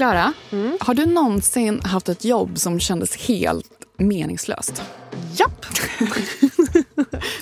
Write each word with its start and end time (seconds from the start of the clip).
Klara, 0.00 0.32
mm. 0.50 0.76
har 0.80 0.94
du 0.94 1.06
någonsin 1.06 1.80
haft 1.80 2.08
ett 2.08 2.24
jobb 2.24 2.58
som 2.58 2.80
kändes 2.80 3.16
helt 3.16 3.70
meningslöst? 3.96 4.82
Japp! 5.36 5.66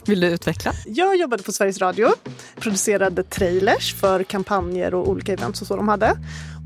Vill 0.06 0.20
du 0.20 0.26
utveckla? 0.26 0.72
Jag 0.86 1.16
jobbade 1.16 1.42
på 1.42 1.52
Sveriges 1.52 1.78
Radio, 1.78 2.08
producerade 2.56 3.22
trailers 3.22 3.94
för 3.94 4.22
kampanjer 4.22 4.94
och 4.94 5.08
olika 5.08 5.32
events 5.32 5.60
och 5.60 5.66
så 5.66 5.76
de 5.76 5.88
hade. 5.88 6.16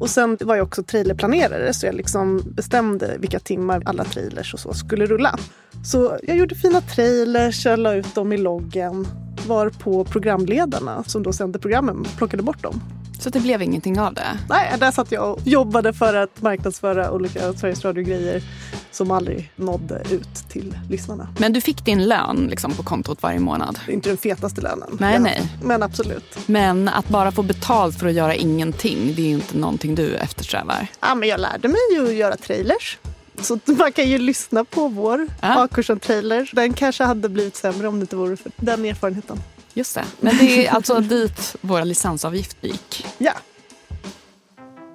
Och 0.01 0.11
sen 0.11 0.39
var 0.41 0.57
jag 0.57 0.67
också 0.67 0.83
trailerplanerare 0.83 1.74
så 1.74 1.87
jag 1.87 1.95
liksom 1.95 2.43
bestämde 2.47 3.17
vilka 3.19 3.38
timmar 3.38 3.83
alla 3.87 4.04
trailers 4.04 4.54
och 4.54 4.61
så 4.61 4.74
skulle 4.74 5.06
rulla. 5.06 5.38
Så 5.85 6.19
jag 6.22 6.37
gjorde 6.37 6.54
fina 6.54 6.81
trailers, 6.81 7.65
jag 7.65 7.79
la 7.79 7.95
ut 7.95 8.15
dem 8.15 8.33
i 8.33 8.38
loggen 8.38 9.06
var 9.47 9.69
på 9.69 10.04
programledarna 10.04 11.04
som 11.04 11.22
då 11.22 11.33
sände 11.33 11.59
programmen 11.59 12.06
plockade 12.17 12.43
bort 12.43 12.63
dem. 12.63 12.81
Så 13.23 13.31
det 13.31 13.41
blev 13.41 13.63
ingenting 13.63 14.01
av 14.01 14.15
det? 14.15 14.39
Nej, 14.49 14.75
där 14.79 14.91
satt 14.91 15.13
jag 15.13 15.33
och 15.33 15.41
jobbade 15.45 15.93
för 15.93 16.15
att 16.15 16.43
marknadsföra 16.43 17.11
olika 17.11 17.53
Sveriges 17.53 17.85
Radio-grejer 17.85 18.43
som 18.91 19.11
aldrig 19.11 19.53
nådde 19.57 20.03
ut 20.11 20.35
till 20.49 20.79
lyssnarna. 20.91 21.29
Men 21.39 21.53
du 21.53 21.61
fick 21.61 21.85
din 21.85 22.05
lön 22.05 22.47
liksom, 22.51 22.73
på 22.73 22.83
kontot 22.83 23.23
varje 23.23 23.41
månad? 23.41 23.80
Det 23.87 23.93
är 23.93 23.95
inte 23.95 24.09
den 24.09 24.16
fetaste 24.16 24.61
lönen. 24.61 24.97
Nej, 25.01 25.19
nej. 25.19 25.43
Men 25.63 25.83
absolut. 25.83 26.39
Men 26.47 26.89
att 26.89 27.09
bara 27.09 27.33
få 27.33 27.43
betalt 27.43 27.99
för 27.99 28.07
att 28.07 28.13
göra 28.13 28.35
ingenting, 28.35 29.13
det 29.16 29.23
är 29.23 29.30
inte 29.30 29.57
någonting 29.57 29.95
du 29.95 30.15
eftersträvar? 30.15 30.87
Ja, 31.01 31.15
men 31.15 31.29
jag 31.29 31.41
lärde 31.41 31.69
mig 31.69 31.80
ju 31.95 32.09
att 32.09 32.15
göra 32.15 32.37
trailers. 32.37 32.99
Så 33.41 33.59
man 33.65 33.93
kan 33.93 34.09
ju 34.09 34.19
lyssna 34.19 34.65
på 34.65 34.89
vår 34.89 35.29
ja. 35.41 35.65
A-kursen-trailer. 35.65 36.51
Den 36.52 36.73
kanske 36.73 37.05
hade 37.05 37.29
blivit 37.29 37.57
sämre 37.57 37.89
om 37.89 37.99
det 37.99 38.02
inte 38.02 38.16
vore 38.16 38.37
för 38.37 38.52
den 38.57 38.85
erfarenheten. 38.85 39.39
Just 39.75 39.95
det. 39.95 40.05
Men 40.21 40.37
det 40.37 40.67
är 40.67 40.71
alltså 40.71 41.01
dit 41.01 41.57
vår 41.61 41.85
licensavgift 41.85 42.57
gick? 42.61 43.07
Ja. 43.19 43.33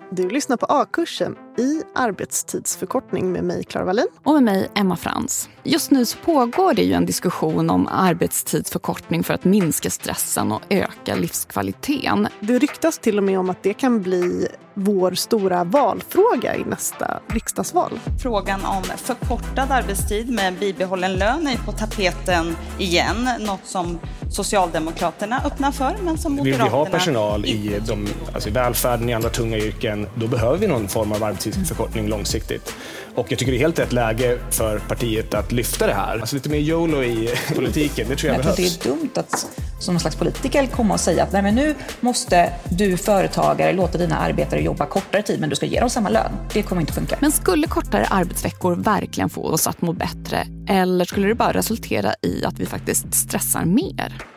Du 0.10 0.30
lyssnar 0.30 0.58
på 0.58 0.66
A-kursen 0.66 1.36
i 1.58 1.82
arbetstidsförkortning 1.96 3.32
med 3.32 3.44
mig, 3.44 3.64
Clara 3.64 3.86
Wallin. 3.86 4.08
Och 4.24 4.34
med 4.34 4.44
mig, 4.44 4.68
Emma 4.76 4.96
Frans. 4.96 5.50
Just 5.64 5.92
nu 5.92 6.06
så 6.06 6.18
pågår 6.18 6.74
det 6.74 6.84
ju 6.84 6.94
en 6.94 7.06
diskussion 7.06 7.70
om 7.70 7.88
arbetstidsförkortning 7.88 9.24
för 9.24 9.34
att 9.34 9.44
minska 9.44 9.90
stressen 9.90 10.52
och 10.52 10.62
öka 10.70 11.16
livskvaliteten. 11.16 12.28
Det 12.40 12.60
ryktas 12.60 13.00
till 13.00 13.18
och 13.18 13.24
med 13.24 13.40
om 13.40 13.50
att 13.50 13.64
det 13.64 13.74
kan 13.74 14.02
bli 14.02 14.48
vår 14.74 15.12
stora 15.12 15.64
valfråga 15.64 16.56
i 16.56 16.64
nästa 16.64 17.20
riksdagsval. 17.28 18.00
Frågan 18.22 18.66
om 18.66 18.84
förkortad 18.84 19.72
arbetstid 19.72 20.30
med 20.30 20.54
bibehållen 20.54 21.14
lön 21.14 21.48
är 21.48 21.58
på 21.58 21.72
tapeten 21.72 22.56
igen. 22.80 23.30
Något 23.40 23.66
som 23.66 24.00
Socialdemokraterna 24.32 25.42
öppnar 25.46 25.72
för, 25.72 25.96
men 26.04 26.18
som 26.18 26.36
Moderaterna... 26.36 26.64
Vill 26.64 26.72
vi 26.72 26.78
ha 26.78 26.86
personal 26.86 27.46
i, 27.46 27.82
de, 27.88 28.08
alltså 28.34 28.50
i 28.50 28.52
välfärden, 28.52 29.10
i 29.10 29.14
andra 29.14 29.30
tunga 29.30 29.58
yrken, 29.58 30.08
då 30.16 30.28
behöver 30.28 30.58
vi 30.58 30.68
någon 30.68 30.88
form 30.88 31.12
av 31.12 31.20
arbetstidsförkortning 31.48 32.08
långsiktigt. 32.08 32.74
Och 33.16 33.32
jag 33.32 33.40
tycker 33.40 33.52
det 33.52 33.58
är 33.58 33.60
helt 33.60 33.80
rätt 33.80 33.94
läge 33.94 34.38
för 34.52 34.80
partiet 34.80 35.34
att 35.34 35.52
lyfta 35.52 35.88
det 35.88 35.94
här. 35.94 36.20
Alltså 36.20 36.36
lite 36.36 36.50
mer 36.50 36.60
YOLO 36.60 37.04
i 37.04 37.30
politiken, 37.56 38.08
det 38.10 38.16
tror 38.16 38.28
jag, 38.28 38.38
jag 38.38 38.44
behövs. 38.44 38.78
Tror 38.78 38.94
det 38.94 39.00
är 39.00 39.02
dumt 39.02 39.12
att 39.16 39.48
som 39.80 39.94
någon 39.94 40.00
slags 40.00 40.16
politiker 40.16 40.66
komma 40.66 40.94
och 40.94 41.00
säga 41.00 41.24
att 41.24 41.32
Nej, 41.32 41.42
men 41.42 41.56
nu 41.56 41.76
måste 42.00 42.54
du 42.64 42.98
företagare 42.98 43.74
låta 43.74 43.98
dina 43.98 44.18
arbetare 44.18 44.62
jobba 44.62 44.86
kortare 44.86 45.24
tid 45.24 45.40
men 45.40 45.50
du 45.50 45.56
ska 45.56 45.66
ge 45.66 45.80
dem 45.80 45.90
samma 45.90 46.10
lön. 46.10 46.32
Det 46.54 46.64
kommer 46.64 46.82
inte 46.82 46.94
funka. 46.94 47.18
Men 47.20 47.32
skulle 47.32 47.68
kortare 47.68 48.06
arbetsveckor 48.06 48.76
verkligen 48.76 49.30
få 49.30 49.44
oss 49.44 49.68
att 49.68 49.82
må 49.82 49.94
bättre? 49.94 50.48
Eller 50.70 51.06
skulle 51.06 51.28
det 51.28 51.36
bara 51.36 51.54
resultera 51.54 52.14
i 52.22 52.46
att 52.46 52.60
vi 52.60 52.66
faktiskt 52.66 53.14
stressar 53.14 53.66
mer? 53.66 54.37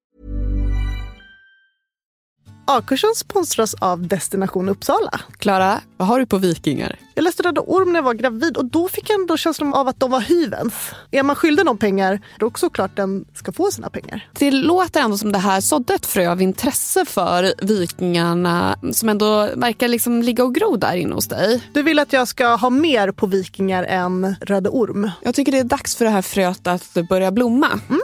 A-kursen 2.77 3.15
sponsras 3.15 3.73
av 3.73 4.07
Destination 4.07 4.69
Uppsala. 4.69 5.19
Klara, 5.37 5.81
vad 5.97 6.07
har 6.07 6.19
du 6.19 6.25
på 6.25 6.37
Vikingar? 6.37 6.99
Jag 7.15 7.23
läste 7.23 7.43
Röda 7.43 7.61
Orm 7.61 7.93
när 7.93 7.99
jag 7.99 8.03
var 8.03 8.13
gravid 8.13 8.57
och 8.57 8.65
då 8.65 8.87
fick 8.87 9.09
jag 9.09 9.19
ändå 9.19 9.37
känslan 9.37 9.73
av 9.73 9.87
att 9.87 9.99
de 9.99 10.11
var 10.11 10.19
hyvens. 10.19 10.73
Är 11.11 11.23
man 11.23 11.35
skyldig 11.35 11.65
någon 11.65 11.77
pengar, 11.77 12.21
då 12.39 12.45
är 12.45 12.51
det 12.51 12.59
såklart 12.59 12.95
den 12.95 13.25
ska 13.33 13.51
få 13.51 13.71
sina 13.71 13.89
pengar. 13.89 14.29
Det 14.33 14.51
låter 14.51 15.01
ändå 15.01 15.17
som 15.17 15.31
det 15.31 15.37
här 15.37 15.61
sådde 15.61 15.93
ett 15.93 16.05
frö 16.05 16.31
av 16.31 16.41
intresse 16.41 17.05
för 17.05 17.53
Vikingarna 17.61 18.75
som 18.91 19.09
ändå 19.09 19.49
verkar 19.55 19.87
liksom 19.87 20.21
ligga 20.21 20.43
och 20.43 20.55
gro 20.55 20.75
där 20.75 20.95
inne 20.95 21.13
hos 21.13 21.27
dig. 21.27 21.61
Du 21.73 21.83
vill 21.83 21.99
att 21.99 22.13
jag 22.13 22.27
ska 22.27 22.55
ha 22.55 22.69
mer 22.69 23.11
på 23.11 23.27
Vikingar 23.27 23.83
än 23.83 24.35
Röda 24.41 24.69
Orm? 24.69 25.11
Jag 25.21 25.35
tycker 25.35 25.51
det 25.51 25.59
är 25.59 25.63
dags 25.63 25.95
för 25.95 26.05
det 26.05 26.11
här 26.11 26.21
fröet 26.21 26.67
att 26.67 26.97
börja 27.09 27.31
blomma. 27.31 27.79
Mm. 27.89 28.01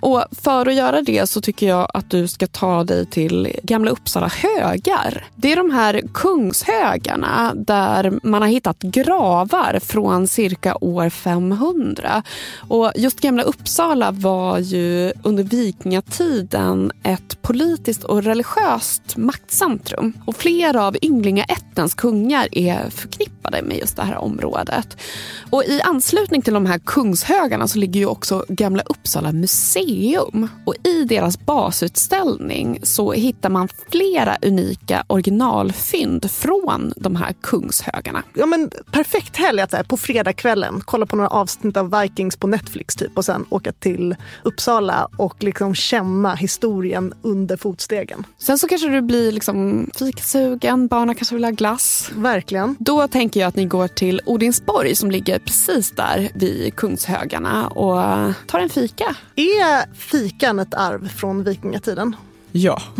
Och 0.00 0.24
för 0.42 0.66
att 0.66 0.74
göra 0.74 1.02
det 1.02 1.26
så 1.26 1.40
tycker 1.40 1.68
jag 1.68 1.90
att 1.94 2.10
du 2.10 2.28
ska 2.28 2.46
ta 2.46 2.84
dig 2.84 3.06
till 3.06 3.56
Gamla 3.62 3.90
Uppsala 3.90 4.01
Uppsala 4.02 4.28
högar. 4.28 5.24
Det 5.36 5.52
är 5.52 5.56
de 5.56 5.70
här 5.70 6.02
kungshögarna 6.14 7.52
där 7.54 8.18
man 8.22 8.42
har 8.42 8.48
hittat 8.48 8.78
gravar 8.78 9.78
från 9.82 10.28
cirka 10.28 10.76
år 10.80 11.10
500. 11.10 12.22
Och 12.68 12.92
just 12.94 13.20
Gamla 13.20 13.42
Uppsala 13.42 14.10
var 14.10 14.58
ju 14.58 15.12
under 15.22 15.42
vikingatiden 15.42 16.92
ett 17.02 17.42
politiskt 17.42 18.04
och 18.04 18.22
religiöst 18.22 19.16
maktcentrum. 19.16 20.12
Och 20.26 20.36
flera 20.36 20.86
av 20.86 20.96
ynglingaättens 21.02 21.94
kungar 21.94 22.48
är 22.52 22.90
förknippade 22.90 23.62
med 23.62 23.78
just 23.78 23.96
det 23.96 24.02
här 24.02 24.16
området. 24.16 24.96
Och 25.50 25.64
i 25.64 25.80
anslutning 25.82 26.42
till 26.42 26.54
de 26.54 26.66
här 26.66 26.78
kungshögarna 26.78 27.68
så 27.68 27.78
ligger 27.78 28.00
ju 28.00 28.06
också 28.06 28.44
Gamla 28.48 28.82
Uppsala 28.82 29.32
museum. 29.32 30.48
Och 30.66 30.74
i 30.84 31.04
deras 31.04 31.38
basutställning 31.38 32.78
så 32.82 33.12
hittar 33.12 33.48
man 33.48 33.68
flera 33.90 34.36
unika 34.42 35.04
originalfynd 35.06 36.30
från 36.30 36.92
de 36.96 37.16
här 37.16 37.34
kungshögarna. 37.40 38.22
Ja, 38.34 38.46
men 38.46 38.70
perfekt 38.92 39.36
helg 39.36 39.60
att 39.60 39.72
här, 39.72 39.82
på 39.82 39.96
fredagskvällen 39.96 40.82
kolla 40.84 41.06
på 41.06 41.16
några 41.16 41.28
avsnitt 41.28 41.76
av 41.76 42.00
Vikings 42.00 42.36
på 42.36 42.46
Netflix 42.46 42.96
typ 42.96 43.18
och 43.18 43.24
sen 43.24 43.44
åka 43.48 43.72
till 43.72 44.16
Uppsala 44.42 45.08
och 45.16 45.42
liksom 45.42 45.74
känna 45.74 46.34
historien 46.34 47.14
under 47.22 47.56
fotstegen. 47.56 48.26
Sen 48.38 48.58
så 48.58 48.68
kanske 48.68 48.88
du 48.88 49.00
blir 49.00 49.32
liksom 49.32 49.90
fikasugen, 49.94 50.86
barnen 50.86 51.14
kanske 51.14 51.34
vill 51.34 51.44
ha 51.44 51.50
glass. 51.50 52.10
Verkligen. 52.14 52.76
Då 52.78 53.08
tänker 53.08 53.40
jag 53.40 53.48
att 53.48 53.56
ni 53.56 53.64
går 53.64 53.88
till 53.88 54.20
Odinsborg 54.26 54.94
som 54.94 55.10
ligger 55.10 55.38
precis 55.38 55.90
där 55.90 56.30
vid 56.34 56.76
Kungshögarna 56.76 57.68
och 57.68 58.32
tar 58.46 58.58
en 58.60 58.68
fika. 58.68 59.16
Är 59.36 59.94
fikan 59.94 60.58
ett 60.58 60.74
arv 60.74 61.08
från 61.08 61.44
vikingatiden? 61.44 62.16
Ja. 62.52 62.82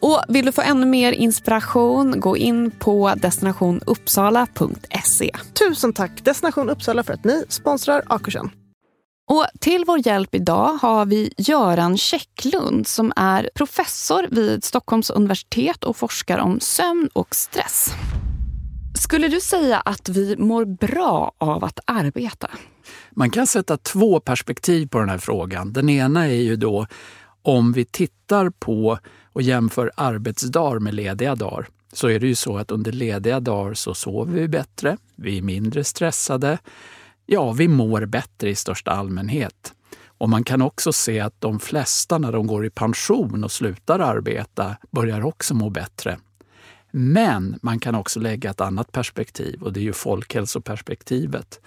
Och 0.00 0.22
vill 0.28 0.46
du 0.46 0.52
få 0.52 0.62
ännu 0.62 0.86
mer 0.86 1.12
inspiration, 1.12 2.20
gå 2.20 2.36
in 2.36 2.70
på 2.70 3.14
destinationuppsala.se. 3.16 5.30
Tusen 5.52 5.92
tack 5.92 6.24
Destination 6.24 6.70
Uppsala 6.70 7.02
för 7.02 7.12
att 7.12 7.24
ni 7.24 7.44
sponsrar 7.48 8.02
Akursen. 8.06 8.50
Och 9.30 9.46
till 9.60 9.84
vår 9.86 10.06
hjälp 10.06 10.34
idag 10.34 10.78
har 10.82 11.06
vi 11.06 11.32
Göran 11.38 11.98
Käcklund 11.98 12.86
som 12.86 13.12
är 13.16 13.50
professor 13.54 14.26
vid 14.30 14.64
Stockholms 14.64 15.10
universitet 15.10 15.84
och 15.84 15.96
forskar 15.96 16.38
om 16.38 16.60
sömn 16.60 17.08
och 17.12 17.34
stress. 17.34 17.94
Skulle 18.98 19.28
du 19.28 19.40
säga 19.40 19.80
att 19.80 20.08
vi 20.08 20.36
mår 20.36 20.64
bra 20.64 21.32
av 21.38 21.64
att 21.64 21.80
arbeta? 21.84 22.50
Man 23.10 23.30
kan 23.30 23.46
sätta 23.46 23.76
två 23.76 24.20
perspektiv 24.20 24.88
på 24.88 24.98
den 24.98 25.08
här 25.08 25.18
frågan. 25.18 25.72
Den 25.72 25.88
ena 25.88 26.26
är 26.26 26.42
ju 26.42 26.56
då 26.56 26.86
om 27.46 27.72
vi 27.72 27.84
tittar 27.84 28.50
på 28.50 28.98
och 29.32 29.42
jämför 29.42 29.92
arbetsdagar 29.96 30.78
med 30.78 30.94
lediga 30.94 31.34
dagar 31.34 31.68
så 31.92 32.08
är 32.08 32.20
det 32.20 32.26
ju 32.26 32.34
så 32.34 32.56
att 32.58 32.70
under 32.70 32.92
lediga 32.92 33.40
dagar 33.40 33.74
så 33.74 33.94
sover 33.94 34.32
vi 34.32 34.48
bättre, 34.48 34.96
vi 35.14 35.38
är 35.38 35.42
mindre 35.42 35.84
stressade, 35.84 36.58
ja, 37.26 37.52
vi 37.52 37.68
mår 37.68 38.06
bättre 38.06 38.50
i 38.50 38.54
största 38.54 38.90
allmänhet. 38.90 39.74
Och 40.18 40.28
man 40.28 40.44
kan 40.44 40.62
också 40.62 40.92
se 40.92 41.20
att 41.20 41.40
de 41.40 41.60
flesta 41.60 42.18
när 42.18 42.32
de 42.32 42.46
går 42.46 42.66
i 42.66 42.70
pension 42.70 43.44
och 43.44 43.52
slutar 43.52 43.98
arbeta 43.98 44.76
börjar 44.90 45.24
också 45.24 45.54
må 45.54 45.70
bättre. 45.70 46.18
Men 46.90 47.58
man 47.62 47.78
kan 47.78 47.94
också 47.94 48.20
lägga 48.20 48.50
ett 48.50 48.60
annat 48.60 48.92
perspektiv 48.92 49.62
och 49.62 49.72
det 49.72 49.80
är 49.80 49.84
ju 49.84 49.92
folkhälsoperspektivet. 49.92 51.60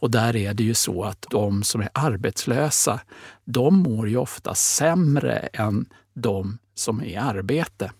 Och 0.00 0.10
där 0.10 0.36
är 0.36 0.54
det 0.54 0.62
ju 0.62 0.74
så 0.74 1.04
att 1.04 1.26
de 1.30 1.62
som 1.62 1.80
är 1.80 1.88
arbetslösa, 1.92 3.00
de 3.44 3.78
mår 3.78 4.08
ju 4.08 4.16
ofta 4.16 4.54
sämre 4.54 5.38
än 5.38 5.86
de 6.14 6.58
som 6.74 7.00
är 7.00 7.04
i 7.04 7.16
arbete. 7.16 7.92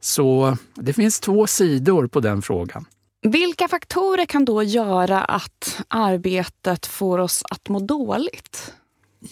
Så 0.00 0.56
det 0.74 0.92
finns 0.92 1.20
två 1.20 1.46
sidor 1.46 2.06
på 2.06 2.20
den 2.20 2.42
frågan. 2.42 2.84
Vilka 3.22 3.68
faktorer 3.68 4.26
kan 4.26 4.44
då 4.44 4.62
göra 4.62 5.20
att 5.24 5.80
arbetet 5.88 6.86
får 6.86 7.18
oss 7.18 7.42
att 7.50 7.68
må 7.68 7.80
dåligt? 7.80 8.74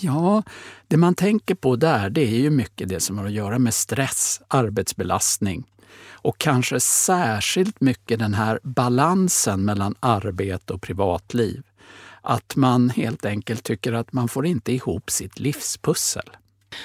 Ja, 0.00 0.42
det 0.88 0.96
man 0.96 1.14
tänker 1.14 1.54
på 1.54 1.76
där 1.76 2.10
det 2.10 2.20
är 2.20 2.40
ju 2.40 2.50
mycket 2.50 2.88
det 2.88 3.00
som 3.00 3.18
har 3.18 3.26
att 3.26 3.32
göra 3.32 3.58
med 3.58 3.74
stress, 3.74 4.40
arbetsbelastning 4.48 5.64
och 6.10 6.38
kanske 6.38 6.80
särskilt 6.80 7.80
mycket 7.80 8.18
den 8.18 8.34
här 8.34 8.60
balansen 8.62 9.64
mellan 9.64 9.94
arbete 10.00 10.72
och 10.72 10.82
privatliv. 10.82 11.62
Att 12.22 12.56
man 12.56 12.90
helt 12.90 13.24
enkelt 13.24 13.64
tycker 13.64 13.92
att 13.92 14.12
man 14.12 14.28
får 14.28 14.46
inte 14.46 14.72
ihop 14.72 15.10
sitt 15.10 15.40
livspussel. 15.40 16.30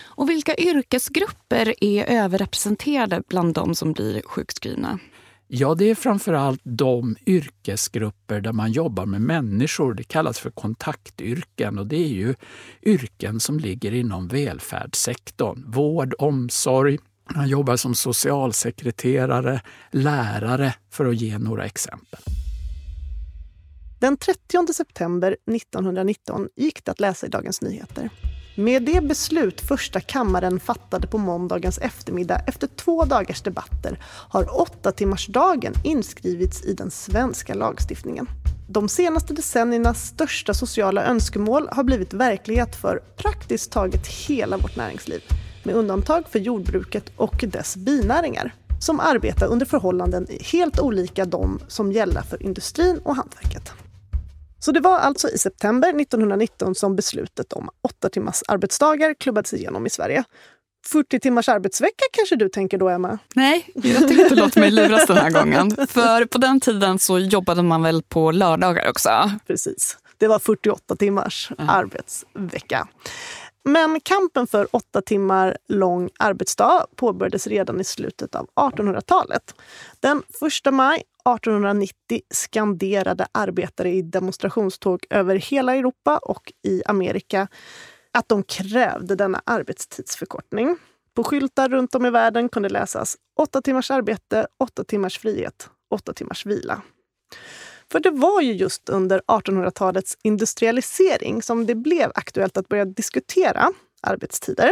Och 0.06 0.30
vilka 0.30 0.56
yrkesgrupper 0.56 1.84
är 1.84 2.06
överrepresenterade 2.06 3.24
bland 3.28 3.54
de 3.54 3.76
som 3.76 3.94
blir 3.94 4.22
sjukskrivna? 4.26 5.00
Ja, 5.48 5.76
det 5.76 5.90
är 5.90 5.96
framförallt 5.96 6.62
de 6.64 7.16
yrkesgrupper 7.26 8.42
där 8.42 8.54
man 8.54 8.72
jobbar 8.72 9.06
med 9.06 9.22
människor. 9.22 9.94
Det 9.94 10.04
kallas 10.04 10.40
för 10.40 10.50
kontaktyrken 10.50 11.80
och 11.80 11.88
det 11.88 11.96
är 11.96 12.08
ju 12.08 12.36
yrken 12.84 13.40
som 13.40 13.60
ligger 13.60 13.94
inom 13.94 14.28
välfärdssektorn. 14.28 15.64
Vård, 15.68 16.14
omsorg, 16.20 16.98
man 17.36 17.48
jobbar 17.48 17.76
som 17.76 17.96
socialsekreterare, 17.96 19.62
lärare 19.92 20.74
för 20.92 21.06
att 21.06 21.22
ge 21.22 21.38
några 21.38 21.66
exempel. 21.66 22.20
Den 24.00 24.18
30 24.18 24.74
september 24.74 25.38
1919 25.56 26.50
gick 26.56 26.86
det 26.86 26.92
att 26.92 27.00
läsa 27.00 27.26
i 27.26 27.30
Dagens 27.30 27.62
Nyheter. 27.62 28.10
Med 28.56 28.84
det 28.84 29.04
beslut 29.04 29.62
första 29.62 30.00
kammaren 30.00 30.60
fattade 30.60 31.08
på 31.08 31.18
måndagens 31.18 31.78
eftermiddag 31.78 32.42
efter 32.48 32.68
två 32.68 33.06
dagars 33.06 33.42
debatter 33.42 34.00
har 34.30 34.62
åtta 34.62 34.92
timmarsdagen 34.92 35.74
inskrivits 35.84 36.66
i 36.66 36.74
den 36.74 36.92
svenska 36.92 37.54
lagstiftningen. 37.54 38.30
De 38.70 38.90
senaste 38.90 39.34
decenniernas 39.34 40.08
största 40.08 40.54
sociala 40.54 41.06
önskemål 41.06 41.70
har 41.72 41.84
blivit 41.84 42.14
verklighet 42.14 42.76
för 42.76 43.00
praktiskt 43.18 43.72
taget 43.72 44.08
hela 44.08 44.58
vårt 44.58 44.76
näringsliv, 44.76 45.22
med 45.64 45.76
undantag 45.76 46.24
för 46.30 46.40
jordbruket 46.40 47.12
och 47.16 47.44
dess 47.48 47.78
binäringar, 47.78 48.54
som 48.80 49.00
arbetar 49.00 49.48
under 49.48 49.66
förhållanden 49.66 50.28
helt 50.42 50.80
olika 50.80 51.26
de 51.26 51.60
som 51.68 51.92
gäller 51.92 52.22
för 52.22 52.44
industrin 52.44 53.00
och 53.04 53.16
hantverket. 53.16 53.74
Så 54.60 54.72
det 54.72 54.80
var 54.80 54.98
alltså 54.98 55.30
i 55.30 55.38
september 55.38 56.02
1919 56.02 56.76
som 56.76 56.96
beslutet 56.96 57.54
om 57.54 57.70
åtta 57.82 58.10
timmars 58.10 58.44
arbetsdagar 58.48 59.14
klubbades 59.14 59.54
igenom 59.54 59.86
i 59.86 59.90
Sverige. 59.90 60.24
40 60.88 61.20
timmars 61.20 61.50
arbetsvecka 61.50 62.06
kanske 62.12 62.36
du 62.36 62.50
tänker 62.50 62.78
då, 62.78 62.90
Emma? 62.90 63.20
Nej, 63.36 63.70
jag 63.74 64.08
tänkte 64.08 64.36
låta 64.36 64.60
mig 64.60 64.72
luras 64.72 65.06
den 65.08 65.18
här 65.18 65.32
gången. 65.32 65.88
För 65.88 66.26
på 66.26 66.38
den 66.38 66.60
tiden 66.60 67.00
så 67.00 67.20
jobbade 67.20 67.64
man 67.64 67.84
väl 67.84 68.04
på 68.04 68.32
lördagar 68.32 68.90
också? 68.90 69.32
Precis. 69.48 69.98
Det 70.18 70.28
var 70.28 70.40
48 70.40 70.96
timmars 70.96 71.52
mm. 71.58 71.70
arbetsvecka. 71.70 72.88
Men 73.64 74.00
kampen 74.00 74.48
för 74.48 74.68
åtta 74.72 75.02
timmar 75.02 75.58
lång 75.68 76.10
arbetsdag 76.20 76.86
påbörjades 76.96 77.48
redan 77.48 77.82
i 77.82 77.84
slutet 77.84 78.36
av 78.36 78.48
1800-talet. 78.56 79.56
Den 80.00 80.24
1 80.66 80.74
maj 80.74 81.04
1890 81.36 82.22
skanderade 82.34 83.28
arbetare 83.32 83.90
i 83.90 84.02
demonstrationståg 84.02 85.06
över 85.10 85.36
hela 85.36 85.76
Europa 85.76 86.18
och 86.18 86.54
i 86.64 86.84
Amerika 86.86 87.48
att 88.12 88.30
de 88.30 88.44
krävde 88.44 89.16
denna 89.16 89.42
arbetstidsförkortning. 89.46 90.78
På 91.14 91.24
skyltar 91.24 91.70
runt 91.70 91.96
om 91.96 92.06
i 92.06 92.10
världen 92.10 92.50
kunde 92.50 92.70
läsas 92.70 93.18
åtta 93.40 93.62
timmars 93.62 93.92
arbete, 93.92 94.48
åtta 94.60 94.84
timmars 94.84 95.20
frihet, 95.20 95.70
åtta 95.92 96.14
timmars 96.14 96.46
vila. 96.46 96.82
För 97.92 98.00
det 98.00 98.12
var 98.12 98.42
ju 98.42 98.54
just 98.54 98.90
under 98.90 99.22
1800-talets 99.28 100.18
industrialisering 100.24 101.42
som 101.42 101.66
det 101.66 101.76
blev 101.76 102.12
aktuellt 102.16 102.58
att 102.58 102.68
börja 102.68 102.86
diskutera 102.86 103.68
arbetstider. 104.02 104.72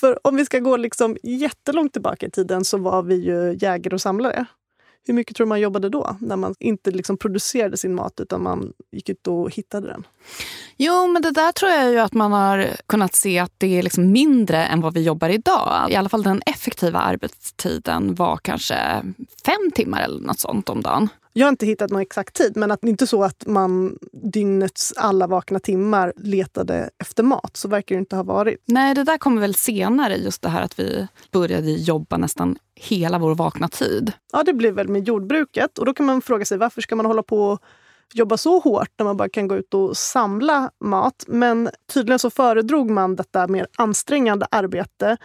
För 0.00 0.26
om 0.26 0.36
vi 0.36 0.44
ska 0.44 0.58
gå 0.58 0.76
liksom 0.76 1.16
jättelångt 1.22 1.92
tillbaka 1.92 2.26
i 2.26 2.30
tiden 2.30 2.64
så 2.64 2.78
var 2.78 3.02
vi 3.02 3.14
ju 3.14 3.56
jägare 3.60 3.94
och 3.94 4.00
samlare. 4.00 4.46
Hur 5.06 5.14
mycket 5.14 5.36
tror 5.36 5.46
du 5.46 5.48
man 5.48 5.60
jobbade 5.60 5.88
då? 5.88 6.16
När 6.20 6.36
man 6.36 6.54
inte 6.58 6.90
liksom 6.90 7.16
producerade 7.16 7.76
sin 7.76 7.94
mat 7.94 8.20
utan 8.20 8.42
man 8.42 8.72
gick 8.92 9.08
ut 9.08 9.26
och 9.26 9.54
hittade 9.54 9.86
den. 9.86 10.06
Jo, 10.76 11.06
men 11.06 11.22
det 11.22 11.30
där 11.30 11.52
tror 11.52 11.70
jag 11.70 11.90
ju 11.90 11.98
att 11.98 12.14
man 12.14 12.32
har 12.32 12.68
kunnat 12.86 13.14
se 13.14 13.38
att 13.38 13.52
det 13.58 13.78
är 13.78 13.82
liksom 13.82 14.12
mindre 14.12 14.64
än 14.66 14.80
vad 14.80 14.94
vi 14.94 15.02
jobbar 15.02 15.28
idag. 15.28 15.90
I 15.90 15.94
alla 15.94 16.08
fall 16.08 16.22
den 16.22 16.42
effektiva 16.46 16.98
arbetstiden 16.98 18.14
var 18.14 18.36
kanske 18.36 19.02
fem 19.44 19.70
timmar 19.74 20.02
eller 20.02 20.20
något 20.20 20.40
sånt 20.40 20.68
om 20.68 20.80
dagen. 20.80 21.08
Jag 21.32 21.46
har 21.46 21.50
inte 21.50 21.66
hittat 21.66 21.90
någon 21.90 22.00
exakt 22.00 22.36
tid, 22.36 22.56
men 22.56 22.70
att 22.70 22.84
inte 22.84 23.06
så 23.06 23.24
att 23.24 23.46
man 23.46 23.98
dygnets 24.12 24.92
alla 24.96 25.26
vakna 25.26 25.58
timmar 25.58 26.12
letade 26.16 26.90
efter 26.98 27.22
mat. 27.22 27.56
Så 27.56 27.68
verkar 27.68 27.94
det 27.94 27.98
inte 27.98 28.16
ha 28.16 28.22
varit. 28.22 28.62
Nej, 28.64 28.94
det 28.94 29.04
där 29.04 29.18
kommer 29.18 29.40
väl 29.40 29.54
senare, 29.54 30.16
just 30.16 30.42
det 30.42 30.48
här 30.48 30.62
att 30.62 30.78
vi 30.78 31.06
började 31.32 31.70
jobba 31.70 32.16
nästan 32.16 32.58
hela 32.74 33.18
vår 33.18 33.34
vakna 33.34 33.68
tid. 33.68 34.12
Ja, 34.32 34.42
det 34.42 34.52
blev 34.52 34.74
väl 34.74 34.88
med 34.88 35.08
jordbruket. 35.08 35.78
Och 35.78 35.86
då 35.86 35.94
kan 35.94 36.06
man 36.06 36.22
fråga 36.22 36.44
sig 36.44 36.58
varför 36.58 36.80
ska 36.80 36.96
man 36.96 37.06
hålla 37.06 37.22
på 37.22 37.42
och 37.42 37.62
jobba 38.14 38.36
så 38.36 38.58
hårt 38.58 38.90
när 38.98 39.04
man 39.04 39.16
bara 39.16 39.28
kan 39.28 39.48
gå 39.48 39.56
ut 39.56 39.74
och 39.74 39.96
samla 39.96 40.70
mat. 40.84 41.24
Men 41.28 41.70
tydligen 41.92 42.18
så 42.18 42.30
föredrog 42.30 42.90
man 42.90 43.16
detta 43.16 43.48
mer 43.48 43.66
ansträngande 43.76 44.46
arbete 44.50 45.16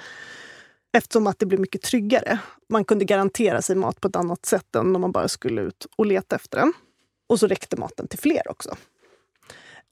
eftersom 0.97 1.27
att 1.27 1.39
det 1.39 1.45
blev 1.45 1.59
mycket 1.59 1.81
tryggare. 1.81 2.39
Man 2.69 2.85
kunde 2.85 3.05
garantera 3.05 3.61
sig 3.61 3.75
mat 3.75 4.01
på 4.01 4.07
ett 4.07 4.15
annat 4.15 4.45
sätt 4.45 4.75
än 4.75 4.95
om 4.95 5.01
man 5.01 5.11
bara 5.11 5.27
skulle 5.27 5.61
ut 5.61 5.87
och 5.95 6.05
leta 6.05 6.35
efter 6.35 6.57
den. 6.57 6.73
Och 7.29 7.39
så 7.39 7.47
räckte 7.47 7.77
maten 7.77 8.07
till 8.07 8.19
fler 8.19 8.51
också. 8.51 8.75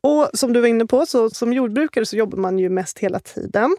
Och 0.01 0.29
som 0.33 0.53
du 0.53 0.61
var 0.61 0.67
inne 0.67 0.85
på, 0.85 1.05
så 1.05 1.29
som 1.29 1.53
jordbrukare 1.53 2.05
så 2.05 2.15
jobbar 2.15 2.37
man 2.37 2.59
ju 2.59 2.69
mest 2.69 2.99
hela 2.99 3.19
tiden. 3.19 3.75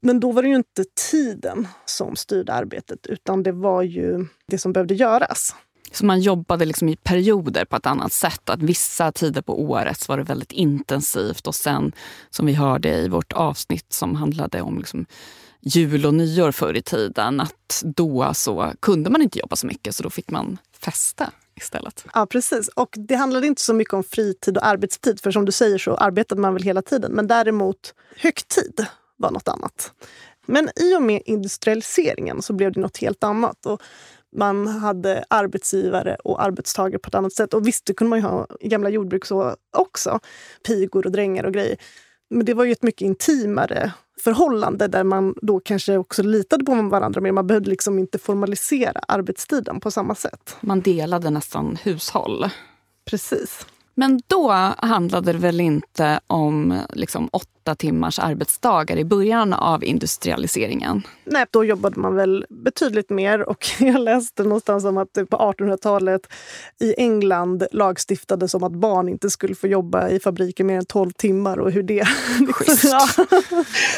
Men 0.00 0.20
då 0.20 0.32
var 0.32 0.42
det 0.42 0.48
ju 0.48 0.56
inte 0.56 0.84
tiden 1.10 1.68
som 1.84 2.16
styrde 2.16 2.52
arbetet, 2.52 3.06
utan 3.06 3.42
det 3.42 3.52
var 3.52 3.82
ju 3.82 4.26
det 4.46 4.58
som 4.58 4.72
behövde 4.72 4.94
göras. 4.94 5.54
Så 5.92 6.06
man 6.06 6.20
jobbade 6.20 6.64
liksom 6.64 6.88
i 6.88 6.96
perioder 6.96 7.64
på 7.64 7.76
ett 7.76 7.86
annat 7.86 8.12
sätt. 8.12 8.50
Att 8.50 8.62
vissa 8.62 9.12
tider 9.12 9.42
på 9.42 9.62
året 9.62 10.08
var 10.08 10.16
det 10.16 10.22
väldigt 10.22 10.52
intensivt 10.52 11.46
och 11.46 11.54
sen, 11.54 11.92
som 12.30 12.46
vi 12.46 12.52
hörde 12.52 12.94
i 12.94 13.08
vårt 13.08 13.32
avsnitt 13.32 13.92
som 13.92 14.14
handlade 14.14 14.62
om 14.62 14.78
liksom 14.78 15.06
jul 15.60 16.06
och 16.06 16.14
nyår 16.14 16.52
förr 16.52 16.74
i 16.74 16.82
tiden, 16.82 17.40
att 17.40 17.82
då 17.84 18.34
så 18.34 18.72
kunde 18.80 19.10
man 19.10 19.22
inte 19.22 19.38
jobba 19.38 19.56
så 19.56 19.66
mycket 19.66 19.94
så 19.94 20.02
då 20.02 20.10
fick 20.10 20.30
man 20.30 20.58
festa 20.80 21.30
istället. 21.56 22.04
Ja, 22.14 22.26
precis. 22.26 22.68
Och 22.68 22.94
det 23.08 23.14
handlade 23.14 23.46
inte 23.46 23.62
så 23.62 23.74
mycket 23.74 23.94
om 23.94 24.04
fritid 24.04 24.56
och 24.56 24.66
arbetstid, 24.66 25.20
för 25.20 25.30
som 25.30 25.44
du 25.44 25.52
säger 25.52 25.78
så 25.78 25.94
arbetade 25.94 26.40
man 26.40 26.54
väl 26.54 26.62
hela 26.62 26.82
tiden. 26.82 27.12
Men 27.12 27.26
däremot 27.26 27.94
högtid 28.16 28.86
var 29.16 29.30
något 29.30 29.48
annat. 29.48 29.92
Men 30.46 30.68
i 30.76 30.96
och 30.96 31.02
med 31.02 31.22
industrialiseringen 31.24 32.42
så 32.42 32.52
blev 32.52 32.72
det 32.72 32.80
något 32.80 32.98
helt 32.98 33.24
annat. 33.24 33.66
Och 33.66 33.82
man 34.36 34.66
hade 34.66 35.24
arbetsgivare 35.30 36.16
och 36.24 36.42
arbetstagare 36.42 36.98
på 36.98 37.08
ett 37.08 37.14
annat 37.14 37.32
sätt. 37.32 37.54
Och 37.54 37.66
visst, 37.66 37.86
det 37.86 37.94
kunde 37.94 38.08
man 38.08 38.18
ju 38.18 38.24
ha 38.24 38.46
i 38.60 38.68
gamla 38.68 38.90
jordbruk 38.90 39.24
så 39.24 39.56
också. 39.76 40.20
Pigor 40.66 41.06
och 41.06 41.12
drängar 41.12 41.44
och 41.44 41.52
grejer. 41.52 41.76
Men 42.30 42.46
det 42.46 42.54
var 42.54 42.64
ju 42.64 42.72
ett 42.72 42.82
mycket 42.82 43.00
intimare 43.00 43.92
förhållande 44.20 44.88
där 44.88 45.04
man 45.04 45.34
då 45.42 45.60
kanske 45.60 45.96
också 45.96 46.22
litade 46.22 46.64
på 46.64 46.82
varandra 46.82 47.20
mer. 47.20 47.32
Man 47.32 47.46
behövde 47.46 47.70
liksom 47.70 47.98
inte 47.98 48.18
formalisera 48.18 49.00
arbetstiden 49.08 49.80
på 49.80 49.90
samma 49.90 50.14
sätt. 50.14 50.56
Man 50.60 50.80
delade 50.80 51.30
nästan 51.30 51.78
hushåll. 51.82 52.50
Precis. 53.04 53.66
Men 53.94 54.20
då 54.26 54.50
handlade 54.78 55.32
det 55.32 55.38
väl 55.38 55.60
inte 55.60 56.20
om 56.26 56.80
liksom, 56.92 57.28
åtta 57.68 57.74
timmars 57.74 58.18
arbetsdagar 58.18 58.96
i 58.96 59.04
början 59.04 59.52
av 59.52 59.84
industrialiseringen? 59.84 61.02
Nej, 61.24 61.46
då 61.50 61.64
jobbade 61.64 62.00
man 62.00 62.14
väl 62.14 62.46
betydligt 62.48 63.10
mer. 63.10 63.48
Och 63.48 63.66
jag 63.78 64.00
läste 64.00 64.42
någonstans 64.42 64.84
om 64.84 64.98
att 64.98 65.12
på 65.12 65.36
1800-talet 65.36 66.22
i 66.80 66.94
England 66.98 67.66
lagstiftades 67.72 68.54
om 68.54 68.62
att 68.62 68.72
barn 68.72 69.08
inte 69.08 69.30
skulle 69.30 69.54
få 69.54 69.66
jobba 69.66 70.08
i 70.08 70.20
fabriker 70.20 70.64
mer 70.64 70.76
än 70.78 70.84
12 70.84 71.10
timmar. 71.10 71.58
och 71.58 71.70
hur 71.72 71.82
det... 71.82 71.94
ja, 72.84 73.08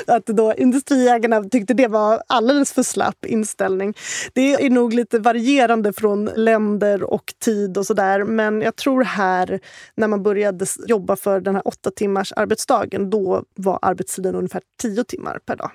att 0.07 0.27
då 0.27 0.55
industriägarna 0.55 1.45
tyckte 1.45 1.75
det 1.75 1.89
var 1.89 2.23
alldeles 2.27 2.73
för 2.73 2.83
slapp 2.83 3.25
inställning. 3.25 3.95
Det 4.33 4.53
är 4.55 4.71
nog 4.71 4.95
lite 4.95 5.19
varierande 5.19 5.93
från 5.93 6.25
länder 6.37 7.03
och 7.03 7.35
tid 7.45 7.79
och 7.79 7.87
sådär. 7.87 8.25
Men 8.25 8.63
jag 8.63 8.77
tror 8.77 9.05
här, 9.05 9.61
när 9.95 10.09
man 10.09 10.23
började 10.23 10.67
jobba 10.87 11.17
för 11.17 11.41
den 11.41 11.55
här 11.55 11.69
åtta 11.69 11.91
timmars 11.91 12.33
arbetsdagen, 12.37 13.11
då 13.11 13.45
var 13.61 13.79
arbetstiden 13.83 14.35
ungefär 14.35 14.63
tio 14.83 15.05
timmar 15.05 15.39
per 15.47 15.57
dag. 15.57 15.71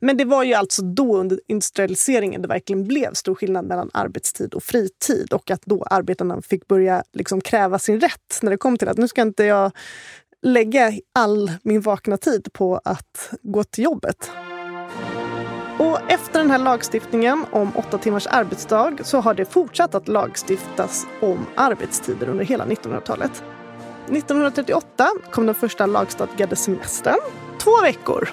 Men 0.00 0.16
det 0.16 0.24
var 0.24 0.44
ju 0.44 0.54
alltså 0.54 0.82
då 0.82 1.16
under 1.16 1.40
industrialiseringen 1.48 2.42
det 2.42 2.48
verkligen 2.48 2.84
blev 2.84 3.14
stor 3.14 3.34
skillnad 3.34 3.64
mellan 3.64 3.90
arbetstid 3.94 4.54
och 4.54 4.62
fritid 4.62 5.32
och 5.32 5.50
att 5.50 5.62
då 5.64 5.82
arbetarna 5.82 6.42
fick 6.42 6.66
börja 6.68 7.02
liksom 7.12 7.40
kräva 7.40 7.78
sin 7.78 8.00
rätt 8.00 8.38
när 8.42 8.50
det 8.50 8.56
kom 8.56 8.78
till 8.78 8.88
att 8.88 8.98
nu 8.98 9.08
ska 9.08 9.22
inte 9.22 9.44
jag 9.44 9.72
lägga 10.42 10.92
all 11.14 11.52
min 11.62 11.80
vakna 11.80 12.16
tid 12.16 12.48
på 12.52 12.80
att 12.84 13.30
gå 13.42 13.64
till 13.64 13.84
jobbet. 13.84 14.30
Och 15.78 16.10
efter 16.10 16.38
den 16.38 16.50
här 16.50 16.58
lagstiftningen 16.58 17.44
om 17.50 17.76
åtta 17.76 17.98
timmars 17.98 18.26
arbetsdag 18.26 18.96
så 19.04 19.20
har 19.20 19.34
det 19.34 19.44
fortsatt 19.44 19.94
att 19.94 20.08
lagstiftas 20.08 21.06
om 21.20 21.46
arbetstider 21.54 22.28
under 22.28 22.44
hela 22.44 22.66
1900-talet. 22.66 23.44
1938 24.10 25.10
kom 25.30 25.46
den 25.46 25.54
första 25.54 25.86
lagstadgade 25.86 26.56
semestern, 26.56 27.18
två 27.58 27.82
veckor. 27.82 28.28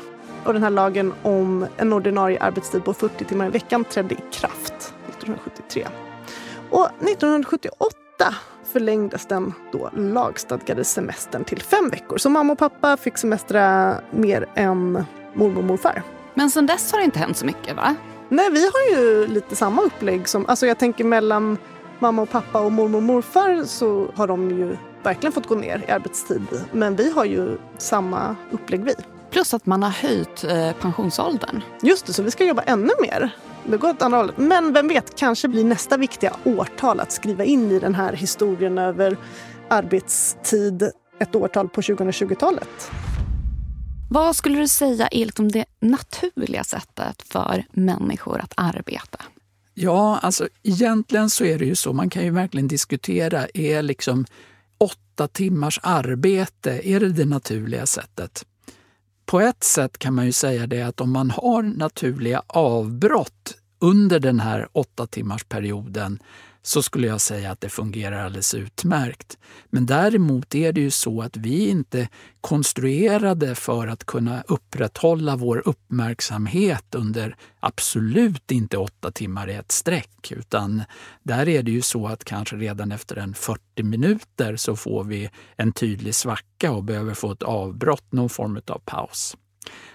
Och 0.45 0.53
den 0.53 0.63
här 0.63 0.69
lagen 0.69 1.13
om 1.23 1.67
en 1.77 1.93
ordinarie 1.93 2.39
arbetstid 2.39 2.83
på 2.83 2.93
40 2.93 3.25
timmar 3.25 3.47
i 3.47 3.49
veckan 3.49 3.83
trädde 3.83 4.15
i 4.15 4.17
kraft 4.31 4.93
1973. 5.09 5.87
Och 6.69 6.85
1978 6.85 7.95
förlängdes 8.73 9.25
den 9.25 9.53
då 9.71 9.89
lagstadgade 9.93 10.83
semestern 10.83 11.43
till 11.43 11.61
fem 11.61 11.89
veckor. 11.89 12.17
Så 12.17 12.29
mamma 12.29 12.53
och 12.53 12.59
pappa 12.59 12.97
fick 12.97 13.17
semestra 13.17 13.95
mer 14.11 14.45
än 14.55 15.03
mormor 15.33 15.57
och 15.57 15.63
morfar. 15.63 16.03
Men 16.33 16.51
sen 16.51 16.65
dess 16.65 16.91
har 16.91 16.99
det 16.99 17.05
inte 17.05 17.19
hänt 17.19 17.37
så 17.37 17.45
mycket 17.45 17.75
va? 17.75 17.95
Nej, 18.29 18.51
vi 18.51 18.65
har 18.65 18.97
ju 18.97 19.27
lite 19.27 19.55
samma 19.55 19.81
upplägg 19.81 20.27
som, 20.27 20.45
alltså 20.45 20.67
jag 20.67 20.77
tänker 20.77 21.03
mellan 21.03 21.57
mamma 21.99 22.21
och 22.21 22.29
pappa 22.29 22.61
och 22.61 22.71
mormor 22.71 22.97
och 22.97 23.03
morfar 23.03 23.63
så 23.63 24.07
har 24.15 24.27
de 24.27 24.49
ju 24.49 24.77
verkligen 25.05 25.33
fått 25.33 25.47
gå 25.47 25.55
ner 25.55 25.85
i 25.87 25.91
arbetstid. 25.91 26.47
Men 26.71 26.95
vi 26.95 27.11
har 27.11 27.25
ju 27.25 27.57
samma 27.77 28.35
upplägg 28.51 28.83
vi. 28.83 28.93
Plus 29.31 29.53
att 29.53 29.65
man 29.65 29.83
har 29.83 29.89
höjt 29.89 30.43
eh, 30.43 30.71
pensionsåldern. 30.71 31.61
Just 31.81 32.05
det, 32.05 32.13
så 32.13 32.23
vi 32.23 32.31
ska 32.31 32.45
jobba 32.45 32.61
ännu 32.61 32.91
mer. 33.01 33.35
Det 33.65 33.77
går 33.77 33.89
åt 33.89 34.01
andra 34.01 34.17
hållet. 34.17 34.37
Men 34.37 34.73
vem 34.73 34.87
vet, 34.87 35.15
kanske 35.15 35.47
blir 35.47 35.63
nästa 35.63 35.97
viktiga 35.97 36.35
årtal 36.43 36.99
att 36.99 37.11
skriva 37.11 37.43
in 37.43 37.71
i 37.71 37.79
den 37.79 37.95
här 37.95 38.13
historien 38.13 38.77
över 38.77 39.17
arbetstid 39.69 40.91
ett 41.19 41.35
årtal 41.35 41.69
på 41.69 41.81
2020-talet. 41.81 42.91
Vad 44.09 44.35
skulle 44.35 44.59
du 44.59 44.67
säga 44.67 45.07
är 45.11 45.25
liksom 45.25 45.51
det 45.51 45.65
naturliga 45.79 46.63
sättet 46.63 47.21
för 47.21 47.65
människor 47.71 48.39
att 48.39 48.53
arbeta? 48.57 49.17
Ja, 49.73 50.19
alltså 50.21 50.47
egentligen 50.63 51.29
så 51.29 51.45
är 51.45 51.59
det 51.59 51.65
ju 51.65 51.75
så. 51.75 51.93
Man 51.93 52.09
kan 52.09 52.23
ju 52.23 52.29
verkligen 52.29 52.67
diskutera, 52.67 53.47
är 53.53 53.81
liksom 53.81 54.25
åtta 54.77 55.27
timmars 55.27 55.79
arbete, 55.83 56.89
är 56.89 56.99
det 56.99 57.09
det 57.09 57.25
naturliga 57.25 57.85
sättet? 57.85 58.45
På 59.25 59.39
ett 59.39 59.63
sätt 59.63 59.97
kan 59.97 60.13
man 60.13 60.25
ju 60.25 60.31
säga 60.31 60.67
det 60.67 60.81
att 60.81 61.01
om 61.01 61.11
man 61.11 61.31
har 61.31 61.63
naturliga 61.63 62.41
avbrott 62.47 63.57
under 63.79 64.19
den 64.19 64.39
här 64.39 64.67
åtta 64.71 65.07
timmars 65.07 65.43
perioden 65.43 66.19
så 66.65 66.83
skulle 66.83 67.07
jag 67.07 67.21
säga 67.21 67.51
att 67.51 67.61
det 67.61 67.69
fungerar 67.69 68.25
alldeles 68.25 68.53
utmärkt. 68.53 69.37
Men 69.69 69.85
däremot 69.85 70.55
är 70.55 70.73
det 70.73 70.81
ju 70.81 70.91
så 70.91 71.21
att 71.21 71.37
vi 71.37 71.69
inte 71.69 72.07
konstruerade 72.41 73.55
för 73.55 73.87
att 73.87 74.03
kunna 74.03 74.41
upprätthålla 74.47 75.35
vår 75.35 75.63
uppmärksamhet 75.65 76.95
under 76.95 77.35
absolut 77.59 78.51
inte 78.51 78.77
åtta 78.77 79.11
timmar 79.11 79.49
i 79.49 79.53
ett 79.53 79.71
streck. 79.71 80.31
Utan 80.31 80.83
där 81.23 81.49
är 81.49 81.63
det 81.63 81.71
ju 81.71 81.81
så 81.81 82.07
att 82.07 82.23
kanske 82.23 82.55
redan 82.55 82.91
efter 82.91 83.15
en 83.15 83.33
40 83.33 83.83
minuter 83.83 84.55
så 84.55 84.75
får 84.75 85.03
vi 85.03 85.29
en 85.55 85.71
tydlig 85.71 86.15
svacka 86.15 86.71
och 86.71 86.83
behöver 86.83 87.13
få 87.13 87.31
ett 87.31 87.43
avbrott, 87.43 88.11
någon 88.11 88.29
form 88.29 88.61
av 88.67 88.81
paus. 88.85 89.37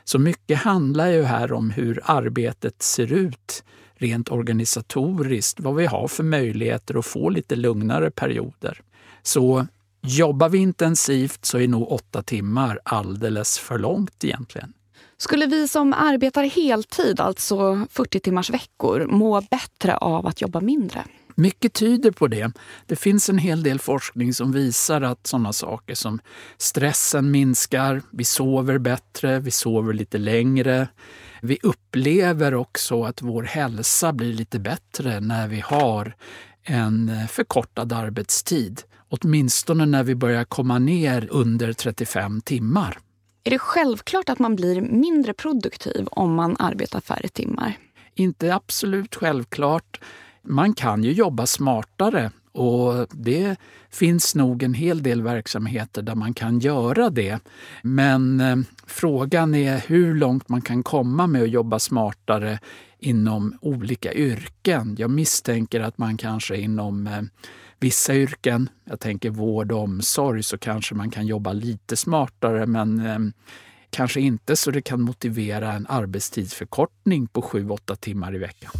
Så 0.04 0.18
mycket 0.18 0.58
handlar 0.58 1.06
ju 1.06 1.22
här 1.22 1.52
om 1.52 1.70
hur 1.70 2.00
arbetet 2.04 2.82
ser 2.82 3.12
ut 3.12 3.64
rent 4.00 4.30
organisatoriskt, 4.30 5.61
vad 5.61 5.75
vi 5.75 5.87
har 5.87 6.09
för 6.09 6.23
möjligheter 6.23 6.99
att 6.99 7.07
få 7.07 7.28
lite 7.28 7.57
lugnare 7.57 8.11
perioder. 8.11 8.80
Så 9.23 9.66
jobbar 10.02 10.49
vi 10.49 10.59
intensivt 10.59 11.45
så 11.45 11.59
är 11.59 11.69
nog 11.69 11.92
åtta 11.92 12.23
timmar 12.23 12.78
alldeles 12.85 13.59
för 13.59 13.78
långt 13.78 14.25
egentligen. 14.25 14.73
Skulle 15.16 15.47
vi 15.47 15.69
som 15.69 15.92
arbetar 15.92 16.45
heltid, 16.45 17.21
alltså 17.21 17.87
40 17.90 18.21
timmars 18.21 18.50
veckor, 18.50 19.07
må 19.07 19.40
bättre 19.40 19.97
av 19.97 20.26
att 20.26 20.40
jobba 20.40 20.61
mindre? 20.61 21.04
Mycket 21.35 21.73
tyder 21.73 22.11
på 22.11 22.26
det. 22.26 22.52
Det 22.87 22.97
finns 22.97 23.28
en 23.28 23.38
hel 23.38 23.62
del 23.62 23.78
forskning 23.78 24.35
som 24.35 24.52
visar 24.52 25.00
att 25.00 25.26
sådana 25.26 25.52
saker 25.52 25.95
som 25.95 26.19
stressen 26.59 27.30
minskar, 27.30 28.02
vi 28.11 28.25
sover 28.25 28.78
bättre, 28.78 29.38
vi 29.38 29.50
sover 29.50 29.92
lite 29.92 30.19
längre. 30.19 30.88
Vi 31.42 31.59
upplever 31.62 32.54
också 32.54 33.04
att 33.04 33.23
vår 33.23 33.42
hälsa 33.42 34.12
blir 34.12 34.32
lite 34.32 34.59
bättre 34.59 35.20
när 35.20 35.49
vi 35.49 35.61
har 35.61 36.14
en 36.62 37.28
förkortad 37.28 37.92
arbetstid. 37.92 38.82
Åtminstone 39.09 39.87
när 39.87 40.02
vi 40.02 40.14
börjar 40.14 40.44
komma 40.44 40.78
ner 40.78 41.28
under 41.30 41.73
35 41.73 42.40
timmar. 42.40 42.99
Är 43.44 43.50
det 43.50 43.59
självklart 43.59 44.28
att 44.28 44.38
man 44.38 44.56
blir 44.56 44.80
mindre 44.80 45.32
produktiv 45.32 46.06
om 46.11 46.35
man 46.35 46.56
arbetar 46.59 47.00
färre 47.00 47.28
timmar? 47.28 47.78
Inte 48.14 48.54
absolut 48.54 49.14
självklart. 49.14 50.00
Man 50.42 50.75
kan 50.75 51.04
ju 51.04 51.12
jobba 51.12 51.47
smartare 51.47 52.30
och 52.52 53.07
det 53.11 53.57
finns 53.90 54.35
nog 54.35 54.62
en 54.62 54.75
hel 54.75 55.02
del 55.02 55.23
verksamheter 55.23 56.02
där 56.02 56.14
man 56.14 56.35
kan 56.35 56.59
göra 56.59 57.11
det. 57.11 57.38
Men 57.83 58.40
eh, 58.40 58.57
frågan 58.87 59.54
är 59.54 59.85
hur 59.87 60.14
långt 60.14 60.49
man 60.49 60.62
kan 60.62 60.83
komma 60.83 61.26
med 61.26 61.42
att 61.42 61.50
jobba 61.50 61.78
smartare 61.78 62.59
inom 62.99 63.59
olika 63.61 64.14
yrken. 64.14 64.97
Jag 64.99 65.11
misstänker 65.11 65.80
att 65.80 65.99
man 65.99 66.16
kanske 66.16 66.57
inom 66.57 67.07
eh, 67.07 67.23
vissa 67.80 68.14
yrken, 68.14 68.69
jag 68.85 69.00
tänker 69.00 69.30
vård 69.30 69.73
och 69.73 69.83
omsorg, 69.83 70.42
så 70.42 70.59
kanske 70.59 70.95
man 70.95 71.11
kan 71.11 71.26
jobba 71.26 71.52
lite 71.52 71.97
smartare 71.97 72.66
men 72.66 73.07
eh, 73.07 73.19
kanske 73.90 74.21
inte 74.21 74.57
så 74.57 74.71
det 74.71 74.83
kan 74.83 75.00
motivera 75.00 75.73
en 75.73 75.87
arbetstidsförkortning 75.88 77.26
på 77.26 77.40
7-8 77.40 77.97
timmar 77.97 78.35
i 78.35 78.38
veckan. 78.38 78.73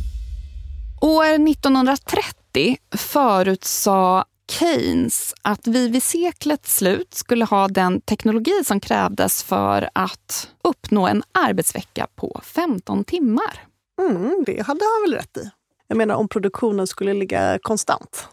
År 1.00 1.25
1930 1.25 2.76
förutsade 2.97 4.25
Keynes 4.50 5.35
att 5.42 5.66
vi 5.66 5.88
vid 5.88 6.02
seklets 6.02 6.76
slut 6.76 7.14
skulle 7.14 7.45
ha 7.45 7.69
den 7.69 8.00
teknologi 8.00 8.64
som 8.64 8.80
krävdes 8.80 9.42
för 9.42 9.90
att 9.95 10.50
uppnå 10.64 11.07
en 11.07 11.23
arbetsvecka 11.33 12.07
på 12.16 12.40
15 12.45 13.04
timmar. 13.04 13.64
Mm, 14.00 14.45
det 14.47 14.66
hade 14.66 14.80
han 14.85 15.11
väl 15.11 15.19
rätt 15.19 15.37
i. 15.37 15.50
Jag 15.88 15.99
menar 15.99 16.14
om 16.14 16.28
produktionen 16.28 16.87
skulle 16.87 17.14
ligga 17.14 17.59
konstant 17.62 18.28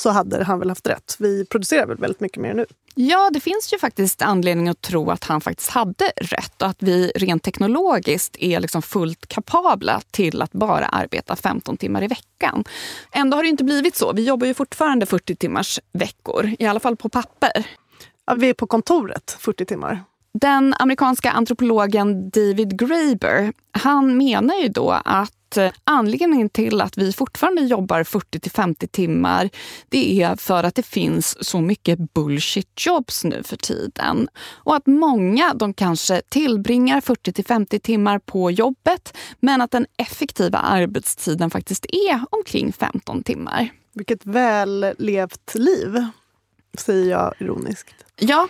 så 0.00 0.10
hade 0.10 0.44
han 0.44 0.58
väl 0.58 0.68
haft 0.68 0.86
rätt. 0.86 1.16
Vi 1.18 1.46
producerar 1.46 1.86
väl 1.86 1.96
väldigt 1.96 2.20
mycket 2.20 2.42
mer 2.42 2.54
nu. 2.54 2.66
Ja, 2.94 3.30
det 3.32 3.40
finns 3.40 3.72
ju 3.72 3.78
faktiskt 3.78 4.22
anledning 4.22 4.68
att 4.68 4.80
tro 4.80 5.10
att 5.10 5.24
han 5.24 5.40
faktiskt 5.40 5.70
hade 5.70 6.12
rätt 6.16 6.62
och 6.62 6.68
att 6.68 6.82
vi 6.82 7.12
rent 7.14 7.42
teknologiskt 7.42 8.36
är 8.38 8.60
liksom 8.60 8.82
fullt 8.82 9.26
kapabla 9.26 10.00
till 10.10 10.42
att 10.42 10.52
bara 10.52 10.86
arbeta 10.86 11.36
15 11.36 11.76
timmar 11.76 12.02
i 12.02 12.06
veckan. 12.06 12.64
Ändå 13.12 13.36
har 13.36 13.42
det 13.42 13.48
inte 13.48 13.64
blivit 13.64 13.96
så. 13.96 14.12
Vi 14.12 14.26
jobbar 14.26 14.46
ju 14.46 14.54
fortfarande 14.54 15.06
40 15.06 15.36
timmars 15.36 15.80
veckor, 15.92 16.50
i 16.58 16.66
alla 16.66 16.80
fall 16.80 16.96
på 16.96 17.08
papper. 17.08 17.66
Ja, 18.26 18.34
vi 18.34 18.48
är 18.48 18.54
på 18.54 18.66
kontoret 18.66 19.36
40 19.40 19.64
timmar. 19.64 20.04
Den 20.32 20.74
amerikanska 20.78 21.30
antropologen 21.30 22.30
David 22.30 22.78
Graeber, 22.78 23.52
han 23.72 24.16
menar 24.16 24.54
ju 24.54 24.68
då 24.68 24.90
att 25.04 25.56
eh, 25.56 25.70
anledningen 25.84 26.48
till 26.48 26.80
att 26.80 26.98
vi 26.98 27.12
fortfarande 27.12 27.62
jobbar 27.62 28.04
40 28.04 28.40
till 28.40 28.50
50 28.50 28.86
timmar, 28.86 29.50
det 29.88 30.22
är 30.22 30.36
för 30.36 30.64
att 30.64 30.74
det 30.74 30.86
finns 30.86 31.44
så 31.44 31.60
mycket 31.60 32.14
bullshit 32.14 32.86
jobs 32.86 33.24
nu 33.24 33.42
för 33.42 33.56
tiden. 33.56 34.28
Och 34.46 34.76
att 34.76 34.86
många, 34.86 35.54
de 35.54 35.74
kanske 35.74 36.22
tillbringar 36.28 37.00
40 37.00 37.32
till 37.32 37.44
50 37.44 37.78
timmar 37.78 38.18
på 38.18 38.50
jobbet, 38.50 39.16
men 39.40 39.60
att 39.60 39.70
den 39.70 39.86
effektiva 39.96 40.58
arbetstiden 40.58 41.50
faktiskt 41.50 41.86
är 41.86 42.24
omkring 42.30 42.72
15 42.72 43.22
timmar. 43.22 43.68
Vilket 43.94 44.26
väl 44.26 44.94
levt 44.98 45.54
liv, 45.54 46.04
säger 46.78 47.10
jag 47.10 47.34
ironiskt. 47.38 47.94
Ja, 48.16 48.48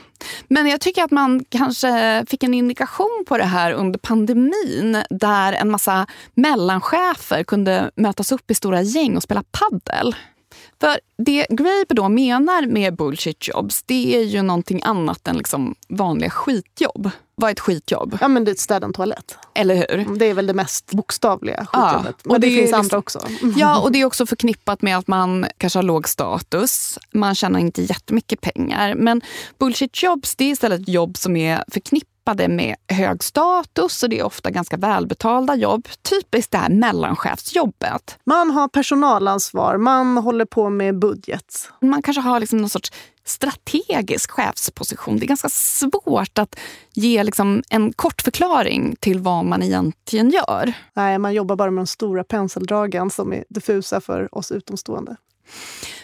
men 0.48 0.66
jag 0.66 0.80
tycker 0.80 1.02
att 1.02 1.10
man 1.10 1.44
kanske 1.48 2.24
fick 2.28 2.42
en 2.42 2.54
indikation 2.54 3.24
på 3.28 3.38
det 3.38 3.44
här 3.44 3.72
under 3.72 3.98
pandemin 3.98 5.02
där 5.10 5.52
en 5.52 5.70
massa 5.70 6.06
mellanchefer 6.34 7.44
kunde 7.44 7.90
mötas 7.94 8.32
upp 8.32 8.50
i 8.50 8.54
stora 8.54 8.82
gäng 8.82 9.16
och 9.16 9.22
spela 9.22 9.42
paddel. 9.50 10.14
För 10.80 11.00
det 11.18 11.46
Graeber 11.50 11.94
då 11.94 12.08
menar 12.08 12.66
med 12.66 12.96
bullshit 12.96 13.48
jobs, 13.48 13.82
det 13.82 14.16
är 14.16 14.22
ju 14.22 14.42
någonting 14.42 14.80
annat 14.84 15.28
än 15.28 15.36
liksom 15.36 15.74
vanliga 15.88 16.30
skitjobb. 16.30 17.10
Vad 17.40 17.48
är 17.48 17.52
ett 17.52 17.60
skitjobb? 17.60 18.18
Ja, 18.20 18.28
men 18.28 18.44
det 18.44 18.58
städa 18.60 18.86
en 18.86 18.92
toalett. 18.92 19.38
Eller 19.54 19.74
hur? 19.74 20.16
Det 20.18 20.24
är 20.26 20.34
väl 20.34 20.46
det 20.46 20.54
mest 20.54 20.90
bokstavliga 20.92 21.66
skitjobbet. 21.72 22.16
Ja, 22.22 22.32
men 22.32 22.40
det, 22.40 22.46
det 22.46 22.54
finns 22.54 22.60
liksom- 22.62 22.80
andra 22.80 22.98
också. 22.98 23.20
Ja, 23.56 23.80
och 23.80 23.92
det 23.92 24.00
är 24.00 24.04
också 24.04 24.26
förknippat 24.26 24.82
med 24.82 24.98
att 24.98 25.06
man 25.08 25.46
kanske 25.58 25.78
har 25.78 25.82
låg 25.82 26.08
status. 26.08 26.98
Man 27.12 27.34
tjänar 27.34 27.60
inte 27.60 27.82
jättemycket 27.82 28.40
pengar. 28.40 28.94
Men 28.94 29.20
bullshit 29.58 30.02
jobs, 30.02 30.36
det 30.36 30.44
är 30.44 30.50
istället 30.50 30.88
jobb 30.88 31.16
som 31.16 31.36
är 31.36 31.64
förknippade 31.72 32.48
med 32.48 32.76
hög 32.88 33.24
status 33.24 34.02
och 34.02 34.08
det 34.08 34.18
är 34.18 34.24
ofta 34.24 34.50
ganska 34.50 34.76
välbetalda 34.76 35.54
jobb. 35.56 35.88
Typiskt 36.10 36.52
det 36.52 36.58
här 36.58 36.68
mellanchefsjobbet. 36.68 38.18
Man 38.24 38.50
har 38.50 38.68
personalansvar, 38.68 39.76
man 39.76 40.16
håller 40.16 40.44
på 40.44 40.70
med 40.70 40.98
budget. 40.98 41.70
Man 41.80 42.02
kanske 42.02 42.20
har 42.20 42.40
liksom 42.40 42.58
någon 42.58 42.68
sorts 42.70 42.92
strategisk 43.30 44.30
chefsposition. 44.30 45.18
Det 45.18 45.24
är 45.24 45.28
ganska 45.28 45.48
svårt 45.48 46.38
att 46.38 46.58
ge 46.92 47.24
liksom 47.24 47.62
en 47.70 47.92
kort 47.92 48.22
förklaring 48.22 48.96
till 49.00 49.18
vad 49.18 49.44
man 49.44 49.62
egentligen 49.62 50.30
gör. 50.30 50.72
Nej, 50.94 51.18
man 51.18 51.34
jobbar 51.34 51.56
bara 51.56 51.70
med 51.70 51.80
de 51.80 51.86
stora 51.86 52.24
penseldragen 52.24 53.10
som 53.10 53.32
är 53.32 53.44
diffusa 53.48 54.00
för 54.00 54.34
oss 54.34 54.52
utomstående. 54.52 55.16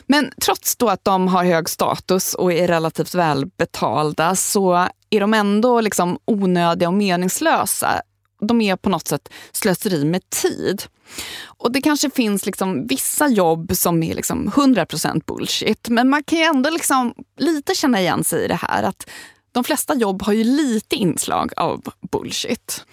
Men 0.07 0.31
trots 0.43 0.77
då 0.77 0.89
att 0.89 1.05
de 1.05 1.29
har 1.29 1.45
hög 1.45 1.69
status 1.69 2.35
och 2.35 2.53
är 2.53 2.69
relativt 2.69 3.15
välbetalda 3.15 4.37
så 4.37 4.89
är 5.11 5.21
de 5.21 5.35
ändå 5.35 5.81
liksom 5.81 6.19
onödiga 6.25 6.89
och 6.89 6.95
meningslösa. 6.95 8.03
De 8.41 8.61
är 8.61 8.77
på 8.77 8.89
något 8.89 9.09
sätt 9.09 9.29
slöseri 9.53 10.05
med 10.05 10.31
tid. 10.31 10.83
Och 11.45 11.73
det 11.73 11.81
kanske 11.81 12.11
finns 12.11 12.47
liksom 12.47 12.87
vissa 12.87 13.29
jobb 13.29 13.77
som 13.77 14.03
är 14.03 14.15
liksom 14.15 14.51
100% 14.51 15.23
bullshit 15.27 15.89
men 15.89 16.09
man 16.09 16.23
kan 16.23 16.39
ju 16.39 16.45
ändå 16.45 16.71
liksom 16.71 17.15
lite 17.37 17.75
känna 17.75 18.01
igen 18.01 18.25
sig 18.25 18.45
i 18.45 18.49
det 18.49 18.55
här 18.63 18.83
att 18.83 19.11
de 19.53 19.65
flesta 19.65 19.95
jobb 19.95 20.23
har 20.23 20.33
ju 20.33 20.45
lite 20.45 20.97
inslag 20.97 21.53
av 21.57 21.83
bullshit. 22.13 22.85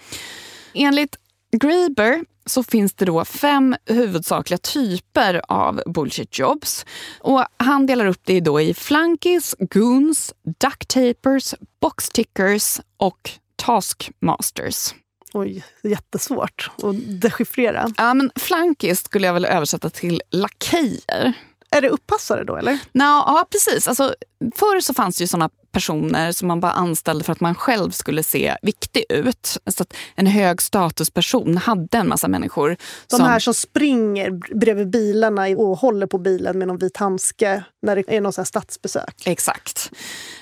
Enligt 0.74 1.16
Graeber 1.52 2.24
så 2.46 2.62
finns 2.62 2.94
det 2.94 3.04
då 3.04 3.24
fem 3.24 3.76
huvudsakliga 3.86 4.58
typer 4.58 5.42
av 5.48 5.82
bullshit 5.86 6.38
jobs. 6.38 6.86
Och 7.20 7.44
han 7.56 7.86
delar 7.86 8.06
upp 8.06 8.20
det 8.24 8.40
då 8.40 8.60
i 8.60 8.74
flankis, 8.74 9.54
goons, 9.58 10.34
ducktapers, 10.60 11.54
boxtickers 11.80 12.80
och 12.96 13.30
taskmasters. 13.56 14.94
Oj, 15.36 15.64
jättesvårt 15.82 16.70
att 16.82 17.20
dechiffrera. 17.20 17.92
Ja, 17.96 18.14
men 18.14 18.30
flunkies 18.36 19.04
skulle 19.04 19.26
jag 19.26 19.34
väl 19.34 19.44
översätta 19.44 19.90
till 19.90 20.22
lakejer. 20.30 21.32
Är 21.70 21.80
det 21.80 21.88
uppassare 21.88 22.44
då 22.44 22.56
eller? 22.56 22.78
Nå, 22.92 23.04
ja, 23.04 23.46
precis. 23.50 23.88
Alltså, 23.88 24.14
förr 24.56 24.80
så 24.80 24.94
fanns 24.94 25.16
det 25.16 25.22
ju 25.22 25.28
såna 25.28 25.50
personer 25.74 26.32
som 26.32 26.48
man 26.48 26.60
bara 26.60 26.72
anställde 26.72 27.24
för 27.24 27.32
att 27.32 27.40
man 27.40 27.54
själv 27.54 27.90
skulle 27.90 28.22
se 28.22 28.56
viktig 28.62 29.04
ut. 29.08 29.58
Så 29.66 29.82
att 29.82 29.94
en 30.14 30.26
hög 30.26 30.62
statusperson 30.62 31.56
hade 31.56 31.98
en 31.98 32.08
massa 32.08 32.28
människor. 32.28 32.76
De 33.10 33.16
som, 33.16 33.26
här 33.26 33.38
som 33.38 33.54
springer 33.54 34.30
bredvid 34.58 34.90
bilarna 34.90 35.42
och 35.42 35.78
håller 35.78 36.06
på 36.06 36.18
bilen 36.18 36.58
med 36.58 36.68
någon 36.68 36.78
vit 36.78 36.96
handske 36.96 37.64
när 37.82 37.96
det 37.96 38.04
är 38.08 38.20
någon 38.20 38.32
här 38.36 38.44
statsbesök. 38.44 39.22
Exakt. 39.26 39.90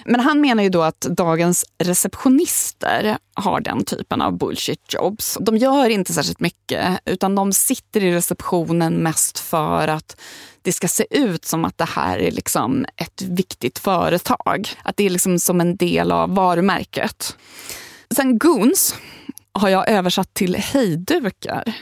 Men 0.05 0.21
han 0.21 0.41
menar 0.41 0.63
ju 0.63 0.69
då 0.69 0.83
att 0.83 1.01
dagens 1.01 1.65
receptionister 1.79 3.19
har 3.35 3.61
den 3.61 3.85
typen 3.85 4.23
av 4.23 4.39
bullshit 4.39 4.95
jobs. 4.95 5.39
De 5.41 5.57
gör 5.57 5.89
inte 5.89 6.13
särskilt 6.13 6.41
mycket 6.41 7.01
utan 7.05 7.35
de 7.35 7.53
sitter 7.53 8.05
i 8.05 8.15
receptionen 8.15 8.95
mest 8.95 9.39
för 9.39 9.89
att 9.89 10.17
det 10.63 10.73
ska 10.73 10.89
se 10.89 11.07
ut 11.11 11.45
som 11.45 11.65
att 11.65 11.79
det 11.79 11.85
här 11.85 12.19
är 12.19 12.31
liksom 12.31 12.87
ett 12.97 13.23
viktigt 13.23 13.79
företag. 13.79 13.92
Att 14.83 14.97
det 14.97 15.07
är 15.07 15.11
liksom 15.11 15.39
som 15.39 15.61
en 15.61 15.77
del 15.77 16.13
av 16.13 16.35
varumärket. 16.35 17.37
Sen 18.15 18.39
goons 18.39 18.95
har 19.53 19.69
jag 19.69 19.89
översatt 19.89 20.35
till 20.35 20.57
hejdukar. 20.57 21.75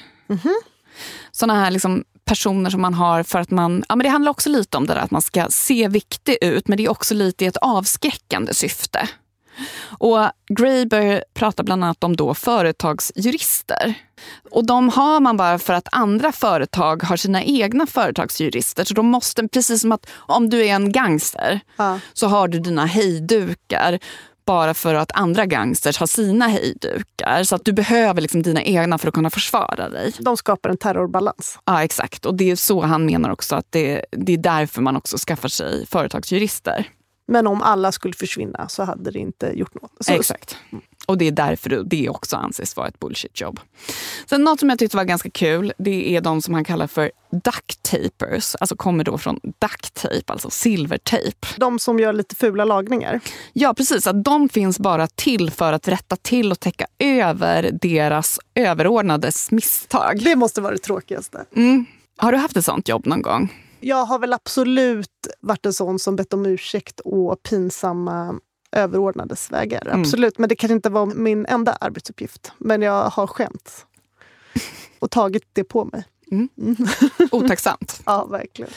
Såna 1.30 1.54
här 1.54 1.70
liksom 1.70 2.04
personer 2.24 2.70
som 2.70 2.80
man 2.80 2.94
har 2.94 3.22
för 3.22 3.38
att 3.38 3.50
man... 3.50 3.84
Ja, 3.88 3.96
men 3.96 4.04
det 4.04 4.10
handlar 4.10 4.30
också 4.30 4.50
lite 4.50 4.76
om 4.76 4.86
det 4.86 4.94
där 4.94 5.00
att 5.00 5.10
man 5.10 5.22
ska 5.22 5.46
se 5.50 5.88
viktig 5.88 6.38
ut 6.40 6.68
men 6.68 6.76
det 6.76 6.84
är 6.84 6.90
också 6.90 7.14
lite 7.14 7.44
i 7.44 7.48
ett 7.48 7.56
avskräckande 7.56 8.54
syfte. 8.54 9.08
Och 9.98 10.18
Graeber 10.48 11.24
pratar 11.34 11.64
bland 11.64 11.84
annat 11.84 12.04
om 12.04 12.16
då 12.16 12.34
företagsjurister. 12.34 13.94
Och 14.50 14.66
de 14.66 14.88
har 14.88 15.20
man 15.20 15.36
bara 15.36 15.58
för 15.58 15.72
att 15.72 15.88
andra 15.92 16.32
företag 16.32 17.02
har 17.02 17.16
sina 17.16 17.42
egna 17.42 17.86
företagsjurister. 17.86 18.84
Så 18.84 18.94
de 18.94 19.06
måste, 19.06 19.48
precis 19.48 19.80
som 19.80 19.92
att 19.92 20.06
om 20.14 20.50
du 20.50 20.66
är 20.66 20.74
en 20.74 20.92
gangster 20.92 21.60
Ja. 21.76 21.98
så 22.12 22.26
har 22.26 22.48
du 22.48 22.60
dina 22.60 22.86
hejdukar 22.86 23.98
bara 24.46 24.74
för 24.74 24.94
att 24.94 25.12
andra 25.14 25.46
gangsters 25.46 25.98
har 25.98 26.06
sina 26.06 26.46
hejdukar. 26.46 27.44
Så 27.44 27.54
att 27.54 27.64
du 27.64 27.72
behöver 27.72 28.20
liksom 28.20 28.42
dina 28.42 28.62
egna 28.62 28.98
för 28.98 29.08
att 29.08 29.14
kunna 29.14 29.30
försvara 29.30 29.88
dig. 29.88 30.12
De 30.18 30.36
skapar 30.36 30.70
en 30.70 30.76
terrorbalans. 30.76 31.58
Ja, 31.64 31.84
exakt. 31.84 32.26
Och 32.26 32.34
det 32.34 32.50
är 32.50 32.56
så 32.56 32.82
han 32.82 33.06
menar 33.06 33.30
också 33.30 33.56
att 33.56 33.66
det, 33.70 34.04
det 34.12 34.32
är 34.32 34.38
därför 34.38 34.82
man 34.82 34.96
också 34.96 35.16
skaffar 35.18 35.48
sig 35.48 35.86
företagsjurister. 35.86 36.86
Men 37.30 37.46
om 37.46 37.62
alla 37.62 37.92
skulle 37.92 38.14
försvinna 38.14 38.68
så 38.68 38.82
hade 38.82 39.10
det 39.10 39.18
inte 39.18 39.52
gjort 39.54 39.74
något. 39.82 39.92
Så, 40.00 40.12
Exakt. 40.12 40.56
Och 41.06 41.18
det 41.18 41.26
är 41.26 41.32
därför 41.32 41.84
det 41.84 42.08
också 42.08 42.36
anses 42.36 42.76
vara 42.76 42.88
ett 42.88 42.98
bullshit-jobb. 43.00 43.60
Sen 44.26 44.44
något 44.44 44.60
som 44.60 44.70
jag 44.70 44.78
tyckte 44.78 44.96
var 44.96 45.04
ganska 45.04 45.30
kul, 45.30 45.72
det 45.78 46.16
är 46.16 46.20
de 46.20 46.42
som 46.42 46.54
han 46.54 46.64
kallar 46.64 46.86
för 46.86 47.10
duct 47.30 47.82
tapers. 47.82 48.54
Alltså 48.60 48.76
kommer 48.76 49.04
då 49.04 49.18
från 49.18 49.40
duct 49.42 49.94
tape, 49.94 50.32
alltså 50.32 50.50
silvertejp. 50.50 51.46
De 51.56 51.78
som 51.78 51.98
gör 51.98 52.12
lite 52.12 52.34
fula 52.36 52.64
lagningar. 52.64 53.20
Ja, 53.52 53.74
precis. 53.74 54.06
Att 54.06 54.24
de 54.24 54.48
finns 54.48 54.78
bara 54.78 55.06
till 55.06 55.50
för 55.50 55.72
att 55.72 55.88
rätta 55.88 56.16
till 56.16 56.50
och 56.50 56.60
täcka 56.60 56.86
över 56.98 57.70
deras 57.82 58.38
överordnades 58.54 59.50
misstag. 59.50 60.20
Det 60.24 60.36
måste 60.36 60.60
vara 60.60 60.72
det 60.72 60.78
tråkigaste. 60.78 61.44
Mm. 61.56 61.86
Har 62.16 62.32
du 62.32 62.38
haft 62.38 62.56
ett 62.56 62.64
sånt 62.64 62.88
jobb 62.88 63.06
någon 63.06 63.22
gång? 63.22 63.52
Jag 63.80 64.04
har 64.04 64.18
väl 64.18 64.32
absolut 64.32 65.26
varit 65.40 65.66
en 65.66 65.72
sån 65.72 65.98
som 65.98 66.16
bett 66.16 66.32
om 66.32 66.46
ursäkt 66.46 67.00
och 67.00 67.42
pinsamma 67.42 68.40
överordnades 68.72 69.52
vägar. 69.52 69.86
Mm. 69.86 70.00
Absolut, 70.00 70.38
men 70.38 70.48
det 70.48 70.56
kan 70.56 70.70
inte 70.70 70.90
vara 70.90 71.06
min 71.06 71.46
enda 71.46 71.72
arbetsuppgift. 71.72 72.52
Men 72.58 72.82
jag 72.82 73.10
har 73.10 73.26
skämt 73.26 73.86
och 74.98 75.10
tagit 75.10 75.44
det 75.52 75.64
på 75.64 75.84
mig. 75.84 76.04
Otacksamt. 77.30 78.02
Ja, 78.06 78.24
verkligen. 78.24 78.70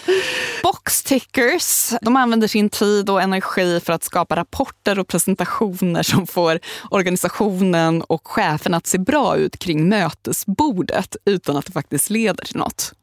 Box 0.64 1.04
tickers, 1.04 1.94
de 2.02 2.16
använder 2.16 2.48
sin 2.48 2.70
tid 2.70 3.10
och 3.10 3.22
energi 3.22 3.80
för 3.80 3.94
att 3.94 4.04
skapa 4.04 4.36
rapporter 4.36 5.00
och 5.00 5.08
presentationer 5.08 6.04
som 6.04 6.28
får 6.28 6.60
organisationen 6.92 8.02
och 8.02 8.28
chefen 8.28 8.74
att 8.74 8.88
se 8.88 8.98
bra 8.98 9.38
ut 9.38 9.58
kring 9.58 9.90
mötesbordet 9.90 11.16
utan 11.26 11.58
att 11.58 11.66
det 11.66 11.72
faktiskt 11.72 12.10
leder 12.10 12.46
till 12.46 12.58
något. 12.58 12.94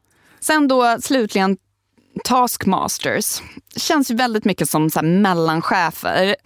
Sen 0.41 0.69
då 0.69 0.97
slutligen 1.01 1.57
taskmasters. 2.25 3.43
Känns 3.77 4.11
ju 4.11 4.15
väldigt 4.15 4.45
mycket 4.45 4.71
som 4.71 4.91
så 4.91 5.03
mellanchefer. 5.03 6.37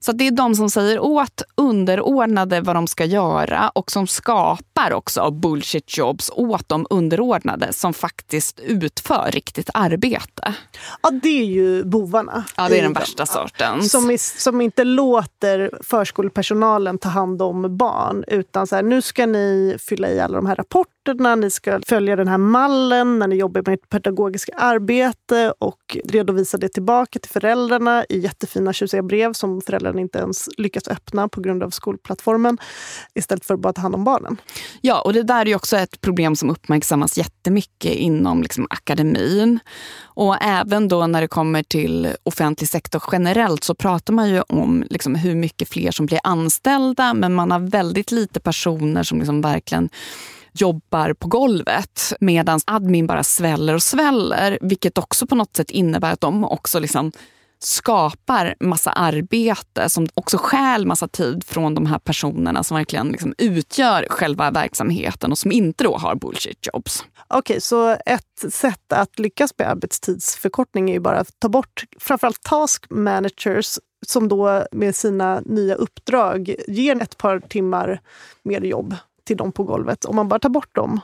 Så 0.00 0.10
att 0.10 0.18
det 0.18 0.26
är 0.26 0.30
de 0.30 0.54
som 0.54 0.70
säger 0.70 0.98
åt 0.98 1.42
underordnade 1.54 2.60
vad 2.60 2.76
de 2.76 2.86
ska 2.86 3.04
göra 3.04 3.68
och 3.68 3.90
som 3.90 4.06
skapar 4.06 4.92
också 4.92 5.30
bullshit 5.30 5.98
jobs 5.98 6.30
åt 6.34 6.68
de 6.68 6.86
underordnade 6.90 7.72
som 7.72 7.94
faktiskt 7.94 8.60
utför 8.60 9.30
riktigt 9.30 9.70
arbete. 9.74 10.54
Ja, 11.02 11.10
det 11.10 11.40
är 11.40 11.44
ju 11.44 11.84
bovarna. 11.84 12.44
Ja, 12.56 12.68
det 12.68 12.78
är 12.78 12.82
den 12.82 12.92
värsta 12.92 13.26
sorten. 13.26 13.82
Som, 13.82 14.16
som 14.18 14.60
inte 14.60 14.84
låter 14.84 15.70
förskolepersonalen 15.82 16.98
ta 16.98 17.08
hand 17.08 17.42
om 17.42 17.76
barn. 17.76 18.24
Utan 18.28 18.66
så 18.66 18.76
här, 18.76 18.82
nu 18.82 19.02
ska 19.02 19.26
ni 19.26 19.76
fylla 19.80 20.10
i 20.10 20.20
alla 20.20 20.36
de 20.36 20.46
här 20.46 20.56
rapporterna, 20.56 21.34
ni 21.34 21.50
ska 21.50 21.80
följa 21.86 22.16
den 22.16 22.28
här 22.28 22.38
mallen 22.38 23.18
när 23.18 23.26
ni 23.26 23.36
jobbar 23.36 23.62
med 23.66 23.74
ert 23.74 23.88
pedagogiska 23.88 24.52
arbete 24.56 25.54
och 25.58 25.96
redovisa 26.04 26.58
det 26.58 26.73
tillbaka 26.74 27.18
till 27.18 27.30
föräldrarna 27.30 28.04
i 28.08 28.18
jättefina 28.18 28.72
tjusiga 28.72 29.02
brev 29.02 29.32
som 29.32 29.60
föräldrarna 29.60 30.00
inte 30.00 30.18
ens 30.18 30.48
lyckats 30.58 30.88
öppna 30.88 31.28
på 31.28 31.40
grund 31.40 31.62
av 31.62 31.70
skolplattformen 31.70 32.58
istället 33.14 33.44
för 33.44 33.54
att 33.54 33.60
bara 33.60 33.72
ta 33.72 33.82
hand 33.82 33.94
om 33.94 34.04
barnen. 34.04 34.36
Ja, 34.80 35.00
och 35.00 35.12
det 35.12 35.22
där 35.22 35.48
är 35.48 35.56
också 35.56 35.76
ett 35.76 36.00
problem 36.00 36.36
som 36.36 36.50
uppmärksammas 36.50 37.18
jättemycket 37.18 37.92
inom 37.92 38.42
liksom, 38.42 38.66
akademin. 38.70 39.58
Och 40.02 40.36
även 40.42 40.88
då 40.88 41.06
när 41.06 41.20
det 41.20 41.28
kommer 41.28 41.62
till 41.62 42.08
offentlig 42.22 42.68
sektor 42.68 43.02
generellt 43.12 43.64
så 43.64 43.74
pratar 43.74 44.12
man 44.12 44.30
ju 44.30 44.40
om 44.40 44.84
liksom, 44.90 45.14
hur 45.14 45.34
mycket 45.34 45.68
fler 45.68 45.90
som 45.90 46.06
blir 46.06 46.20
anställda 46.22 47.14
men 47.14 47.34
man 47.34 47.50
har 47.50 47.60
väldigt 47.60 48.12
lite 48.12 48.40
personer 48.40 49.02
som 49.02 49.18
liksom 49.18 49.40
verkligen 49.40 49.88
jobbar 50.54 51.12
på 51.12 51.28
golvet 51.28 52.12
medan 52.20 52.60
admin 52.66 53.06
bara 53.06 53.22
sväller 53.22 53.74
och 53.74 53.82
sväller. 53.82 54.58
Vilket 54.60 54.98
också 54.98 55.26
på 55.26 55.34
något 55.34 55.56
sätt 55.56 55.70
innebär 55.70 56.12
att 56.12 56.20
de 56.20 56.44
också 56.44 56.78
liksom 56.78 57.12
skapar 57.58 58.54
massa 58.60 58.90
arbete 58.90 59.88
som 59.88 60.06
också 60.14 60.38
stjäl 60.38 60.86
massa 60.86 61.08
tid 61.08 61.44
från 61.44 61.74
de 61.74 61.86
här 61.86 61.98
personerna 61.98 62.62
som 62.62 62.76
verkligen 62.76 63.08
liksom 63.08 63.34
utgör 63.38 64.06
själva 64.10 64.50
verksamheten 64.50 65.30
och 65.30 65.38
som 65.38 65.52
inte 65.52 65.84
då 65.84 65.96
har 65.96 66.14
bullshit 66.14 66.66
jobs. 66.72 67.04
Okej, 67.28 67.38
okay, 67.38 67.60
så 67.60 67.96
ett 68.06 68.52
sätt 68.52 68.92
att 68.92 69.18
lyckas 69.18 69.54
med 69.58 69.68
arbetstidsförkortning 69.68 70.90
är 70.90 70.94
ju 70.94 71.00
bara 71.00 71.18
att 71.18 71.40
ta 71.40 71.48
bort 71.48 71.84
framförallt 72.00 72.42
task 72.42 72.86
managers 72.90 73.78
som 74.06 74.28
då 74.28 74.66
med 74.72 74.96
sina 74.96 75.40
nya 75.40 75.74
uppdrag 75.74 76.54
ger 76.68 77.02
ett 77.02 77.18
par 77.18 77.40
timmar 77.40 78.00
mer 78.42 78.60
jobb 78.60 78.96
till 79.24 79.36
dem 79.36 79.52
på 79.52 79.64
golvet. 79.64 80.04
Om 80.04 80.16
man 80.16 80.28
bara 80.28 80.38
tar 80.38 80.48
bort 80.48 80.74
dem 80.74 81.00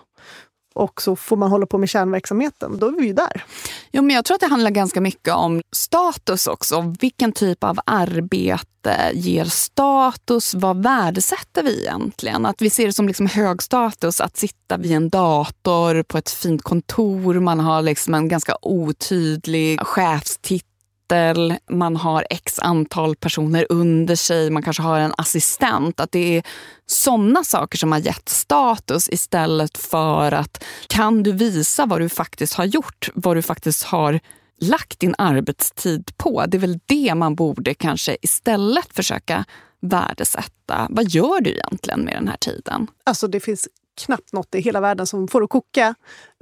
och 0.75 1.03
så 1.03 1.17
får 1.17 1.37
man 1.37 1.51
hålla 1.51 1.67
på 1.67 1.79
med 1.79 1.89
kärnverksamheten, 1.89 2.79
då 2.79 2.87
är 2.87 2.93
vi 2.93 3.07
ju 3.07 3.13
där. 3.13 3.45
Jo, 3.93 4.03
men 4.03 4.17
jag 4.17 4.25
tror 4.25 4.35
att 4.35 4.41
det 4.41 4.47
handlar 4.47 4.71
ganska 4.71 5.01
mycket 5.01 5.35
om 5.35 5.63
status 5.73 6.47
också. 6.47 6.95
Vilken 7.01 7.33
typ 7.33 7.65
av 7.65 7.79
arbete 7.87 9.11
ger 9.15 9.45
status? 9.45 10.55
Vad 10.55 10.83
värdesätter 10.83 11.63
vi 11.63 11.81
egentligen? 11.81 12.47
Att 12.47 12.63
vi 12.63 12.71
ser 12.71 12.87
det 12.87 12.93
som 12.93 13.07
liksom 13.07 13.27
hög 13.27 13.63
status 13.63 14.21
att 14.21 14.37
sitta 14.37 14.77
vid 14.77 14.93
en 14.93 15.09
dator 15.09 16.03
på 16.03 16.19
ett 16.19 16.31
fint 16.31 16.63
kontor. 16.63 17.35
Man 17.35 17.61
har 17.61 17.83
liksom 17.83 18.15
en 18.15 18.29
ganska 18.29 18.57
otydlig 18.63 19.81
chefstitel 19.81 20.70
titel, 21.11 21.55
man 21.71 21.97
har 21.97 22.27
x 22.31 22.59
antal 22.59 23.17
personer 23.17 23.67
under 23.69 24.17
sig, 24.17 24.51
man 24.51 24.63
kanske 24.63 24.83
har 24.83 24.99
en 24.99 25.13
assistent. 25.19 26.01
Att 26.01 26.13
det 26.13 26.37
är 26.37 26.43
sådana 26.87 27.45
saker 27.45 27.79
som 27.79 27.93
har 27.93 27.99
gett 27.99 28.29
status 28.29 29.09
istället 29.09 29.79
för 29.79 30.33
att 30.33 30.65
kan 30.89 31.23
du 31.23 31.33
visa 31.33 31.87
vad 31.87 32.01
du 32.01 32.09
faktiskt 32.09 32.55
har 32.55 32.65
gjort, 32.65 33.09
vad 33.15 33.37
du 33.37 33.43
faktiskt 33.43 33.83
har 33.83 34.21
lagt 34.61 35.01
din 35.01 35.15
arbetstid 35.19 36.11
på. 36.17 36.45
Det 36.49 36.57
är 36.57 36.61
väl 36.61 36.79
det 36.87 37.15
man 37.15 37.35
borde 37.35 37.75
kanske 37.75 38.17
istället 38.23 38.93
försöka 38.93 39.45
värdesätta. 39.81 40.87
Vad 40.91 41.09
gör 41.09 41.41
du 41.41 41.51
egentligen 41.51 42.01
med 42.01 42.15
den 42.15 42.29
här 42.29 42.37
tiden? 42.37 42.87
Alltså 43.05 43.27
det 43.27 43.41
finns 43.41 43.69
knappt 44.05 44.33
något 44.33 44.55
i 44.55 44.61
hela 44.61 44.81
världen 44.81 45.07
som 45.07 45.29
får 45.29 45.45
att 45.45 45.51
koka 45.51 45.95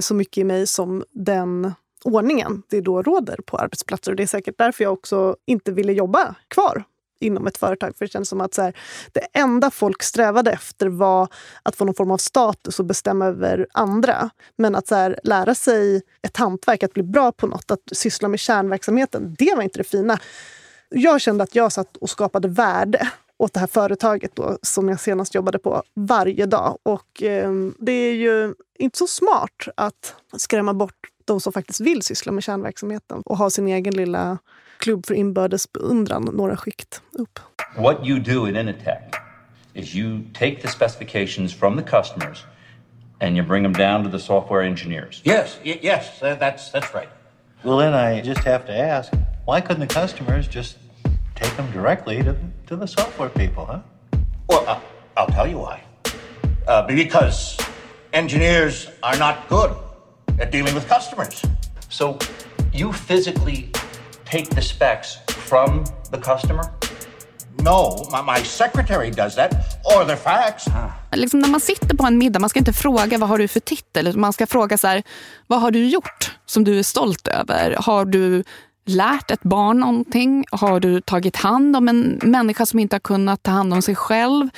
så 0.03 0.15
mycket 0.15 0.39
i 0.39 0.45
mig 0.45 0.67
som 0.67 1.05
den 1.11 1.73
ordningen 2.05 2.63
det 2.69 2.81
då 2.81 3.03
råder 3.03 3.37
på 3.47 3.57
arbetsplatser. 3.57 4.13
Och 4.13 4.17
det 4.17 4.23
är 4.23 4.27
säkert 4.27 4.59
därför 4.59 4.85
jag 4.85 4.93
också 4.93 5.37
inte 5.47 5.73
ville 5.73 5.93
jobba 5.93 6.35
kvar 6.49 6.85
inom 7.21 7.47
ett 7.47 7.59
företag. 7.59 7.97
För 7.97 8.05
det 8.05 8.13
känns 8.13 8.29
som 8.29 8.41
att 8.41 8.55
så 8.55 8.63
här, 8.63 8.77
det 9.13 9.21
enda 9.33 9.71
folk 9.71 10.03
strävade 10.03 10.51
efter 10.51 10.89
var 10.89 11.29
att 11.63 11.77
få 11.77 11.85
någon 11.85 11.95
form 11.95 12.11
av 12.11 12.17
status 12.17 12.81
och 12.81 12.85
bestämma 12.85 13.27
över 13.27 13.67
andra. 13.73 14.31
Men 14.57 14.75
att 14.75 14.89
så 14.89 14.95
här, 14.95 15.19
lära 15.23 15.55
sig 15.55 16.03
ett 16.23 16.37
hantverk, 16.37 16.83
att 16.83 16.93
bli 16.93 17.03
bra 17.03 17.33
på 17.33 17.47
något, 17.47 17.71
att 17.71 17.83
syssla 17.93 18.29
med 18.29 18.41
kärnverksamheten, 18.41 19.37
det 19.39 19.55
var 19.57 19.63
inte 19.63 19.79
det 19.79 19.85
fina. 19.85 20.19
Jag 20.89 21.21
kände 21.21 21.45
att 21.45 21.55
jag 21.55 21.73
satt 21.73 21.97
och 21.97 22.11
skapade 22.11 22.49
värde 22.49 23.09
åt 23.37 23.55
det 23.55 23.61
här 23.61 23.67
företaget 23.67 24.37
då, 24.37 24.59
som 24.63 24.89
jag 24.89 25.01
senast 25.01 25.35
jobbade 25.35 25.59
på 25.59 25.83
varje 25.95 26.47
dag. 26.47 26.79
Och 26.83 27.23
eh, 27.23 27.53
det 27.79 27.93
är 27.93 28.15
ju 28.15 28.55
inte 28.79 28.99
så 28.99 29.07
smart 29.07 29.69
att 29.77 30.15
skrämma 30.37 30.75
bort 30.75 30.95
de 31.29 31.41
som 31.41 31.53
faktiskt 31.53 31.81
vill 31.81 32.03
syssla 32.03 32.33
med 32.33 32.43
kärnverksamheten 32.43 33.23
och 33.25 33.37
ha 33.37 33.51
sin 33.51 33.69
egen 33.69 33.95
lilla 33.95 34.39
klubb 34.79 35.07
för 35.07 35.15
inbördes 35.15 35.73
beundran 35.73 36.25
några 36.33 36.57
skikt 36.57 37.03
upp. 37.13 37.39
What 37.77 38.07
you 38.07 38.19
do 38.19 38.49
in 38.49 38.57
Initech 38.57 39.15
is 39.75 39.95
you 39.95 40.21
take 40.35 40.61
the 40.63 40.69
specifications 40.69 41.55
from 41.55 41.77
the 41.77 41.83
customers 41.83 42.45
and 43.21 43.37
you 43.37 43.47
bring 43.47 43.63
them 43.63 43.73
down 43.73 44.05
to 44.05 44.11
the 44.11 44.19
software 44.19 44.67
engineers. 44.67 45.23
Yes, 45.25 45.59
yes, 45.63 46.05
that's 46.21 46.71
that's 46.73 46.95
right. 46.95 47.09
Well, 47.65 47.79
then 47.79 47.95
I 47.95 48.23
just 48.23 48.45
have 48.45 48.65
to 48.67 48.73
ask, 48.73 49.13
why 49.45 49.61
couldn't 49.61 49.89
the 49.89 50.01
customers 50.01 50.49
just 50.49 50.77
take 51.35 51.57
them 51.57 51.71
directly 51.73 52.23
to 52.23 52.35
to 52.67 52.77
the 52.77 52.87
software 52.87 53.31
people, 53.31 53.65
huh? 53.65 53.81
Well, 54.49 54.65
uh, 54.69 54.81
I'll 55.17 55.35
tell 55.35 55.47
you 55.47 55.59
why. 55.59 55.83
Uh, 56.67 56.87
because 56.87 57.57
engineers 58.13 58.89
are 59.03 59.19
not 59.19 59.49
good 59.49 59.71
at 60.41 60.53
dealing 60.53 60.75
with 60.75 60.89
customers. 60.89 61.43
So 61.91 62.19
you 62.75 62.93
physically 62.93 63.73
take 64.25 64.51
the 64.51 64.63
specs 64.63 65.17
from 65.27 65.85
the 66.11 66.19
customer? 66.19 66.65
No, 67.63 68.07
my, 68.13 68.23
my 68.23 68.45
secretary 68.45 69.11
does 69.11 69.35
that, 69.35 69.53
or 69.85 70.05
the 70.05 70.17
fax. 70.17 70.65
Liksom 71.13 71.41
när 71.41 71.49
man 71.49 71.61
sitter 71.61 71.97
på 71.97 72.07
en 72.07 72.19
middag, 72.19 72.39
man 72.39 72.51
ska 72.51 72.59
inte 72.59 72.73
fråga 72.73 73.19
vad 73.19 73.29
har 73.29 73.39
du 73.39 73.49
för 73.49 73.61
titel, 73.61 74.17
man 74.17 74.33
ska 74.33 74.47
fråga 74.47 74.79
så 74.79 74.87
här, 74.87 75.03
vad 75.47 75.61
har 75.61 75.71
du 75.71 75.89
gjort 75.89 76.37
som 76.47 76.65
du 76.65 76.79
är 76.79 76.83
stolt 76.83 77.29
över? 77.29 77.77
Har 77.79 78.05
du 78.05 78.45
lärt 78.87 79.31
ett 79.31 79.43
barn 79.43 79.81
någonting? 79.81 80.45
Har 80.51 80.81
du 80.81 81.01
tagit 81.01 81.37
hand 81.37 81.77
om 81.77 81.89
en 81.89 82.21
människa 82.23 82.67
som 82.67 82.79
inte 82.79 82.95
har 82.95 83.01
kunnat 83.01 83.43
ta 83.43 83.51
hand 83.51 83.73
om 83.73 83.83
sig 83.83 83.97
själv? 83.97 84.49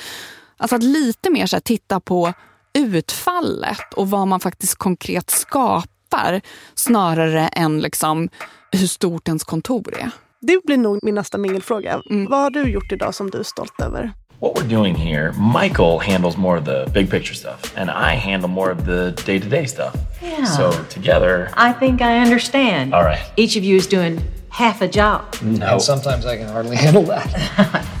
Alltså 0.57 0.75
att 0.75 0.83
lite 0.83 1.29
mer 1.29 1.45
så 1.45 1.55
här, 1.55 1.61
titta 1.61 1.99
på 1.99 2.33
utfallet 2.73 3.93
och 3.95 4.09
vad 4.09 4.27
man 4.27 4.39
faktiskt 4.39 4.75
konkret 4.75 5.29
skapar 5.29 6.41
snarare 6.75 7.47
än 7.47 7.81
liksom 7.81 8.29
hur 8.71 8.87
stort 8.87 9.27
ens 9.27 9.43
kontor 9.43 9.97
är. 9.99 10.11
Det 10.41 10.65
blir 10.65 10.77
nog 10.77 10.99
min 11.03 11.15
nästa 11.15 11.37
mingelfråga. 11.37 12.01
Mm. 12.09 12.29
Vad 12.29 12.39
har 12.39 12.49
du 12.49 12.69
gjort 12.69 12.91
idag 12.91 13.15
som 13.15 13.29
du 13.29 13.39
är 13.39 13.43
stolt 13.43 13.81
över? 13.81 14.11
What 14.39 14.57
we're 14.57 14.75
doing 14.75 14.95
here, 14.95 15.33
Michael 15.33 15.99
handles 15.99 16.37
more 16.37 16.57
of 16.59 16.65
the 16.65 16.85
big 16.93 17.11
picture 17.11 17.35
stuff, 17.35 17.77
and 17.77 17.91
I 17.91 18.15
handle 18.15 18.47
more 18.47 18.71
of 18.71 18.85
the 18.85 19.11
day 19.25 19.39
to 19.39 19.49
day 19.49 19.67
stuff. 19.67 19.93
Yeah. 20.23 20.45
So 20.45 20.71
together. 20.89 21.51
I 21.55 21.73
think 21.79 22.01
I 22.01 22.17
understand. 22.25 22.93
All 22.93 23.03
right. 23.03 23.21
Each 23.35 23.55
of 23.55 23.63
you 23.63 23.75
is 23.75 23.87
doing 23.87 24.19
half 24.49 24.81
a 24.81 24.87
job. 24.87 25.21
No. 25.43 25.65
And 25.65 25.81
sometimes 25.81 26.25
I 26.25 26.37
can 26.37 26.47
hardly 26.47 26.75
handle 26.75 27.03
that. 27.03 27.85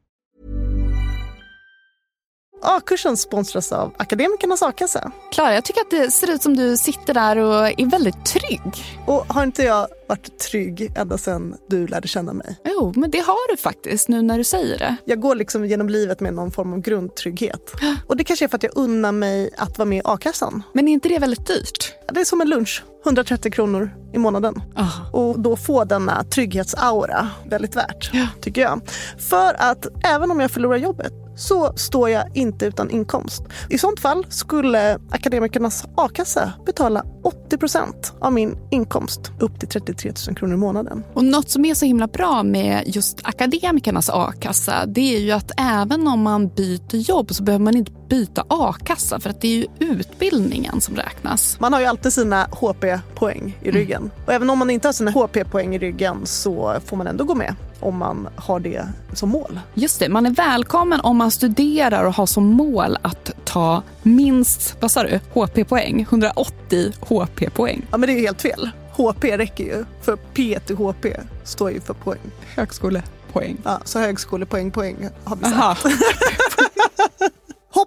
A-kursen 2.61 3.17
sponsras 3.17 3.71
av 3.71 3.93
Akademikernas 3.97 4.61
a-kassa. 4.61 5.11
Klara, 5.31 5.53
jag 5.53 5.65
tycker 5.65 5.81
att 5.81 5.91
det 5.91 6.11
ser 6.11 6.31
ut 6.31 6.41
som 6.41 6.57
du 6.57 6.77
sitter 6.77 7.13
där 7.13 7.37
och 7.37 7.79
är 7.79 7.89
väldigt 7.89 8.25
trygg. 8.25 8.61
Och 9.07 9.25
har 9.27 9.43
inte 9.43 9.63
jag 9.63 9.87
varit 10.07 10.39
trygg 10.39 10.91
ända 10.95 11.17
sedan 11.17 11.55
du 11.67 11.87
lärde 11.87 12.07
känna 12.07 12.33
mig? 12.33 12.59
Jo, 12.65 12.93
men 12.95 13.11
det 13.11 13.19
har 13.19 13.51
du 13.51 13.57
faktiskt 13.57 14.07
nu 14.07 14.21
när 14.21 14.37
du 14.37 14.43
säger 14.43 14.79
det. 14.79 14.95
Jag 15.05 15.19
går 15.19 15.35
liksom 15.35 15.65
genom 15.65 15.89
livet 15.89 16.19
med 16.19 16.33
någon 16.33 16.51
form 16.51 16.73
av 16.73 16.79
grundtrygghet. 16.79 17.71
Och 18.07 18.17
det 18.17 18.23
kanske 18.23 18.45
är 18.45 18.49
för 18.49 18.57
att 18.57 18.63
jag 18.63 18.77
unnar 18.77 19.11
mig 19.11 19.49
att 19.57 19.77
vara 19.77 19.89
med 19.89 19.97
i 19.97 20.01
a-kassan. 20.05 20.63
Men 20.73 20.87
är 20.87 20.91
inte 20.91 21.09
det 21.09 21.19
väldigt 21.19 21.47
dyrt? 21.47 21.93
Det 22.13 22.19
är 22.19 22.25
som 22.25 22.41
en 22.41 22.49
lunch. 22.49 22.83
130 23.05 23.51
kronor 23.51 23.91
i 24.13 24.17
månaden. 24.17 24.61
Oh. 24.75 25.15
Och 25.15 25.39
då 25.39 25.55
få 25.55 25.83
denna 25.83 26.23
trygghetsaura 26.23 27.29
väldigt 27.45 27.75
värt, 27.75 28.09
ja. 28.13 28.27
tycker 28.41 28.61
jag. 28.61 28.81
För 29.29 29.55
att 29.61 29.87
även 30.03 30.31
om 30.31 30.39
jag 30.39 30.51
förlorar 30.51 30.77
jobbet 30.77 31.13
så 31.41 31.73
står 31.75 32.09
jag 32.09 32.23
inte 32.33 32.65
utan 32.65 32.89
inkomst. 32.89 33.43
I 33.69 33.77
sånt 33.77 33.99
fall 33.99 34.25
skulle 34.29 34.99
Akademikernas 35.09 35.85
a-kassa 35.95 36.53
betala 36.65 37.03
80 37.23 37.57
procent 37.57 38.13
av 38.19 38.33
min 38.33 38.57
inkomst 38.71 39.31
upp 39.39 39.59
till 39.59 39.69
33 39.69 40.11
000 40.27 40.35
kronor 40.35 40.53
i 40.53 40.57
månaden. 40.57 41.03
Och 41.13 41.23
något 41.23 41.49
som 41.49 41.65
är 41.65 41.73
så 41.73 41.85
himla 41.85 42.07
bra 42.07 42.43
med 42.43 42.83
just 42.85 43.19
Akademikernas 43.23 44.09
a-kassa 44.09 44.85
det 44.85 45.15
är 45.15 45.19
ju 45.19 45.31
att 45.31 45.51
även 45.57 46.07
om 46.07 46.21
man 46.21 46.47
byter 46.47 46.95
jobb 46.95 47.33
så 47.33 47.43
behöver 47.43 47.63
man 47.63 47.75
inte 47.75 47.91
byta 48.09 48.45
a-kassa 48.47 49.19
för 49.19 49.29
att 49.29 49.41
det 49.41 49.47
är 49.47 49.57
ju 49.57 49.67
utbildningen 49.79 50.81
som 50.81 50.95
räknas. 50.95 51.59
Man 51.59 51.73
har 51.73 51.79
ju 51.79 51.85
alltid 51.85 52.13
sina 52.13 52.47
HP-poäng 52.51 53.57
i 53.61 53.71
ryggen. 53.71 54.01
Mm. 54.01 54.11
Och 54.25 54.33
även 54.33 54.49
om 54.49 54.59
man 54.59 54.69
inte 54.69 54.87
har 54.87 54.93
sina 54.93 55.11
HP-poäng 55.11 55.75
i 55.75 55.77
ryggen 55.77 56.17
så 56.23 56.75
får 56.85 56.97
man 56.97 57.07
ändå 57.07 57.23
gå 57.23 57.35
med 57.35 57.55
om 57.81 57.97
man 57.97 58.27
har 58.35 58.59
det 58.59 58.87
som 59.13 59.29
mål. 59.29 59.59
Just 59.73 59.99
det, 59.99 60.09
man 60.09 60.25
är 60.25 60.31
välkommen 60.31 60.99
om 61.01 61.17
man 61.17 61.31
studerar 61.31 62.03
och 62.03 62.13
har 62.13 62.25
som 62.25 62.45
mål 62.45 62.97
att 63.01 63.31
ta 63.43 63.83
minst, 64.03 64.75
vad 64.79 64.91
sa 64.91 65.03
du, 65.03 65.19
HP-poäng? 65.33 66.01
180 66.01 66.91
HP-poäng. 67.01 67.81
Ja 67.91 67.97
men 67.97 68.09
det 68.09 68.13
är 68.13 68.19
helt 68.19 68.41
fel. 68.41 68.69
HP 68.91 69.23
räcker 69.23 69.63
ju, 69.63 69.85
för 70.01 70.15
P 70.33 70.59
till 70.65 70.75
HP 70.75 71.05
står 71.43 71.71
ju 71.71 71.81
för 71.81 71.93
poäng. 71.93 72.19
Högskolepoäng. 72.55 73.57
Ja, 73.63 73.79
så 73.83 73.99
högskolepoäng, 73.99 74.71
poäng 74.71 75.09
har 75.23 75.35
vi 75.35 75.43
sagt. 75.45 75.85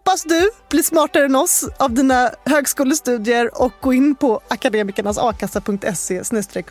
Hoppas 0.07 0.25
du 0.25 0.51
blir 0.71 0.83
smartare 0.83 1.25
än 1.25 1.37
oss 1.37 1.69
av 1.79 1.95
dina 1.95 2.31
högskolestudier 2.45 3.63
och 3.63 3.73
gå 3.81 3.93
in 3.93 4.15
på 4.15 4.41
akademikernasakassa.se 4.49 6.23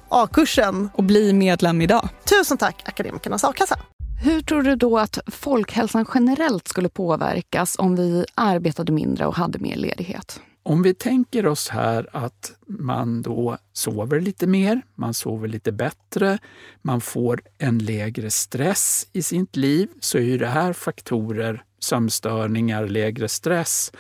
a-kursen. 0.10 0.90
Och 0.94 1.04
bli 1.04 1.34
medlem 1.34 1.82
idag. 1.82 2.10
Tusen 2.30 2.58
tack 2.58 2.82
Akademikernas 2.86 3.44
a-kassa. 3.44 3.80
Hur 4.24 4.42
tror 4.42 4.62
du 4.62 4.76
då 4.76 5.00
att 5.00 5.20
folkhälsan 5.28 6.06
generellt 6.14 6.68
skulle 6.68 6.90
påverkas 6.90 7.76
om 7.80 7.96
vi 7.96 8.26
arbetade 8.36 8.92
mindre 8.92 9.26
och 9.26 9.36
hade 9.36 9.60
mer 9.60 9.76
ledighet? 9.76 10.40
Om 10.66 10.82
vi 10.82 10.94
tänker 10.94 11.46
oss 11.46 11.70
här 11.70 12.10
att 12.12 12.52
man 12.68 13.22
då 13.22 13.58
sover 13.74 14.20
lite 14.20 14.48
mer, 14.48 14.82
man 14.96 15.14
sover 15.14 15.48
lite 15.48 15.72
bättre, 15.72 16.38
man 16.82 17.02
får 17.02 17.42
en 17.58 17.78
lägre 17.78 18.32
stress 18.32 19.08
i 19.14 19.22
sitt 19.22 19.56
liv, 19.56 19.88
så 20.00 20.18
är 20.18 20.22
ju 20.22 20.38
det 20.38 20.48
här 20.48 20.74
faktorer 20.74 21.64
sömnstörningar, 21.80 22.88
lägre 22.88 23.28
stress 23.28 23.92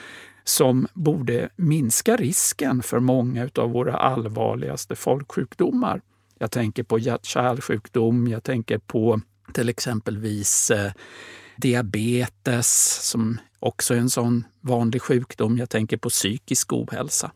som 0.43 0.87
borde 0.93 1.49
minska 1.55 2.15
risken 2.17 2.83
för 2.83 2.99
många 2.99 3.49
av 3.55 3.71
våra 3.71 3.97
allvarligaste 3.97 4.95
folksjukdomar. 4.95 6.01
Jag 6.39 6.51
tänker 6.51 6.83
på 6.83 6.99
hjärt-kärlsjukdom, 6.99 8.27
jag 8.27 8.43
tänker 8.43 8.77
på 8.77 9.21
till 9.53 9.69
exempelvis 9.69 10.71
eh, 10.71 10.91
diabetes 11.63 12.99
som 13.01 13.39
också 13.59 13.93
är 13.93 13.97
en 13.97 14.09
sån 14.09 14.43
vanlig 14.61 15.01
sjukdom. 15.01 15.57
Jag 15.57 15.69
tänker 15.69 15.97
på 15.97 16.09
psykisk 16.09 16.73
ohälsa. 16.73 17.31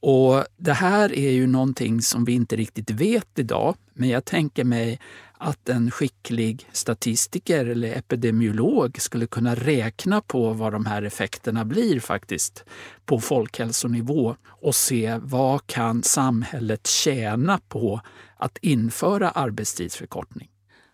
Och 0.00 0.44
Det 0.56 0.72
här 0.72 1.18
är 1.18 1.30
ju 1.30 1.46
någonting 1.46 2.02
som 2.02 2.24
vi 2.24 2.32
inte 2.32 2.56
riktigt 2.56 2.90
vet 2.90 3.38
idag, 3.38 3.76
men 3.94 4.08
jag 4.08 4.24
tänker 4.24 4.64
mig 4.64 5.00
att 5.38 5.68
en 5.68 5.90
skicklig 5.90 6.68
statistiker 6.72 7.66
eller 7.66 7.96
epidemiolog 7.96 9.00
skulle 9.00 9.26
kunna 9.26 9.54
räkna 9.54 10.20
på 10.20 10.52
vad 10.52 10.72
de 10.72 10.86
här 10.86 11.02
effekterna 11.02 11.64
blir 11.64 12.00
faktiskt 12.00 12.64
på 13.04 13.20
folkhälsonivå 13.20 14.36
och 14.46 14.74
se 14.74 15.18
vad 15.22 15.66
kan 15.66 16.02
samhället 16.02 16.86
tjäna 16.86 17.60
på 17.68 18.00
att 18.36 18.58
införa 18.58 19.30
arbetstidsförkortning. 19.30 20.48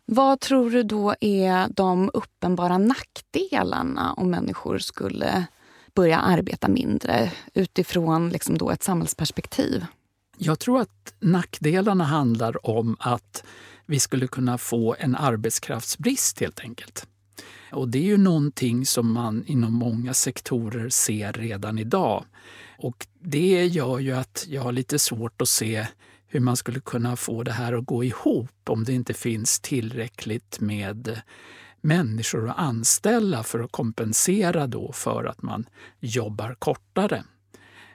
Vad 0.07 0.41
tror 0.41 0.71
du 0.71 0.83
då 0.83 1.15
är 1.21 1.69
de 1.69 2.11
uppenbara 2.15 2.79
nackdelarna 2.79 4.13
om 4.13 4.31
människor 4.31 4.79
skulle 4.79 5.47
börja 5.95 6.19
arbeta 6.19 6.69
mindre 6.69 7.33
utifrån 7.55 8.29
liksom 8.29 8.59
då 8.59 8.71
ett 8.71 8.83
samhällsperspektiv? 8.83 9.87
Jag 10.39 10.59
tror 10.59 10.81
att 10.81 11.15
nackdelarna 11.21 12.05
handlar 12.05 12.67
om 12.67 12.97
att 13.01 13.45
vi 13.87 14.01
skulle 14.01 14.27
kunna 14.27 14.59
få 14.59 14.97
en 14.99 15.17
arbetskraftsbrist 15.17 16.41
helt 16.41 16.61
enkelt. 16.61 17.07
Och 17.73 17.89
det 17.89 17.99
är 17.99 18.03
ju 18.03 18.17
någonting 18.17 18.87
som 18.87 19.13
man 19.13 19.45
inom 19.47 19.73
många 19.73 20.15
sektorer 20.15 20.89
ser 20.89 21.33
redan 21.33 21.79
idag. 21.79 22.25
Och 22.79 23.07
det 23.21 23.67
gör 23.67 23.99
ju 23.99 24.13
att 24.13 24.47
jag 24.49 24.63
har 24.63 24.73
lite 24.73 24.99
svårt 24.99 25.43
att 25.43 25.49
se 25.49 25.87
hur 26.33 26.41
man 26.41 26.57
skulle 26.57 26.81
kunna 26.81 27.17
få 27.17 27.43
det 27.43 27.53
här 27.53 27.73
att 27.73 27.87
gå 27.87 28.05
ihop 28.05 28.69
om 28.69 28.85
det 28.85 28.93
inte 28.93 29.15
finns 29.15 29.61
tillräckligt 29.61 30.61
med 30.61 31.21
människor 31.81 32.49
att 32.51 32.59
anställa 32.59 33.43
för 33.43 33.61
att 33.61 33.73
kompensera 33.73 34.67
då 34.67 34.93
för 34.93 35.25
att 35.25 35.43
man 35.43 35.67
jobbar 36.01 36.57
kortare. 36.59 37.25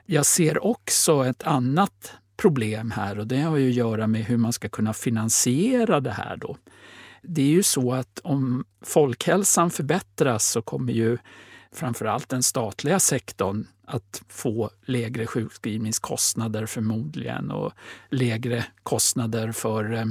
Jag 0.06 0.26
ser 0.26 0.64
också 0.64 1.26
ett 1.26 1.42
annat 1.42 2.12
problem 2.36 2.90
här 2.90 3.18
och 3.18 3.26
det 3.26 3.40
har 3.40 3.56
ju 3.56 3.68
att 3.68 3.74
göra 3.74 4.06
med 4.06 4.24
hur 4.24 4.36
man 4.36 4.52
ska 4.52 4.68
kunna 4.68 4.92
finansiera 4.92 6.00
det 6.00 6.12
här 6.12 6.36
då. 6.36 6.56
Det 7.22 7.42
är 7.42 7.50
ju 7.50 7.62
så 7.62 7.92
att 7.92 8.20
om 8.24 8.64
folkhälsan 8.82 9.70
förbättras 9.70 10.50
så 10.50 10.62
kommer 10.62 10.92
ju 10.92 11.18
framförallt 11.72 12.28
den 12.28 12.42
statliga 12.42 13.00
sektorn 13.00 13.66
att 13.88 14.22
få 14.28 14.70
lägre 14.86 15.26
sjukskrivningskostnader 15.26 16.66
förmodligen 16.66 17.50
och 17.50 17.72
lägre 18.10 18.64
kostnader 18.82 19.52
för 19.52 19.92
eh, 19.92 20.04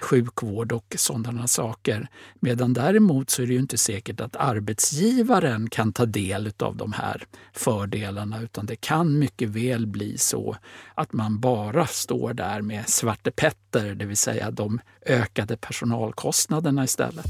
sjukvård 0.00 0.72
och 0.72 0.94
sådana 0.98 1.46
saker. 1.46 2.08
Medan 2.40 2.72
däremot 2.72 3.30
så 3.30 3.42
är 3.42 3.46
det 3.46 3.52
ju 3.52 3.58
inte 3.58 3.78
säkert 3.78 4.20
att 4.20 4.36
arbetsgivaren 4.36 5.70
kan 5.70 5.92
ta 5.92 6.06
del 6.06 6.52
av 6.58 6.76
de 6.76 6.92
här 6.92 7.24
fördelarna 7.52 8.42
utan 8.42 8.66
det 8.66 8.76
kan 8.76 9.18
mycket 9.18 9.48
väl 9.48 9.86
bli 9.86 10.18
så 10.18 10.56
att 10.94 11.12
man 11.12 11.40
bara 11.40 11.86
står 11.86 12.34
där 12.34 12.62
med 12.62 12.88
Svarte 12.88 13.30
Petter, 13.30 13.94
det 13.94 14.04
vill 14.04 14.16
säga 14.16 14.50
de 14.50 14.80
ökade 15.06 15.56
personalkostnaderna 15.56 16.84
istället. 16.84 17.26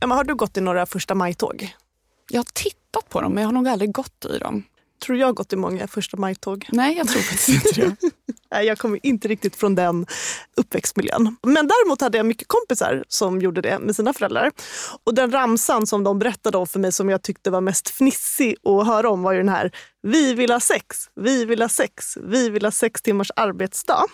Emma, 0.00 0.14
har 0.14 0.24
du 0.24 0.34
gått 0.34 0.56
i 0.56 0.60
några 0.60 0.86
första 0.86 1.14
majtåg? 1.14 1.74
Jag 2.30 2.38
har 2.38 2.46
tittat 2.52 3.08
på 3.08 3.20
dem, 3.20 3.32
men 3.32 3.42
jag 3.42 3.48
har 3.48 3.52
nog 3.52 3.68
aldrig 3.68 3.92
gått 3.92 4.26
i 4.34 4.38
dem. 4.38 4.64
Tror 5.04 5.18
jag 5.18 5.26
har 5.26 5.32
gått 5.32 5.52
i 5.52 5.56
många 5.56 5.88
första 5.88 6.16
majtåg? 6.16 6.68
Nej, 6.72 6.96
jag 6.96 7.08
tror 7.08 7.22
faktiskt 7.22 7.48
inte 7.48 7.80
det. 7.80 7.96
Nej, 8.50 8.66
jag 8.66 8.78
kommer 8.78 9.06
inte 9.06 9.28
riktigt 9.28 9.56
från 9.56 9.74
den 9.74 10.06
uppväxtmiljön. 10.56 11.36
Men 11.42 11.68
däremot 11.68 12.00
hade 12.00 12.18
jag 12.18 12.26
mycket 12.26 12.48
kompisar 12.48 13.04
som 13.08 13.40
gjorde 13.40 13.60
det 13.60 13.78
med 13.78 13.96
sina 13.96 14.12
föräldrar. 14.12 14.50
Och 15.04 15.14
den 15.14 15.30
ramsan 15.30 15.86
som 15.86 16.04
de 16.04 16.18
berättade 16.18 16.58
om 16.58 16.66
för 16.66 16.80
mig 16.80 16.92
som 16.92 17.08
jag 17.10 17.22
tyckte 17.22 17.50
var 17.50 17.60
mest 17.60 17.90
fnissig 17.90 18.56
att 18.64 18.86
höra 18.86 19.10
om 19.10 19.22
var 19.22 19.32
ju 19.32 19.38
den 19.38 19.48
här 19.48 19.70
Vi 20.02 20.34
vill 20.34 20.50
ha 20.50 20.60
sex, 20.60 20.96
vi 21.20 21.44
vill 21.44 21.62
ha 21.62 21.68
sex, 21.68 22.18
vi 22.22 22.50
vill 22.50 22.64
ha 22.64 22.70
sex 22.70 23.02
timmars 23.02 23.30
arbetsdag. 23.36 24.04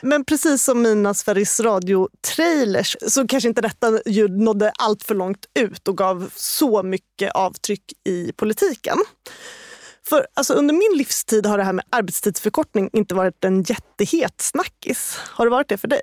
Men 0.00 0.24
precis 0.24 0.64
som 0.64 0.82
mina 0.82 1.14
Sveriges 1.14 1.60
Radio-trailers 1.60 2.96
så 3.08 3.26
kanske 3.26 3.48
inte 3.48 3.60
detta 3.60 4.00
ljud 4.06 4.38
nådde 4.40 4.72
allt 4.78 5.02
för 5.02 5.14
långt 5.14 5.46
ut 5.58 5.88
och 5.88 5.96
gav 5.96 6.30
så 6.34 6.82
mycket 6.82 7.32
avtryck 7.32 7.84
i 8.04 8.32
politiken. 8.32 8.96
För 10.08 10.26
alltså, 10.34 10.54
under 10.54 10.74
min 10.74 10.98
livstid 10.98 11.46
har 11.46 11.58
det 11.58 11.64
här 11.64 11.72
med 11.72 11.84
arbetstidsförkortning 11.90 12.90
inte 12.92 13.14
varit 13.14 13.44
en 13.44 13.62
jättehet 13.62 14.40
snackis. 14.40 15.18
Har 15.30 15.46
det 15.46 15.50
varit 15.50 15.68
det 15.68 15.78
för 15.78 15.88
dig? 15.88 16.00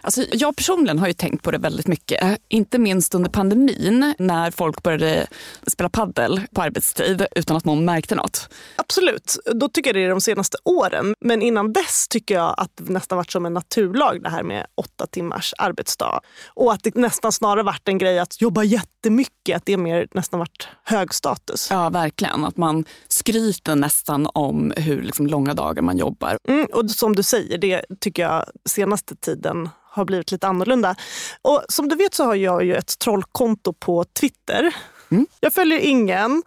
Alltså, 0.00 0.24
jag 0.32 0.56
personligen 0.56 0.98
har 0.98 1.06
ju 1.06 1.12
tänkt 1.12 1.42
på 1.42 1.50
det 1.50 1.58
väldigt 1.58 1.86
mycket. 1.86 2.38
Inte 2.48 2.78
minst 2.78 3.14
under 3.14 3.30
pandemin 3.30 4.14
när 4.18 4.50
folk 4.50 4.82
började 4.82 5.26
spela 5.66 5.88
paddel 5.88 6.40
på 6.54 6.62
arbetstid 6.62 7.26
utan 7.36 7.56
att 7.56 7.64
någon 7.64 7.84
märkte 7.84 8.14
något. 8.14 8.48
Absolut, 8.76 9.36
då 9.54 9.68
tycker 9.68 9.88
jag 9.88 9.96
det 9.96 10.04
är 10.04 10.10
de 10.10 10.20
senaste 10.20 10.56
åren. 10.64 11.14
Men 11.20 11.42
innan 11.42 11.72
dess 11.72 12.08
tycker 12.08 12.34
jag 12.34 12.54
att 12.56 12.70
det 12.76 12.92
nästan 12.92 13.16
varit 13.16 13.30
som 13.30 13.46
en 13.46 13.54
naturlag 13.54 14.22
det 14.22 14.30
här 14.30 14.42
med 14.42 14.66
åtta 14.74 15.06
timmars 15.06 15.54
arbetsdag. 15.58 16.20
Och 16.46 16.72
att 16.72 16.82
det 16.82 16.94
nästan 16.94 17.32
snarare 17.32 17.62
varit 17.62 17.88
en 17.88 17.98
grej 17.98 18.18
att 18.18 18.40
jobba 18.40 18.64
jättemycket, 18.64 19.56
att 19.56 19.66
det 19.66 19.76
mer 19.76 20.08
nästan 20.12 20.38
varit 20.38 20.68
hög 20.84 21.14
status. 21.14 21.68
Ja, 21.70 21.88
verkligen. 21.88 22.44
Att 22.44 22.56
man 22.56 22.84
skryter 23.08 23.76
nästan 23.76 24.28
om 24.34 24.72
hur 24.76 25.02
liksom, 25.02 25.26
långa 25.26 25.54
dagar 25.54 25.82
man 25.82 25.98
jobbar. 25.98 26.38
Mm, 26.48 26.66
och 26.72 26.90
som 26.90 27.16
du 27.16 27.22
säger, 27.22 27.58
det 27.58 27.84
tycker 28.00 28.22
jag 28.22 28.44
senaste 28.68 29.16
tiden 29.16 29.68
har 29.90 30.04
blivit 30.04 30.32
lite 30.32 30.46
annorlunda. 30.46 30.96
Och 31.42 31.64
som 31.68 31.88
du 31.88 31.96
vet 31.96 32.14
så 32.14 32.24
har 32.24 32.34
jag 32.34 32.64
ju 32.64 32.74
ett 32.74 32.98
trollkonto 32.98 33.72
på 33.72 34.04
Twitter. 34.04 34.74
Mm. 35.10 35.26
Jag 35.40 35.52
följer 35.52 35.78
ingen. 35.78 36.42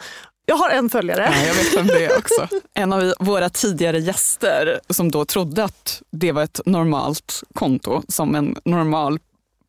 Jag 0.46 0.56
har 0.56 0.70
en 0.70 0.90
följare. 0.90 1.34
Ja, 1.36 1.46
jag 1.48 1.56
vet 1.56 1.78
vem 1.78 1.88
det 1.88 2.06
är 2.06 2.18
också. 2.18 2.48
En 2.74 2.94
av 2.94 3.14
våra 3.20 3.50
tidigare 3.50 4.00
gäster 4.00 4.80
som 4.90 5.12
då 5.12 5.26
trodde 5.26 5.64
att 5.64 6.02
det 6.12 6.32
var 6.32 6.44
ett 6.44 6.60
normalt 6.66 7.44
konto 7.54 8.02
som 8.08 8.36
en 8.36 8.58
normal 8.66 9.20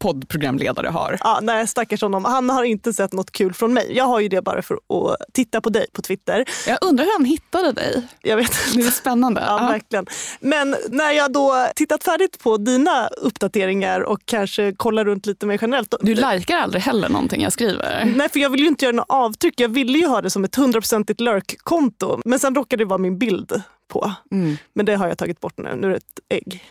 poddprogramledare 0.05 0.89
har. 0.89 1.19
Ja, 1.21 1.39
nej, 1.43 1.67
stackars 1.67 2.03
honom. 2.03 2.25
Han 2.25 2.51
har 2.51 2.65
inte 2.65 2.93
sett 2.93 3.13
något 3.13 3.31
kul 3.31 3.53
från 3.55 3.75
mig. 3.75 3.93
Jag 3.97 4.05
har 4.05 4.21
ju 4.21 4.29
det 4.29 4.43
bara 4.43 4.63
för 4.63 4.75
att 4.75 5.17
titta 5.33 5.61
på 5.61 5.69
dig 5.71 5.87
på 5.93 6.03
Twitter. 6.03 6.45
Jag 6.67 6.79
undrar 6.81 7.05
hur 7.05 7.13
han 7.13 7.25
hittade 7.25 7.73
dig. 7.73 8.03
Jag 8.23 8.37
vet 8.37 8.53
Det 8.75 8.81
är 8.81 8.91
spännande. 8.91 9.41
Ja, 9.47 9.59
Ja. 9.61 9.69
verkligen. 9.69 10.07
Men 10.41 10.77
när 10.89 11.11
jag 11.13 11.33
då 11.33 11.69
tittat 11.77 12.05
färdigt 12.05 12.39
på 12.43 12.57
dina 12.57 13.07
uppdateringar 13.07 14.01
och 14.01 14.19
kanske 14.25 14.73
kollar 14.77 15.05
runt 15.05 15.27
lite 15.27 15.47
mer 15.47 15.59
generellt. 15.63 15.95
Du 16.01 16.15
likar 16.15 16.57
aldrig 16.59 16.83
heller 16.83 17.09
någonting 17.09 17.43
jag 17.43 17.53
skriver. 17.53 18.13
Nej, 18.17 18.29
för 18.29 18.41
jag 18.41 18.51
vill 18.51 18.61
ju 18.61 18.67
inte 18.69 18.85
göra 18.85 18.97
något 18.97 19.07
avtryck. 19.09 19.61
Jag 19.61 19.69
ville 19.69 19.99
ju 19.99 20.07
ha 20.07 20.23
det 20.23 20.31
som 20.31 20.45
ett 20.45 20.55
hundraprocentigt 20.55 21.21
lurk-konto. 21.21 22.21
Men 22.25 22.39
sen 22.39 22.55
råkade 22.55 22.85
det 22.85 22.89
vara 22.89 22.99
min 22.99 23.19
bild 23.19 23.63
på. 23.93 24.13
Mm. 24.33 24.57
Men 24.75 24.87
det 24.87 24.95
har 24.95 25.09
jag 25.09 25.19
tagit 25.19 25.41
bort 25.41 25.59
nu. 25.59 25.77
Nu 25.77 25.87
är 25.87 25.91
det 25.91 25.97
ett 25.97 26.21
ägg. 26.29 26.65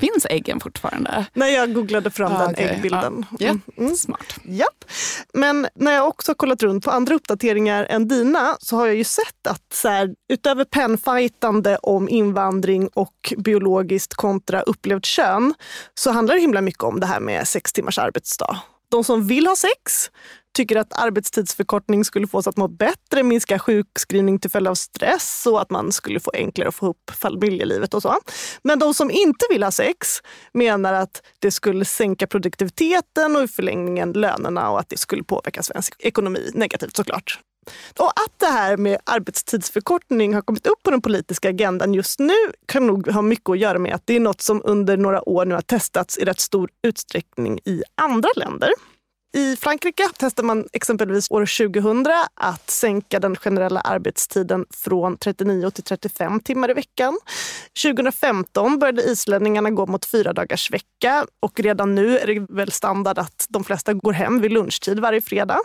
Finns 0.00 0.26
äggen 0.30 0.60
fortfarande? 0.60 1.26
När 1.34 1.46
jag 1.46 1.74
googlade 1.74 2.10
fram 2.10 2.32
Ah, 2.32 2.38
den 2.38 2.50
okej. 2.50 2.64
äggbilden. 2.68 3.26
Ja. 3.38 3.46
Ja, 3.46 3.56
Mm. 3.76 3.96
Smart. 3.96 4.34
Japp. 4.44 4.84
Men 5.34 5.66
när 5.74 5.92
jag 5.92 6.08
också 6.08 6.30
har 6.30 6.34
kollat 6.34 6.62
runt 6.62 6.84
på 6.84 6.90
andra 6.90 7.14
uppdateringar 7.14 7.84
än 7.90 8.08
dina 8.08 8.56
så 8.60 8.76
har 8.76 8.86
jag 8.86 8.96
ju 8.96 9.04
sett 9.04 9.46
att 9.48 9.62
så 9.72 9.88
här, 9.88 10.14
utöver 10.32 10.64
pennfightande 10.64 11.76
om 11.82 12.08
invandring 12.08 12.88
och 12.94 13.34
biologiskt 13.36 14.14
kontra 14.14 14.60
upplevt 14.62 15.04
kön 15.04 15.54
så 15.94 16.10
handlar 16.10 16.34
det 16.34 16.40
himla 16.40 16.60
mycket 16.60 16.82
om 16.82 17.00
det 17.00 17.06
här 17.06 17.20
med 17.20 17.48
sex 17.48 17.72
timmars 17.72 17.98
arbetsdag. 17.98 18.60
De 18.90 19.04
som 19.04 19.26
vill 19.26 19.46
ha 19.46 19.56
sex 19.56 20.10
tycker 20.54 20.76
att 20.76 20.92
arbetstidsförkortning 20.92 22.04
skulle 22.04 22.26
få 22.26 22.38
oss 22.38 22.46
att 22.46 22.56
må 22.56 22.68
bättre, 22.68 23.22
minska 23.22 23.58
sjukskrivning 23.58 24.38
till 24.38 24.50
följd 24.50 24.68
av 24.68 24.74
stress 24.74 25.46
och 25.46 25.60
att 25.60 25.70
man 25.70 25.92
skulle 25.92 26.20
få 26.20 26.30
enklare 26.34 26.68
att 26.68 26.74
få 26.74 26.86
ihop 26.86 27.10
familjelivet 27.12 27.94
och 27.94 28.02
så. 28.02 28.16
Men 28.62 28.78
de 28.78 28.94
som 28.94 29.10
inte 29.10 29.46
vill 29.50 29.62
ha 29.62 29.70
sex 29.70 30.22
menar 30.52 30.92
att 30.92 31.22
det 31.38 31.50
skulle 31.50 31.84
sänka 31.84 32.26
produktiviteten 32.26 33.36
och 33.36 33.42
i 33.42 33.48
förlängningen 33.48 34.12
lönerna 34.12 34.70
och 34.70 34.80
att 34.80 34.88
det 34.88 34.98
skulle 34.98 35.22
påverka 35.22 35.62
svensk 35.62 35.94
ekonomi 35.98 36.50
negativt 36.54 36.96
såklart. 36.96 37.38
Och 37.98 38.06
att 38.06 38.38
det 38.38 38.46
här 38.46 38.76
med 38.76 38.98
arbetstidsförkortning 39.04 40.34
har 40.34 40.42
kommit 40.42 40.66
upp 40.66 40.82
på 40.82 40.90
den 40.90 41.02
politiska 41.02 41.48
agendan 41.48 41.94
just 41.94 42.18
nu 42.18 42.34
kan 42.66 42.86
nog 42.86 43.08
ha 43.08 43.22
mycket 43.22 43.50
att 43.50 43.58
göra 43.58 43.78
med 43.78 43.94
att 43.94 44.06
det 44.06 44.16
är 44.16 44.20
något 44.20 44.40
som 44.40 44.62
under 44.64 44.96
några 44.96 45.28
år 45.28 45.44
nu 45.44 45.54
har 45.54 45.62
testats 45.62 46.18
i 46.18 46.24
rätt 46.24 46.40
stor 46.40 46.70
utsträckning 46.82 47.58
i 47.64 47.82
andra 47.94 48.28
länder. 48.36 48.70
I 49.32 49.56
Frankrike 49.56 50.08
testade 50.18 50.46
man 50.46 50.68
exempelvis 50.72 51.30
år 51.30 51.68
2000 51.68 52.06
att 52.34 52.70
sänka 52.70 53.20
den 53.20 53.36
generella 53.36 53.80
arbetstiden 53.80 54.66
från 54.70 55.16
39 55.16 55.70
till 55.70 55.84
35 55.84 56.40
timmar 56.40 56.70
i 56.70 56.74
veckan. 56.74 57.18
2015 57.82 58.78
började 58.78 59.02
islänningarna 59.02 59.70
gå 59.70 59.86
mot 59.86 60.04
fyra 60.04 60.32
dagars 60.32 60.70
vecka 60.70 61.26
och 61.40 61.60
redan 61.60 61.94
nu 61.94 62.18
är 62.18 62.26
det 62.26 62.46
väl 62.54 62.72
standard 62.72 63.18
att 63.18 63.46
de 63.48 63.64
flesta 63.64 63.92
går 63.92 64.12
hem 64.12 64.40
vid 64.40 64.52
lunchtid 64.52 65.00
varje 65.00 65.20
fredag. 65.20 65.58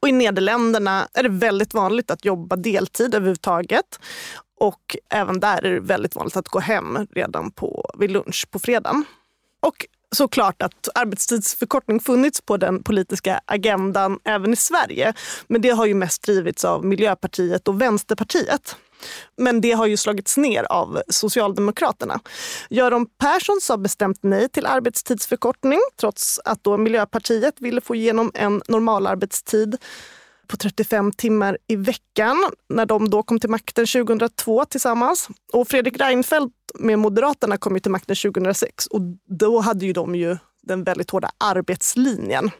Och 0.00 0.08
I 0.08 0.12
Nederländerna 0.12 1.08
är 1.14 1.22
det 1.22 1.28
väldigt 1.28 1.74
vanligt 1.74 2.10
att 2.10 2.24
jobba 2.24 2.56
deltid 2.56 3.14
överhuvudtaget. 3.14 4.00
Och 4.60 4.96
även 5.10 5.40
där 5.40 5.64
är 5.64 5.72
det 5.72 5.80
väldigt 5.80 6.14
vanligt 6.14 6.36
att 6.36 6.48
gå 6.48 6.58
hem 6.58 7.06
redan 7.10 7.50
på, 7.50 7.90
vid 7.98 8.10
lunch 8.10 8.46
på 8.50 8.58
fredagen. 8.58 9.04
Och 9.62 9.86
såklart 10.14 10.62
att 10.62 10.88
arbetstidsförkortning 10.94 12.00
funnits 12.00 12.40
på 12.40 12.56
den 12.56 12.82
politiska 12.82 13.40
agendan 13.44 14.18
även 14.24 14.52
i 14.52 14.56
Sverige. 14.56 15.14
Men 15.48 15.60
det 15.60 15.70
har 15.70 15.86
ju 15.86 15.94
mest 15.94 16.22
drivits 16.22 16.64
av 16.64 16.84
Miljöpartiet 16.84 17.68
och 17.68 17.80
Vänsterpartiet. 17.80 18.76
Men 19.36 19.60
det 19.60 19.72
har 19.72 19.86
ju 19.86 19.96
slagits 19.96 20.36
ner 20.36 20.62
av 20.62 21.02
Socialdemokraterna. 21.08 22.20
Göran 22.70 23.06
Persson 23.06 23.58
sa 23.62 23.76
bestämt 23.76 24.18
nej 24.20 24.48
till 24.48 24.66
arbetstidsförkortning 24.66 25.80
trots 26.00 26.40
att 26.44 26.64
då 26.64 26.76
Miljöpartiet 26.76 27.54
ville 27.58 27.80
få 27.80 27.94
igenom 27.94 28.30
en 28.34 28.62
normalarbetstid 28.68 29.76
på 30.46 30.56
35 30.56 31.12
timmar 31.12 31.58
i 31.66 31.76
veckan 31.76 32.36
när 32.68 32.86
de 32.86 33.10
då 33.10 33.22
kom 33.22 33.40
till 33.40 33.50
makten 33.50 33.86
2002 33.86 34.64
tillsammans. 34.64 35.28
Och 35.52 35.68
Fredrik 35.68 36.00
Reinfeldt 36.00 36.54
med 36.78 36.98
Moderaterna 36.98 37.56
kom 37.56 37.74
ju 37.74 37.80
till 37.80 37.90
makten 37.90 38.16
2006 38.16 38.86
och 38.86 39.00
då 39.28 39.60
hade 39.60 39.86
ju 39.86 39.92
de 39.92 40.14
ju 40.14 40.36
den 40.62 40.84
väldigt 40.84 41.10
hårda 41.10 41.30
arbetslinjen. 41.38 42.50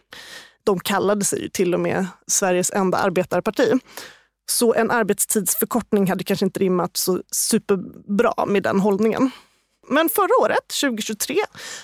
De 0.64 0.80
kallade 0.80 1.24
sig 1.24 1.42
ju 1.42 1.48
till 1.48 1.74
och 1.74 1.80
med 1.80 2.06
Sveriges 2.26 2.70
enda 2.70 2.98
arbetarparti. 2.98 3.72
Så 4.50 4.74
en 4.74 4.90
arbetstidsförkortning 4.90 6.08
hade 6.08 6.24
kanske 6.24 6.46
inte 6.46 6.60
rimmat 6.60 6.96
så 6.96 7.22
superbra 7.32 8.46
med 8.46 8.62
den 8.62 8.80
hållningen. 8.80 9.30
Men 9.88 10.08
förra 10.08 10.42
året, 10.42 10.68
2023, 10.80 11.36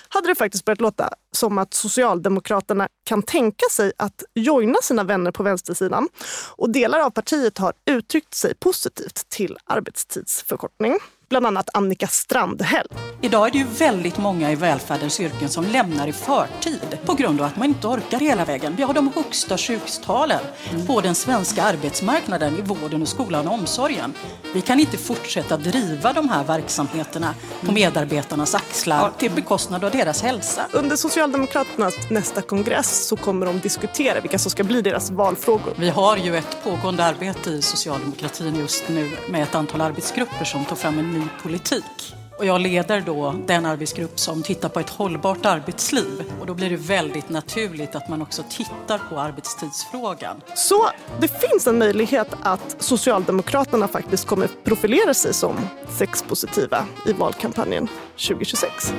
hade 0.09 0.27
det 0.27 0.35
faktiskt 0.35 0.65
börjat 0.65 0.81
låta 0.81 1.09
som 1.31 1.57
att 1.57 1.73
Socialdemokraterna 1.73 2.87
kan 3.03 3.23
tänka 3.23 3.65
sig 3.71 3.91
att 3.97 4.23
joina 4.33 4.77
sina 4.83 5.03
vänner 5.03 5.31
på 5.31 5.43
vänstersidan. 5.43 6.09
Och 6.55 6.69
delar 6.69 6.99
av 6.99 7.09
partiet 7.09 7.57
har 7.57 7.73
uttryckt 7.85 8.33
sig 8.33 8.55
positivt 8.55 9.29
till 9.29 9.57
arbetstidsförkortning. 9.65 10.99
Bland 11.29 11.45
annat 11.45 11.69
Annika 11.73 12.07
Strandhäll. 12.07 12.87
Idag 13.21 13.47
är 13.47 13.51
det 13.51 13.57
ju 13.57 13.63
väldigt 13.63 14.17
många 14.17 14.51
i 14.51 14.55
välfärdens 14.55 15.19
yrken 15.19 15.49
som 15.49 15.65
lämnar 15.65 16.07
i 16.07 16.13
förtid 16.13 16.97
på 17.05 17.13
grund 17.13 17.41
av 17.41 17.47
att 17.47 17.57
man 17.57 17.67
inte 17.67 17.87
orkar 17.87 18.19
hela 18.19 18.45
vägen. 18.45 18.75
Vi 18.75 18.83
har 18.83 18.93
de 18.93 19.11
högsta 19.15 19.57
sjuktalen 19.57 20.39
på 20.87 21.01
den 21.01 21.15
svenska 21.15 21.63
arbetsmarknaden 21.63 22.57
i 22.57 22.61
vården, 22.61 23.01
och 23.01 23.07
skolan 23.07 23.47
och 23.47 23.53
omsorgen. 23.53 24.13
Vi 24.53 24.61
kan 24.61 24.79
inte 24.79 24.97
fortsätta 24.97 25.57
driva 25.57 26.13
de 26.13 26.29
här 26.29 26.43
verksamheterna 26.43 27.35
på 27.65 27.71
medarbetarnas 27.71 28.55
axlar 28.55 29.11
till 29.17 29.31
bekostnad 29.31 29.83
av 29.83 29.91
deras 29.91 30.21
hälsa. 30.21 30.65
Under 30.71 30.95
Socialdemokraternas 30.95 31.93
nästa 32.09 32.41
kongress 32.41 33.07
så 33.07 33.15
kommer 33.15 33.45
de 33.45 33.59
diskutera 33.59 34.19
vilka 34.19 34.39
som 34.39 34.51
ska 34.51 34.63
bli 34.63 34.81
deras 34.81 35.11
valfrågor. 35.11 35.73
Vi 35.77 35.89
har 35.89 36.17
ju 36.17 36.37
ett 36.37 36.57
pågående 36.63 37.03
arbete 37.03 37.49
i 37.49 37.61
socialdemokratin 37.61 38.55
just 38.55 38.89
nu 38.89 39.11
med 39.29 39.43
ett 39.43 39.55
antal 39.55 39.81
arbetsgrupper 39.81 40.45
som 40.45 40.65
tar 40.65 40.75
fram 40.75 40.99
en 40.99 41.12
ny 41.13 41.23
politik. 41.43 42.15
Och 42.37 42.45
jag 42.45 42.61
leder 42.61 43.01
då 43.01 43.35
den 43.47 43.65
arbetsgrupp 43.65 44.19
som 44.19 44.43
tittar 44.43 44.69
på 44.69 44.79
ett 44.79 44.89
hållbart 44.89 45.45
arbetsliv. 45.45 46.23
Och 46.39 46.45
då 46.45 46.53
blir 46.53 46.69
det 46.69 46.75
väldigt 46.75 47.29
naturligt 47.29 47.95
att 47.95 48.09
man 48.09 48.21
också 48.21 48.43
tittar 48.49 48.97
på 49.09 49.19
arbetstidsfrågan. 49.19 50.41
Så 50.55 50.89
det 51.19 51.27
finns 51.27 51.67
en 51.67 51.77
möjlighet 51.77 52.27
att 52.41 52.75
Socialdemokraterna 52.79 53.87
faktiskt 53.87 54.27
kommer 54.27 54.49
profilera 54.63 55.13
sig 55.13 55.33
som 55.33 55.55
sexpositiva 55.97 56.85
i 57.05 57.13
valkampanjen 57.13 57.87
2026. 58.27 58.93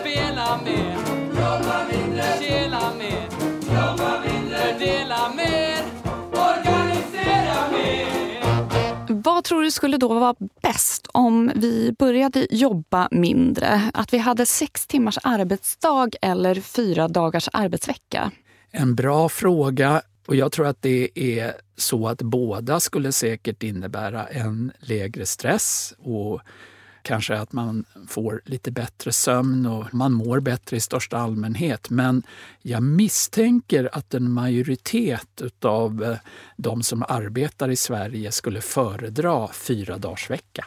Spela 0.00 0.60
mer, 0.64 0.96
jobba 1.28 1.84
mindre, 1.92 2.24
dela 2.40 2.94
mer, 2.98 3.25
tror 9.46 9.62
du 9.62 9.70
skulle 9.70 9.96
då 9.96 10.08
vara 10.08 10.34
bäst 10.62 11.06
om 11.12 11.52
vi 11.54 11.94
började 11.98 12.46
jobba 12.50 13.08
mindre? 13.10 13.90
Att 13.94 14.12
vi 14.12 14.18
hade 14.18 14.46
sex 14.46 14.86
timmars 14.86 15.18
arbetsdag 15.22 16.08
eller 16.22 16.54
fyra 16.54 17.08
dagars 17.08 17.48
arbetsvecka? 17.52 18.30
En 18.70 18.94
bra 18.94 19.28
fråga 19.28 20.02
och 20.26 20.36
jag 20.36 20.52
tror 20.52 20.66
att 20.66 20.82
det 20.82 21.08
är 21.14 21.54
så 21.76 22.08
att 22.08 22.22
båda 22.22 22.80
skulle 22.80 23.12
säkert 23.12 23.62
innebära 23.62 24.26
en 24.26 24.72
lägre 24.80 25.26
stress 25.26 25.94
och 25.98 26.40
kanske 27.06 27.38
att 27.38 27.52
man 27.52 27.84
får 28.08 28.42
lite 28.44 28.70
bättre 28.70 29.12
sömn 29.12 29.66
och 29.66 29.94
man 29.94 30.12
mår 30.12 30.40
bättre 30.40 30.76
i 30.76 30.80
största 30.80 31.18
allmänhet. 31.18 31.90
Men 31.90 32.22
jag 32.62 32.82
misstänker 32.82 33.88
att 33.92 34.14
en 34.14 34.30
majoritet 34.32 35.42
av 35.64 36.04
eh, 36.04 36.16
de 36.56 36.82
som 36.82 37.02
arbetar 37.08 37.68
i 37.68 37.76
Sverige 37.76 38.32
skulle 38.32 38.60
föredra 38.60 39.48
fyra 39.52 39.98
dagars 39.98 40.30
vecka. 40.30 40.64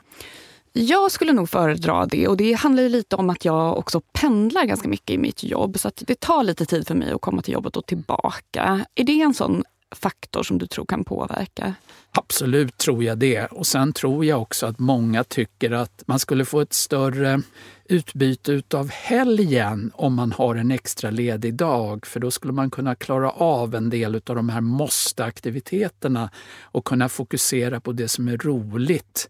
Jag 0.73 1.11
skulle 1.11 1.33
nog 1.33 1.49
föredra 1.49 2.05
det 2.05 2.27
och 2.27 2.37
det 2.37 2.53
handlar 2.53 2.83
ju 2.83 2.89
lite 2.89 3.15
om 3.15 3.29
att 3.29 3.45
jag 3.45 3.77
också 3.77 4.01
pendlar 4.01 4.65
ganska 4.65 4.89
mycket 4.89 5.09
i 5.09 5.17
mitt 5.17 5.43
jobb 5.43 5.79
så 5.79 5.87
att 5.87 6.03
det 6.07 6.19
tar 6.19 6.43
lite 6.43 6.65
tid 6.65 6.87
för 6.87 6.95
mig 6.95 7.11
att 7.11 7.21
komma 7.21 7.41
till 7.41 7.53
jobbet 7.53 7.77
och 7.77 7.85
tillbaka. 7.85 8.85
Är 8.95 9.03
det 9.03 9.21
en 9.21 9.33
sån 9.33 9.63
faktor 9.91 10.43
som 10.43 10.57
du 10.57 10.67
tror 10.67 10.85
kan 10.85 11.03
påverka? 11.03 11.73
Absolut 12.11 12.77
tror 12.77 13.03
jag 13.03 13.17
det. 13.17 13.45
Och 13.45 13.67
sen 13.67 13.93
tror 13.93 14.25
jag 14.25 14.41
också 14.41 14.65
att 14.65 14.79
många 14.79 15.23
tycker 15.23 15.71
att 15.71 16.03
man 16.05 16.19
skulle 16.19 16.45
få 16.45 16.61
ett 16.61 16.73
större 16.73 17.41
utbyte 17.85 18.61
av 18.73 18.89
helgen 18.89 19.91
om 19.93 20.13
man 20.13 20.31
har 20.31 20.55
en 20.55 20.71
extra 20.71 21.09
ledig 21.11 21.53
dag. 21.53 22.05
För 22.05 22.19
då 22.19 22.31
skulle 22.31 22.53
man 22.53 22.69
kunna 22.69 22.95
klara 22.95 23.31
av 23.31 23.75
en 23.75 23.89
del 23.89 24.15
av 24.15 24.35
de 24.35 24.49
här 24.49 24.61
måste-aktiviteterna 24.61 26.29
och 26.61 26.85
kunna 26.85 27.09
fokusera 27.09 27.79
på 27.79 27.91
det 27.91 28.07
som 28.07 28.27
är 28.27 28.37
roligt. 28.37 29.29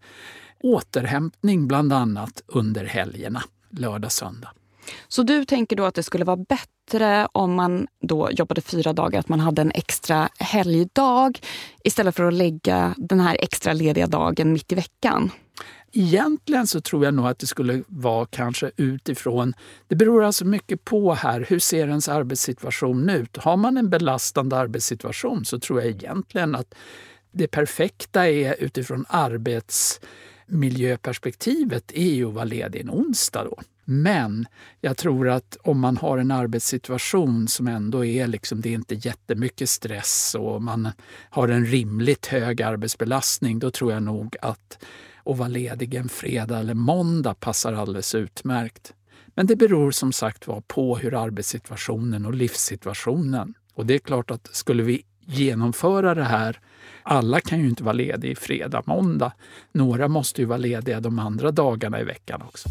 Återhämtning 0.59 1.67
bland 1.67 1.93
annat 1.93 2.43
under 2.47 2.85
helgerna, 2.85 3.43
lördag, 3.69 4.11
söndag. 4.11 4.49
Så 5.07 5.23
du 5.23 5.45
tänker 5.45 5.75
då 5.75 5.85
att 5.85 5.95
det 5.95 6.03
skulle 6.03 6.25
vara 6.25 6.37
bättre 6.37 7.27
om 7.31 7.53
man 7.53 7.87
då 8.01 8.31
jobbade 8.31 8.61
fyra 8.61 8.93
dagar, 8.93 9.19
att 9.19 9.29
man 9.29 9.39
hade 9.39 9.61
en 9.61 9.71
extra 9.71 10.29
helgdag 10.39 11.39
istället 11.83 12.15
för 12.15 12.23
att 12.23 12.33
lägga 12.33 12.93
den 12.97 13.19
här 13.19 13.37
extra 13.39 13.73
lediga 13.73 14.07
dagen 14.07 14.53
mitt 14.53 14.71
i 14.71 14.75
veckan? 14.75 15.31
Egentligen 15.91 16.67
så 16.67 16.81
tror 16.81 17.05
jag 17.05 17.13
nog 17.13 17.27
att 17.27 17.39
det 17.39 17.47
skulle 17.47 17.83
vara 17.87 18.25
kanske 18.25 18.71
utifrån, 18.77 19.53
det 19.87 19.95
beror 19.95 20.23
alltså 20.23 20.45
mycket 20.45 20.85
på 20.85 21.13
här, 21.13 21.45
hur 21.49 21.59
ser 21.59 21.87
ens 21.87 22.09
arbetssituation 22.09 23.09
ut? 23.09 23.37
Har 23.37 23.57
man 23.57 23.77
en 23.77 23.89
belastande 23.89 24.55
arbetssituation 24.57 25.45
så 25.45 25.59
tror 25.59 25.81
jag 25.81 25.89
egentligen 25.89 26.55
att 26.55 26.75
det 27.31 27.47
perfekta 27.47 28.29
är 28.29 28.55
utifrån 28.59 29.05
arbets... 29.09 29.99
Miljöperspektivet 30.49 31.91
är 31.91 32.13
ju 32.13 32.27
att 32.27 32.33
vara 32.33 32.45
ledig 32.45 32.81
en 32.81 32.89
onsdag 32.89 33.43
då. 33.43 33.59
Men 33.85 34.45
jag 34.81 34.97
tror 34.97 35.29
att 35.29 35.57
om 35.61 35.79
man 35.79 35.97
har 35.97 36.17
en 36.17 36.31
arbetssituation 36.31 37.47
som 37.47 37.67
ändå 37.67 38.05
är 38.05 38.27
liksom, 38.27 38.61
det 38.61 38.69
är 38.69 38.73
inte 38.73 38.95
jättemycket 38.95 39.69
stress 39.69 40.35
och 40.39 40.61
man 40.61 40.89
har 41.29 41.47
en 41.47 41.65
rimligt 41.65 42.25
hög 42.25 42.61
arbetsbelastning, 42.61 43.59
då 43.59 43.71
tror 43.71 43.91
jag 43.91 44.03
nog 44.03 44.35
att 44.41 44.77
att 45.25 45.37
vara 45.37 45.47
ledig 45.47 45.95
en 45.95 46.09
fredag 46.09 46.59
eller 46.59 46.73
måndag 46.73 47.33
passar 47.33 47.73
alldeles 47.73 48.15
utmärkt. 48.15 48.93
Men 49.35 49.47
det 49.47 49.55
beror 49.55 49.91
som 49.91 50.11
sagt 50.11 50.47
var 50.47 50.61
på 50.61 50.97
hur 50.97 51.23
arbetssituationen 51.23 52.25
och 52.25 52.33
livssituationen. 52.33 53.53
Och 53.73 53.85
det 53.85 53.93
är 53.93 53.99
klart 53.99 54.31
att 54.31 54.49
skulle 54.51 54.83
vi 54.83 55.03
genomföra 55.25 56.15
det 56.15 56.23
här, 56.23 56.59
alla 57.09 57.41
kan 57.41 57.59
ju 57.59 57.69
inte 57.69 57.83
vara 57.83 57.93
lediga 57.93 58.35
fredag, 58.35 58.83
måndag. 58.85 59.31
Några 59.71 60.07
måste 60.07 60.41
ju 60.41 60.45
vara 60.45 60.57
lediga 60.57 60.99
de 60.99 61.19
andra 61.19 61.51
dagarna 61.51 61.99
i 61.99 62.03
veckan 62.03 62.41
också. 62.41 62.69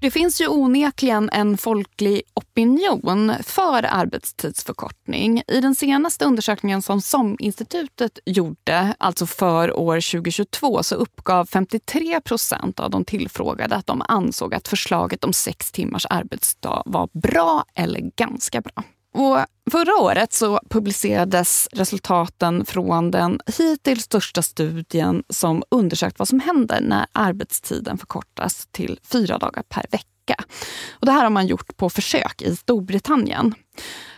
Det 0.00 0.10
finns 0.10 0.40
ju 0.40 0.48
onekligen 0.48 1.30
en 1.32 1.58
folklig 1.58 2.22
opinion 2.34 3.32
för 3.42 3.82
arbetstidsförkortning. 3.82 5.42
I 5.48 5.60
den 5.60 5.74
senaste 5.74 6.24
undersökningen 6.24 6.82
som 6.82 7.00
SOM-institutet 7.00 8.18
gjorde, 8.24 8.94
alltså 8.98 9.26
för 9.26 9.78
år 9.78 10.12
2022, 10.12 10.82
så 10.82 10.94
uppgav 10.94 11.46
53 11.46 12.20
procent 12.20 12.80
av 12.80 12.90
de 12.90 13.04
tillfrågade 13.04 13.76
att 13.76 13.86
de 13.86 14.02
ansåg 14.08 14.54
att 14.54 14.68
förslaget 14.68 15.24
om 15.24 15.32
sex 15.32 15.72
timmars 15.72 16.06
arbetsdag 16.10 16.82
var 16.86 17.08
bra 17.12 17.64
eller 17.74 18.00
ganska 18.00 18.60
bra. 18.60 18.84
Och 19.16 19.38
förra 19.70 19.94
året 20.00 20.32
så 20.32 20.60
publicerades 20.70 21.68
resultaten 21.72 22.64
från 22.64 23.10
den 23.10 23.40
hittills 23.58 24.02
största 24.02 24.42
studien 24.42 25.22
som 25.28 25.62
undersökt 25.70 26.18
vad 26.18 26.28
som 26.28 26.40
händer 26.40 26.80
när 26.80 27.06
arbetstiden 27.12 27.98
förkortas 27.98 28.68
till 28.70 29.00
fyra 29.12 29.38
dagar 29.38 29.62
per 29.68 29.86
vecka. 29.90 30.44
Och 30.90 31.06
det 31.06 31.12
här 31.12 31.22
har 31.22 31.30
man 31.30 31.46
gjort 31.46 31.76
på 31.76 31.90
försök 31.90 32.42
i 32.42 32.56
Storbritannien. 32.56 33.54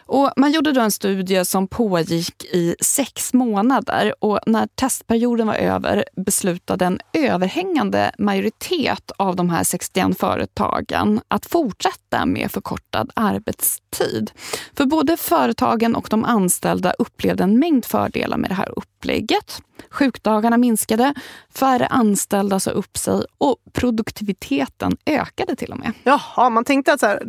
Och 0.09 0.32
man 0.36 0.52
gjorde 0.52 0.72
då 0.72 0.80
en 0.80 0.90
studie 0.90 1.44
som 1.44 1.68
pågick 1.68 2.44
i 2.44 2.76
sex 2.80 3.34
månader 3.34 4.14
och 4.20 4.40
när 4.46 4.66
testperioden 4.66 5.46
var 5.46 5.54
över 5.54 6.04
beslutade 6.16 6.84
en 6.84 7.00
överhängande 7.12 8.12
majoritet 8.18 9.11
av 9.16 9.36
de 9.36 9.50
här 9.50 9.64
61 9.64 10.18
företagen 10.18 11.20
att 11.28 11.46
fortsätta 11.46 12.26
med 12.26 12.50
förkortad 12.50 13.11
arbetstid. 13.14 14.30
För 14.76 14.86
både 14.86 15.16
företagen 15.16 15.94
och 15.94 16.06
de 16.11 16.24
anställda 16.24 16.92
upplevde 16.98 17.44
en 17.44 17.59
mängd 17.59 17.84
fördelar 17.84 18.36
med 18.36 18.50
det 18.50 18.54
här 18.54 18.78
upplägget. 18.78 19.62
Sjukdagarna 19.90 20.56
minskade, 20.56 21.14
färre 21.54 21.86
anställda 21.86 22.61
sa 22.61 22.70
upp 22.70 22.96
sig 22.96 23.22
och 23.38 23.56
produktiviteten 23.72 24.96
ökade 25.06 25.56
till 25.56 25.72
och 25.72 25.78
med. 25.78 25.92
Jaha, 26.02 26.50
man 26.50 26.64
tänkte 26.64 26.92
att 26.92 27.00
så 27.00 27.06
här, 27.06 27.22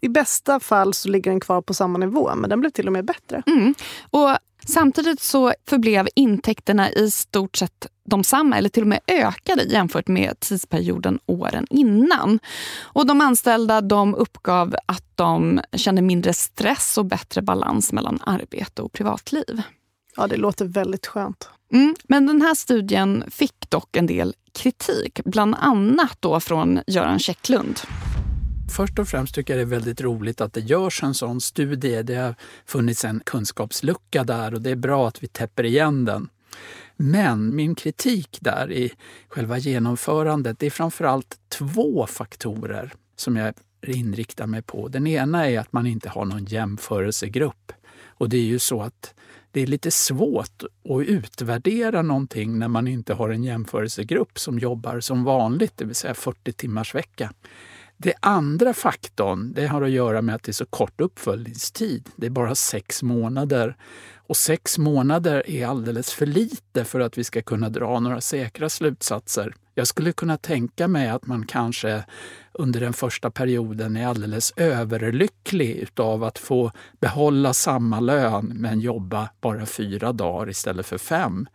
i 0.00 0.08
bästa 0.08 0.60
fall 0.60 0.94
så 0.94 1.08
ligger 1.08 1.30
den 1.30 1.40
kvar 1.40 1.62
på 1.62 1.74
samma 1.74 1.98
nivå, 1.98 2.34
men 2.34 2.50
den 2.50 2.60
blev 2.60 2.70
till 2.70 2.86
och 2.86 2.92
med 2.92 3.04
bättre. 3.04 3.42
Mm. 3.46 3.74
Och 4.10 4.38
Samtidigt 4.68 5.20
så 5.20 5.52
förblev 5.68 6.08
intäkterna 6.14 6.92
i 6.92 7.10
stort 7.10 7.56
sett 7.56 7.86
de 8.04 8.24
samma 8.24 8.58
eller 8.58 8.68
till 8.68 8.82
och 8.82 8.88
med 8.88 9.00
ökade 9.06 9.62
jämfört 9.62 10.08
med 10.08 10.40
tidsperioden 10.40 11.18
åren 11.26 11.66
innan. 11.70 12.38
Och 12.80 13.06
de 13.06 13.20
anställda 13.20 13.80
de 13.80 14.14
uppgav 14.14 14.76
att 14.86 15.04
de 15.14 15.60
kände 15.72 16.02
mindre 16.02 16.32
stress 16.32 16.98
och 16.98 17.04
bättre 17.04 17.42
balans 17.42 17.92
mellan 17.92 18.18
arbete 18.26 18.82
och 18.82 18.92
privatliv. 18.92 19.62
Ja, 20.16 20.26
det 20.26 20.36
låter 20.36 20.64
väldigt 20.64 21.06
skönt. 21.06 21.48
Mm, 21.72 21.94
men 22.08 22.26
den 22.26 22.42
här 22.42 22.54
studien 22.54 23.24
fick 23.30 23.70
dock 23.70 23.96
en 23.96 24.06
del 24.06 24.34
kritik, 24.52 25.20
bland 25.24 25.54
annat 25.58 26.16
då 26.20 26.40
från 26.40 26.80
Göran 26.86 27.18
Käcklund. 27.18 27.80
Först 28.76 28.98
och 28.98 29.08
främst 29.08 29.34
tycker 29.34 29.56
jag 29.56 29.58
det 29.58 29.74
är 29.74 29.78
väldigt 29.78 30.00
roligt 30.00 30.40
att 30.40 30.52
det 30.52 30.60
görs 30.60 31.02
en 31.02 31.14
sån 31.14 31.40
studie. 31.40 32.02
Det 32.02 32.14
har 32.14 32.34
funnits 32.66 33.04
en 33.04 33.20
kunskapslucka 33.26 34.24
där 34.24 34.54
och 34.54 34.62
det 34.62 34.70
är 34.70 34.76
bra 34.76 35.08
att 35.08 35.22
vi 35.22 35.26
täpper 35.26 35.64
igen 35.64 36.04
den. 36.04 36.28
Men 36.96 37.56
min 37.56 37.74
kritik 37.74 38.38
där 38.40 38.72
i 38.72 38.92
själva 39.28 39.58
genomförandet 39.58 40.58
det 40.58 40.66
är 40.66 40.70
framförallt 40.70 41.38
två 41.48 42.06
faktorer 42.06 42.92
som 43.16 43.36
jag 43.36 43.54
inriktar 43.86 44.46
mig 44.46 44.62
på. 44.62 44.88
Den 44.88 45.06
ena 45.06 45.50
är 45.50 45.58
att 45.60 45.72
man 45.72 45.86
inte 45.86 46.08
har 46.08 46.24
någon 46.24 46.44
jämförelsegrupp. 46.44 47.72
Och 48.06 48.28
det 48.28 48.36
är 48.36 48.46
ju 48.46 48.58
så 48.58 48.82
att 48.82 49.14
det 49.50 49.60
är 49.60 49.66
lite 49.66 49.90
svårt 49.90 50.62
att 50.62 51.06
utvärdera 51.06 52.02
någonting 52.02 52.58
när 52.58 52.68
man 52.68 52.88
inte 52.88 53.14
har 53.14 53.28
en 53.28 53.44
jämförelsegrupp 53.44 54.38
som 54.38 54.58
jobbar 54.58 55.00
som 55.00 55.24
vanligt, 55.24 55.72
det 55.76 55.84
vill 55.84 55.94
säga 55.94 56.14
40 56.14 56.52
timmars 56.52 56.94
vecka. 56.94 57.32
Det 57.98 58.14
andra 58.20 58.74
faktorn 58.74 59.52
det 59.52 59.66
har 59.66 59.82
att 59.82 59.90
göra 59.90 60.22
med 60.22 60.34
att 60.34 60.42
det 60.42 60.50
är 60.50 60.52
så 60.52 60.66
kort 60.66 61.00
uppföljningstid. 61.00 62.08
Det 62.16 62.26
är 62.26 62.30
bara 62.30 62.54
sex 62.54 63.02
månader. 63.02 63.76
Och 64.28 64.36
sex 64.36 64.78
månader 64.78 65.50
är 65.50 65.66
alldeles 65.66 66.12
för 66.12 66.26
lite 66.26 66.84
för 66.84 67.00
att 67.00 67.18
vi 67.18 67.24
ska 67.24 67.42
kunna 67.42 67.68
dra 67.68 68.00
några 68.00 68.20
säkra 68.20 68.68
slutsatser. 68.68 69.54
Jag 69.74 69.86
skulle 69.86 70.12
kunna 70.12 70.36
tänka 70.36 70.88
mig 70.88 71.08
att 71.08 71.26
man 71.26 71.46
kanske 71.46 72.04
under 72.52 72.80
den 72.80 72.92
första 72.92 73.30
perioden 73.30 73.96
är 73.96 74.06
alldeles 74.06 74.52
överlycklig 74.56 75.76
utav 75.76 76.24
att 76.24 76.38
få 76.38 76.72
behålla 77.00 77.54
samma 77.54 78.00
lön 78.00 78.52
men 78.54 78.80
jobba 78.80 79.28
bara 79.40 79.66
fyra 79.66 80.12
dagar 80.12 80.50
istället 80.50 80.86
för 80.86 80.98
fem. 80.98 81.46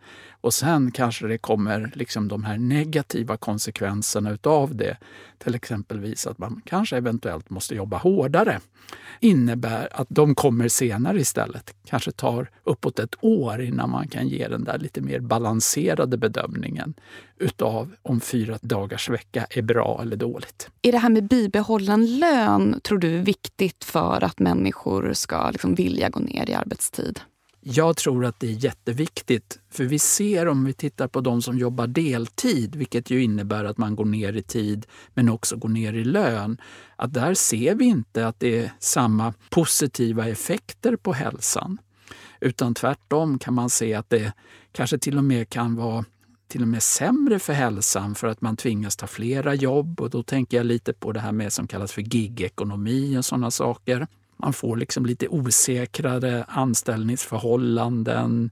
Och 0.42 0.54
sen 0.54 0.90
kanske 0.90 1.26
det 1.26 1.38
kommer 1.38 1.90
liksom 1.94 2.28
de 2.28 2.44
här 2.44 2.58
negativa 2.58 3.36
konsekvenserna 3.36 4.30
utav 4.30 4.76
det. 4.76 4.96
Till 5.38 5.54
exempelvis 5.54 6.26
att 6.26 6.38
man 6.38 6.60
kanske 6.64 6.96
eventuellt 6.96 7.50
måste 7.50 7.74
jobba 7.74 7.96
hårdare. 7.96 8.60
innebär 9.20 9.88
att 9.92 10.06
de 10.10 10.34
kommer 10.34 10.68
senare 10.68 11.20
istället. 11.20 11.74
Kanske 11.84 12.12
tar 12.12 12.50
uppåt 12.64 12.98
ett 12.98 13.14
år 13.20 13.62
innan 13.62 13.90
man 13.90 14.08
kan 14.08 14.28
ge 14.28 14.48
den 14.48 14.64
där 14.64 14.78
lite 14.78 15.00
mer 15.00 15.20
balanserade 15.20 16.16
bedömningen 16.16 16.94
utav 17.38 17.90
om 18.02 18.20
fyra 18.20 18.58
dagars 18.62 19.10
vecka 19.10 19.46
är 19.50 19.62
bra 19.62 19.98
eller 20.02 20.16
dåligt. 20.16 20.70
Är 20.82 20.92
det 20.92 20.98
här 20.98 21.10
med 21.10 21.28
bibehållen 21.28 22.18
lön 22.18 22.80
tror 22.82 22.98
du 22.98 23.18
viktigt 23.18 23.84
för 23.84 24.24
att 24.24 24.38
människor 24.38 25.12
ska 25.12 25.50
liksom 25.50 25.74
vilja 25.74 26.08
gå 26.08 26.20
ner 26.20 26.50
i 26.50 26.54
arbetstid? 26.54 27.20
Jag 27.64 27.96
tror 27.96 28.24
att 28.24 28.40
det 28.40 28.46
är 28.46 28.64
jätteviktigt, 28.64 29.60
för 29.70 29.84
vi 29.84 29.98
ser 29.98 30.48
om 30.48 30.64
vi 30.64 30.72
tittar 30.72 31.08
på 31.08 31.20
de 31.20 31.42
som 31.42 31.58
jobbar 31.58 31.86
deltid, 31.86 32.76
vilket 32.76 33.10
ju 33.10 33.22
innebär 33.22 33.64
att 33.64 33.78
man 33.78 33.96
går 33.96 34.04
ner 34.04 34.32
i 34.32 34.42
tid 34.42 34.86
men 35.14 35.28
också 35.28 35.56
går 35.56 35.68
ner 35.68 35.92
i 35.92 36.04
lön, 36.04 36.60
att 36.96 37.12
där 37.12 37.34
ser 37.34 37.74
vi 37.74 37.84
inte 37.84 38.26
att 38.26 38.40
det 38.40 38.58
är 38.58 38.72
samma 38.78 39.34
positiva 39.50 40.28
effekter 40.28 40.96
på 40.96 41.12
hälsan. 41.12 41.78
Utan 42.40 42.74
tvärtom 42.74 43.38
kan 43.38 43.54
man 43.54 43.70
se 43.70 43.94
att 43.94 44.10
det 44.10 44.32
kanske 44.72 44.98
till 44.98 45.18
och 45.18 45.24
med 45.24 45.48
kan 45.48 45.76
vara 45.76 46.04
till 46.48 46.62
och 46.62 46.68
med 46.68 46.82
sämre 46.82 47.38
för 47.38 47.52
hälsan 47.52 48.14
för 48.14 48.26
att 48.26 48.40
man 48.40 48.56
tvingas 48.56 48.96
ta 48.96 49.06
flera 49.06 49.54
jobb. 49.54 50.00
Och 50.00 50.10
då 50.10 50.22
tänker 50.22 50.56
jag 50.56 50.66
lite 50.66 50.92
på 50.92 51.12
det 51.12 51.20
här 51.20 51.32
med 51.32 51.52
som 51.52 51.66
kallas 51.66 51.92
för 51.92 52.02
gigekonomi 52.02 53.18
och 53.18 53.24
sådana 53.24 53.50
saker. 53.50 54.06
Man 54.42 54.52
får 54.52 54.76
liksom 54.76 55.06
lite 55.06 55.28
osäkrare 55.28 56.44
anställningsförhållanden 56.48 58.50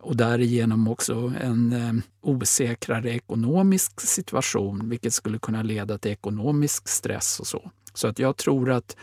och 0.00 0.16
därigenom 0.16 0.88
också 0.88 1.32
en 1.40 1.72
eh, 1.72 1.92
osäkrare 2.20 3.10
ekonomisk 3.10 4.00
situation 4.00 4.88
vilket 4.88 5.14
skulle 5.14 5.38
kunna 5.38 5.62
leda 5.62 5.98
till 5.98 6.10
ekonomisk 6.10 6.88
stress 6.88 7.40
och 7.40 7.46
så. 7.46 7.70
Så 7.94 8.08
att 8.08 8.18
jag 8.18 8.36
tror 8.36 8.70
att 8.70 8.96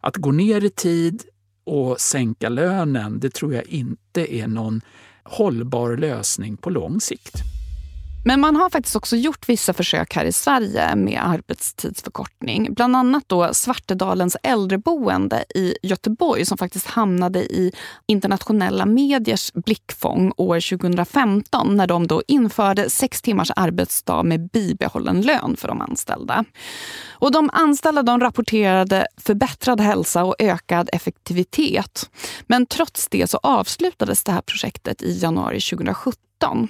att 0.00 0.16
gå 0.16 0.32
ner 0.32 0.64
i 0.64 0.70
tid 0.70 1.22
och 1.64 2.00
sänka 2.00 2.48
lönen, 2.48 3.20
det 3.20 3.34
tror 3.34 3.54
jag 3.54 3.66
inte 3.66 4.34
är 4.34 4.46
någon 4.46 4.80
hållbar 5.22 5.96
lösning 5.96 6.56
på 6.56 6.70
lång 6.70 7.00
sikt. 7.00 7.53
Men 8.26 8.40
man 8.40 8.56
har 8.56 8.70
faktiskt 8.70 8.96
också 8.96 9.16
gjort 9.16 9.48
vissa 9.48 9.72
försök 9.72 10.14
här 10.14 10.24
i 10.24 10.32
Sverige 10.32 10.96
med 10.96 11.20
arbetstidsförkortning. 11.24 12.74
Bland 12.74 12.96
annat 12.96 13.24
då 13.26 13.54
Svartedalens 13.54 14.36
äldreboende 14.42 15.44
i 15.54 15.76
Göteborg 15.82 16.44
som 16.44 16.58
faktiskt 16.58 16.86
hamnade 16.86 17.38
i 17.38 17.72
internationella 18.06 18.86
mediers 18.86 19.52
blickfång 19.52 20.32
år 20.36 20.76
2015 20.78 21.76
när 21.76 21.86
de 21.86 22.06
då 22.06 22.22
införde 22.26 22.90
sex 22.90 23.22
timmars 23.22 23.50
arbetsdag 23.56 24.22
med 24.22 24.48
bibehållen 24.48 25.20
lön 25.20 25.56
för 25.56 25.68
de 25.68 25.80
anställda. 25.80 26.44
Och 27.10 27.32
de 27.32 27.50
anställda 27.52 28.02
de 28.02 28.20
rapporterade 28.20 29.06
förbättrad 29.16 29.80
hälsa 29.80 30.24
och 30.24 30.36
ökad 30.38 30.90
effektivitet. 30.92 32.10
Men 32.46 32.66
trots 32.66 33.08
det 33.08 33.30
så 33.30 33.38
avslutades 33.42 34.24
det 34.24 34.32
här 34.32 34.42
projektet 34.42 35.02
i 35.02 35.18
januari 35.18 35.60
2017. 35.60 36.68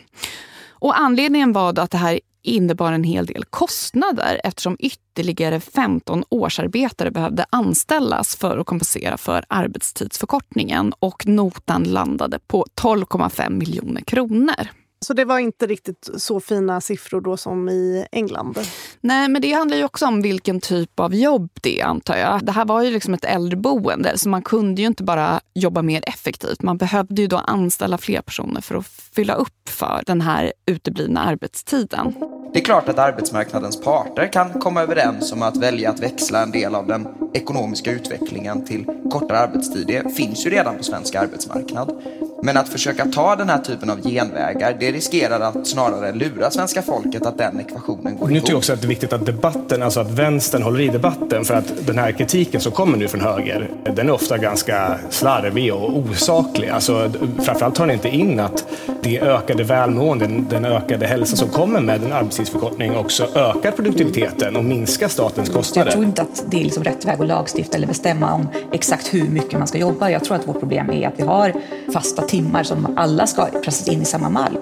Och 0.84 1.00
anledningen 1.00 1.52
var 1.52 1.78
att 1.78 1.90
det 1.90 1.98
här 1.98 2.20
innebar 2.42 2.92
en 2.92 3.04
hel 3.04 3.26
del 3.26 3.44
kostnader 3.44 4.40
eftersom 4.44 4.76
ytterligare 4.78 5.60
15 5.60 6.24
årsarbetare 6.28 7.10
behövde 7.10 7.46
anställas 7.50 8.36
för 8.36 8.58
att 8.58 8.66
kompensera 8.66 9.16
för 9.16 9.44
arbetstidsförkortningen 9.48 10.92
och 10.98 11.26
notan 11.26 11.82
landade 11.82 12.38
på 12.38 12.66
12,5 12.80 13.50
miljoner 13.50 14.00
kronor. 14.00 14.68
Så 15.00 15.14
det 15.14 15.24
var 15.24 15.38
inte 15.38 15.66
riktigt 15.66 16.10
så 16.16 16.40
fina 16.40 16.80
siffror 16.80 17.20
då 17.20 17.36
som 17.36 17.68
i 17.68 18.06
England? 18.12 18.58
Nej, 19.00 19.28
men 19.28 19.42
det 19.42 19.52
handlar 19.52 19.76
ju 19.76 19.84
också 19.84 20.06
om 20.06 20.22
vilken 20.22 20.60
typ 20.60 21.00
av 21.00 21.14
jobb 21.14 21.50
det 21.62 21.80
är 21.80 21.84
antar 21.84 22.16
jag. 22.16 22.44
Det 22.44 22.52
här 22.52 22.64
var 22.64 22.82
ju 22.82 22.90
liksom 22.90 23.14
ett 23.14 23.24
äldreboende 23.24 24.18
så 24.18 24.28
man 24.28 24.42
kunde 24.42 24.82
ju 24.82 24.86
inte 24.86 25.02
bara 25.02 25.40
jobba 25.54 25.82
mer 25.82 26.04
effektivt. 26.06 26.62
Man 26.62 26.78
behövde 26.78 27.22
ju 27.22 27.28
då 27.28 27.36
anställa 27.36 27.98
fler 27.98 28.20
personer 28.20 28.60
för 28.60 28.74
att 28.74 28.86
fylla 28.86 29.34
upp 29.34 29.68
för 29.68 30.02
den 30.06 30.20
här 30.20 30.52
uteblivna 30.66 31.20
arbetstiden. 31.24 32.14
Det 32.54 32.60
är 32.60 32.64
klart 32.64 32.88
att 32.88 32.98
arbetsmarknadens 32.98 33.80
parter 33.80 34.32
kan 34.32 34.52
komma 34.52 34.82
överens 34.82 35.32
om 35.32 35.42
att 35.42 35.56
välja 35.56 35.90
att 35.90 36.00
växla 36.00 36.42
en 36.42 36.50
del 36.50 36.74
av 36.74 36.86
den 36.86 37.08
ekonomiska 37.32 37.90
utvecklingen 37.90 38.64
till 38.64 38.84
kortare 39.10 39.38
arbetstid. 39.38 39.86
Det 39.86 40.16
finns 40.16 40.46
ju 40.46 40.50
redan 40.50 40.76
på 40.76 40.84
svensk 40.84 41.14
arbetsmarknad. 41.14 42.02
Men 42.42 42.56
att 42.56 42.68
försöka 42.68 43.04
ta 43.04 43.36
den 43.36 43.48
här 43.48 43.58
typen 43.58 43.90
av 43.90 44.02
genvägar, 44.02 44.76
det 44.80 44.92
riskerar 44.92 45.40
att 45.40 45.66
snarare 45.66 46.12
lura 46.12 46.50
svenska 46.50 46.82
folket 46.82 47.26
att 47.26 47.38
den 47.38 47.60
ekvationen 47.60 48.16
går 48.16 48.26
Nu 48.26 48.32
ihop. 48.32 48.44
tycker 48.44 48.52
jag 48.52 48.58
också 48.58 48.72
att 48.72 48.80
det 48.80 48.86
är 48.86 48.88
viktigt 48.88 49.12
att 49.12 49.26
debatten, 49.26 49.82
alltså 49.82 50.00
att 50.00 50.10
vänstern 50.10 50.62
håller 50.62 50.80
i 50.80 50.88
debatten. 50.88 51.44
För 51.44 51.54
att 51.54 51.86
den 51.86 51.98
här 51.98 52.12
kritiken 52.12 52.60
som 52.60 52.72
kommer 52.72 52.98
nu 52.98 53.08
från 53.08 53.20
höger, 53.20 53.70
den 53.94 54.08
är 54.08 54.12
ofta 54.12 54.38
ganska 54.38 54.98
slarvig 55.10 55.74
och 55.74 55.98
osaklig. 55.98 56.68
Alltså, 56.68 57.12
framförallt 57.42 57.74
tar 57.74 57.86
den 57.86 57.94
inte 57.94 58.08
in 58.08 58.40
att 58.40 58.64
det 59.02 59.20
ökade 59.20 59.64
välmående, 59.64 60.26
den 60.50 60.64
ökade 60.64 61.06
hälsa 61.06 61.36
som 61.36 61.48
kommer 61.48 61.80
med 61.80 62.04
en 62.04 62.12
arbetstidsförkortning 62.44 62.96
också 62.96 63.24
ökar 63.34 63.70
produktiviteten 63.70 64.56
och 64.56 64.64
minskar 64.64 65.08
statens 65.08 65.48
Jag 65.48 65.56
kostnader. 65.56 65.92
tror 65.92 66.04
inte 66.04 66.22
att 66.22 66.44
det 66.50 66.60
är 66.60 66.64
liksom 66.64 66.84
rätt 66.84 67.04
väg 67.04 67.20
att 67.20 67.26
lagstifta 67.26 67.76
eller 67.76 67.86
bestämma 67.86 68.34
om 68.34 68.48
exakt 68.72 69.14
hur 69.14 69.28
mycket 69.28 69.58
man 69.58 69.66
ska 69.66 69.78
jobba. 69.78 70.10
Jag 70.10 70.24
tror 70.24 70.36
att 70.36 70.48
vårt 70.48 70.60
problem 70.60 70.90
är 70.90 71.08
att 71.08 71.18
vi 71.18 71.22
har 71.22 71.52
fasta 71.92 72.22
timmar 72.22 72.62
som 72.62 72.94
alla 72.96 73.26
ska 73.26 73.46
pressas 73.46 73.88
in 73.88 74.02
i 74.02 74.04
samma 74.04 74.28
mall. 74.28 74.58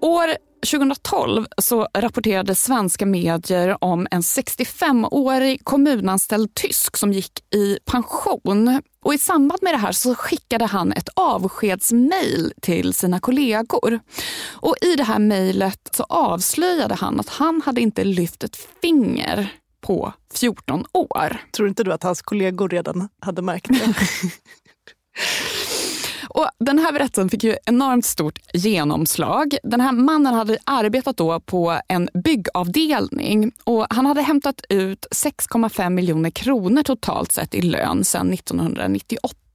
År 0.00 0.28
2012 0.66 1.46
så 1.58 1.88
rapporterade 1.94 2.54
svenska 2.54 3.06
medier 3.06 3.84
om 3.84 4.08
en 4.10 4.20
65-årig 4.20 5.64
kommunanställd 5.64 6.54
tysk 6.54 6.96
som 6.96 7.12
gick 7.12 7.54
i 7.54 7.78
pension. 7.84 8.82
Och 9.04 9.14
I 9.14 9.18
samband 9.18 9.62
med 9.62 9.74
det 9.74 9.78
här 9.78 9.92
så 9.92 10.14
skickade 10.14 10.66
han 10.66 10.92
ett 10.92 11.08
avskedsmail 11.16 12.52
till 12.62 12.94
sina 12.94 13.20
kollegor. 13.20 14.00
Och 14.52 14.74
I 14.80 14.96
det 14.96 15.04
här 15.04 15.18
mejlet 15.18 15.88
så 15.92 16.02
avslöjade 16.08 16.94
han 16.94 17.20
att 17.20 17.28
han 17.28 17.62
hade 17.66 17.80
inte 17.80 18.04
lyft 18.04 18.44
ett 18.44 18.56
finger 18.82 19.52
på 19.80 20.12
14 20.34 20.84
år. 20.92 21.40
Tror 21.56 21.68
inte 21.68 21.84
du 21.84 21.92
att 21.92 22.02
hans 22.02 22.22
kollegor 22.22 22.68
redan 22.68 23.08
hade 23.20 23.42
märkt 23.42 23.68
det? 23.68 23.94
Och 26.28 26.48
den 26.58 26.78
här 26.78 26.92
berättelsen 26.92 27.28
fick 27.28 27.44
ju 27.44 27.56
enormt 27.66 28.04
stort 28.04 28.38
genomslag. 28.52 29.56
Den 29.62 29.80
här 29.80 29.92
mannen 29.92 30.34
hade 30.34 30.58
arbetat 30.64 31.16
då 31.16 31.40
på 31.40 31.80
en 31.88 32.08
byggavdelning 32.24 33.52
och 33.64 33.86
han 33.90 34.06
hade 34.06 34.22
hämtat 34.22 34.60
ut 34.68 35.06
6,5 35.10 35.90
miljoner 35.90 36.30
kronor 36.30 36.82
totalt 36.82 37.32
sett 37.32 37.54
i 37.54 37.62
lön 37.62 38.04
sedan 38.04 38.32
1998. 38.32 39.47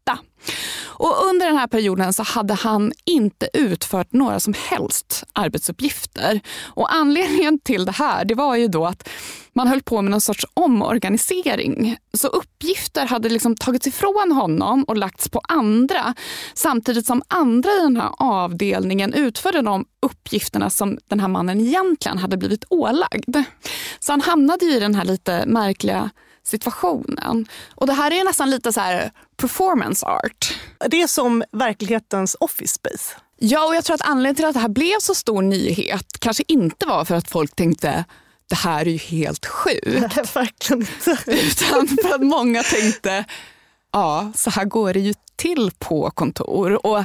Och 0.96 1.26
under 1.30 1.46
den 1.46 1.58
här 1.58 1.68
perioden 1.68 2.14
så 2.14 2.24
hade 2.24 2.54
han 2.54 2.92
inte 3.06 3.50
utfört 3.54 4.14
några 4.14 4.40
som 4.40 4.54
helst 4.70 5.24
arbetsuppgifter. 5.34 6.42
Och 6.64 6.94
anledningen 6.94 7.60
till 7.60 7.86
det 7.86 7.92
här 7.92 8.26
det 8.26 8.36
var 8.36 8.56
ju 8.56 8.68
då 8.68 8.86
att 8.86 9.10
man 9.54 9.68
höll 9.68 9.82
på 9.82 10.02
med 10.02 10.12
någon 10.12 10.22
sorts 10.22 10.46
omorganisering. 10.54 11.98
Så 12.14 12.28
uppgifter 12.28 13.06
hade 13.06 13.30
liksom 13.30 13.56
tagits 13.56 13.88
ifrån 13.88 14.32
honom 14.32 14.84
och 14.84 14.98
lagts 14.98 15.30
på 15.30 15.42
andra 15.48 16.14
samtidigt 16.54 17.06
som 17.06 17.22
andra 17.28 17.72
i 17.72 17.80
den 17.80 17.98
här 17.98 18.10
avdelningen 18.18 19.14
utförde 19.14 19.62
de 19.62 19.86
uppgifterna 20.02 20.70
som 20.70 20.98
den 21.08 21.20
här 21.20 21.28
mannen 21.28 21.62
egentligen 21.62 22.18
hade 22.18 22.38
blivit 22.38 22.66
ålagd. 22.70 23.38
Så 24.00 24.12
han 24.12 24.22
hamnade 24.22 24.66
ju 24.66 24.72
i 24.72 24.80
den 24.80 24.96
här 24.96 25.06
lite 25.06 25.46
märkliga 25.46 26.10
situationen. 26.54 27.46
Och 27.76 27.88
det 27.88 27.94
här 27.94 28.12
är 28.12 28.24
nästan 28.24 28.50
lite 28.50 28.74
så 28.74 28.80
här 28.80 29.12
performance 29.38 30.06
art. 30.06 30.58
Det 30.88 31.02
är 31.02 31.08
som 31.08 31.44
verklighetens 31.52 32.36
office 32.40 32.74
space. 32.74 33.16
Ja, 33.38 33.66
och 33.68 33.76
jag 33.76 33.84
tror 33.84 33.96
att 33.96 34.02
anledningen 34.02 34.36
till 34.36 34.46
att 34.46 34.54
det 34.54 34.60
här 34.60 34.70
blev 34.70 35.00
så 35.00 35.16
stor 35.16 35.42
nyhet 35.42 36.20
kanske 36.20 36.44
inte 36.48 36.86
var 36.86 37.06
för 37.06 37.16
att 37.16 37.30
folk 37.30 37.56
tänkte 37.56 38.06
det 38.50 38.56
här 38.56 38.88
är 38.88 38.92
ju 38.92 38.98
helt 38.98 39.46
sjukt. 39.46 39.86
Nej, 39.86 40.26
verkligen 40.34 40.82
inte. 40.82 41.18
Utan 41.32 41.88
för 41.88 42.16
att 42.16 42.22
många 42.22 42.64
tänkte 42.64 43.26
ja, 43.92 44.32
så 44.36 44.50
här 44.50 44.66
går 44.66 44.94
det 44.94 45.00
ju 45.00 45.14
till 45.36 45.72
på 45.80 46.12
kontor. 46.12 46.86
Och 46.86 47.04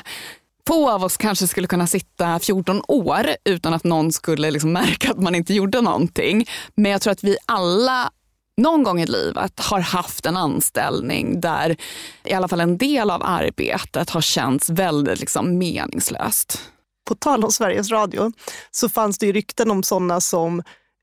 Få 0.68 0.90
av 0.90 1.04
oss 1.04 1.16
kanske 1.16 1.46
skulle 1.46 1.66
kunna 1.66 1.86
sitta 1.86 2.38
14 2.38 2.82
år 2.88 3.26
utan 3.44 3.74
att 3.74 3.84
någon 3.84 4.12
skulle 4.12 4.50
liksom 4.50 4.72
märka 4.72 5.10
att 5.10 5.18
man 5.18 5.34
inte 5.34 5.54
gjorde 5.54 5.80
någonting. 5.80 6.44
Men 6.74 6.92
jag 6.92 7.00
tror 7.00 7.12
att 7.12 7.24
vi 7.24 7.36
alla 7.46 8.10
någon 8.58 8.82
gång 8.82 9.00
i 9.00 9.06
livet 9.06 9.60
har 9.60 9.80
haft 9.80 10.26
en 10.26 10.36
anställning 10.36 11.40
där 11.40 11.76
i 12.24 12.32
alla 12.32 12.48
fall 12.48 12.60
en 12.60 12.78
del 12.78 13.10
av 13.10 13.22
arbetet 13.24 14.10
har 14.10 14.20
känts 14.20 14.70
väldigt 14.70 15.20
liksom 15.20 15.58
meningslöst. 15.58 16.60
På 17.08 17.14
tal 17.14 17.44
om 17.44 17.52
Sveriges 17.52 17.90
Radio 17.90 18.32
så 18.70 18.88
fanns 18.88 19.18
det 19.18 19.26
ju 19.26 19.32
rykten 19.32 19.70
om 19.70 19.82
sådana 19.82 20.20
som 20.20 20.62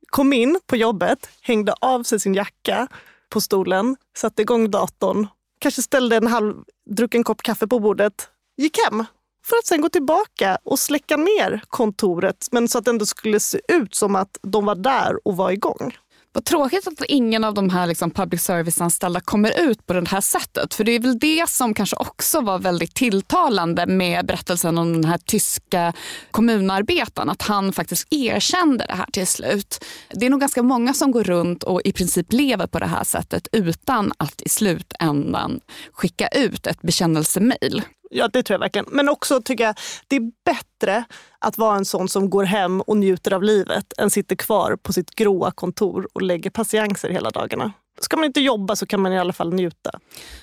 kom 0.10 0.34
in 0.34 0.60
på 0.68 0.76
jobbet, 0.76 1.30
hängde 1.42 1.74
av 1.82 2.04
sig 2.04 2.20
sin 2.20 2.34
jacka 2.34 2.88
på 3.30 3.42
stolen, 3.42 3.96
satte 4.18 4.42
igång 4.42 4.72
datorn, 4.72 5.28
kanske 5.60 5.82
ställde 5.82 6.16
en 6.16 6.28
halvdrucken 6.28 7.24
kopp 7.24 7.42
kaffe 7.42 7.68
på 7.68 7.80
bordet, 7.80 8.30
gick 8.58 8.78
hem 8.86 9.06
för 9.46 9.56
att 9.56 9.66
sen 9.66 9.82
gå 9.82 9.90
tillbaka 9.90 10.58
och 10.64 10.80
släcka 10.80 11.18
ner 11.18 11.62
kontoret 11.68 12.48
men 12.52 12.68
så 12.68 12.78
att 12.78 12.86
det 12.86 12.92
ändå 12.92 13.06
skulle 13.06 13.40
se 13.40 13.62
ut 13.68 13.96
som 13.96 14.16
att 14.16 14.38
de 14.42 14.66
var 14.66 14.76
där 14.76 15.28
och 15.28 15.38
var 15.38 15.52
igång. 15.52 15.98
Vad 16.36 16.46
tråkigt 16.46 16.88
att 16.88 17.06
ingen 17.08 17.44
av 17.44 17.54
de 17.54 17.70
här 17.70 17.88
liksom 17.88 18.12
public 18.12 18.42
service-anställda 18.42 19.20
kommer 19.20 19.70
ut 19.70 19.86
på 19.86 19.94
det 19.94 20.10
här 20.10 20.22
sättet. 20.22 20.74
För 20.74 20.84
det 20.84 20.92
är 20.92 21.00
väl 21.00 21.20
det 21.20 21.50
som 21.50 21.74
kanske 21.74 21.96
också 21.96 22.42
var 22.42 22.60
väldigt 22.60 22.94
tilltalande 22.94 23.86
med 23.86 24.26
berättelsen 24.26 24.78
om 24.78 24.94
den 24.94 25.06
här 25.06 25.18
tyska 25.18 25.94
kommunarbetaren. 26.32 27.30
Att 27.30 27.42
han 27.42 27.74
faktiskt 27.74 28.08
erkände 28.14 28.86
det 28.88 28.94
här 28.94 29.06
till 29.12 29.28
slut. 29.28 29.86
Det 30.10 30.26
är 30.26 30.30
nog 30.30 30.40
ganska 30.40 30.64
många 30.64 30.94
som 30.94 31.12
går 31.12 31.24
runt 31.24 31.64
och 31.64 31.82
i 31.86 31.92
princip 31.92 32.34
lever 32.34 32.68
på 32.68 32.80
det 32.80 32.88
här 32.88 33.04
sättet 33.04 33.48
utan 33.52 34.12
att 34.18 34.42
i 34.42 34.50
slutändan 34.50 35.60
skicka 35.94 36.28
ut 36.28 36.68
ett 36.68 36.82
bekännelsemail. 36.82 37.84
Ja, 38.10 38.28
det 38.28 38.44
tror 38.44 38.54
jag 38.54 38.60
verkligen. 38.60 38.86
Men 38.90 39.10
också 39.10 39.42
tycker 39.42 39.64
jag 39.64 39.76
det 40.08 40.16
är 40.16 40.32
bättre 40.46 41.04
att 41.40 41.58
vara 41.58 41.78
en 41.78 41.86
sån 41.86 42.10
som 42.10 42.30
går 42.30 42.44
hem 42.44 42.82
och 42.82 42.98
njuter 42.98 43.34
av 43.34 43.44
livet 43.44 43.94
än 43.98 44.10
sitter 44.10 44.36
kvar 44.36 44.78
på 44.84 44.94
sitt 44.94 45.16
gråa 45.16 45.52
kontor 45.52 46.08
och 46.14 46.22
lägger 46.22 46.50
patienser 46.50 47.10
hela 47.10 47.30
dagarna. 47.30 47.74
Ska 48.00 48.18
man 48.18 48.26
inte 48.26 48.42
jobba 48.42 48.76
så 48.76 48.86
kan 48.86 49.02
man 49.02 49.14
i 49.14 49.20
alla 49.20 49.34
fall 49.34 49.54
njuta. 49.54 50.00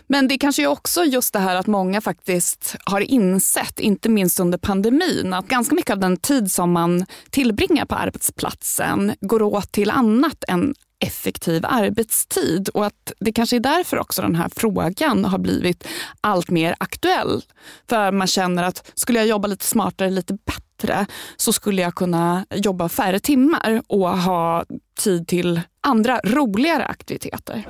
Men 0.07 0.29
det 0.29 0.39
kanske 0.39 0.63
är 0.63 0.67
också 0.67 1.05
just 1.05 1.33
det 1.33 1.39
här 1.39 1.57
att 1.57 1.67
många 1.67 2.01
faktiskt 2.01 2.77
har 2.85 3.01
insett, 3.01 3.81
inte 3.81 4.09
minst 4.09 4.41
under 4.41 4.59
pandemin, 4.59 5.33
att 5.33 5.49
ganska 5.49 5.75
mycket 5.75 5.91
av 5.91 5.99
den 5.99 6.17
tid 6.17 6.53
som 6.53 6.73
man 6.73 7.07
tillbringar 7.31 7.85
på 7.85 7.95
arbetsplatsen 7.95 9.15
går 9.21 9.43
åt 9.43 9.73
till 9.73 9.91
annat 9.91 10.45
än 10.49 10.75
effektiv 11.03 11.65
arbetstid 11.67 12.69
och 12.69 12.87
att 12.87 13.13
det 13.19 13.33
kanske 13.33 13.57
är 13.57 13.61
därför 13.61 13.99
också 13.99 14.23
den 14.23 14.35
här 14.35 14.51
frågan 14.57 15.25
har 15.25 15.39
blivit 15.39 15.87
allt 16.21 16.51
mer 16.51 16.75
aktuell. 16.79 17.43
För 17.89 18.13
man 18.13 18.27
känner 18.27 18.63
att 18.63 18.91
skulle 18.95 19.19
jag 19.19 19.29
jobba 19.29 19.49
lite 19.49 19.65
smartare, 19.65 20.11
lite 20.11 20.35
bättre 20.35 21.07
så 21.37 21.53
skulle 21.53 21.83
jag 21.83 21.95
kunna 21.95 22.47
jobba 22.51 22.89
färre 22.89 23.21
timmar 23.21 23.83
och 23.87 24.19
ha 24.19 24.65
tid 24.99 25.29
till 25.29 25.61
andra 25.81 26.21
roligare 26.25 26.85
aktiviteter. 26.87 27.67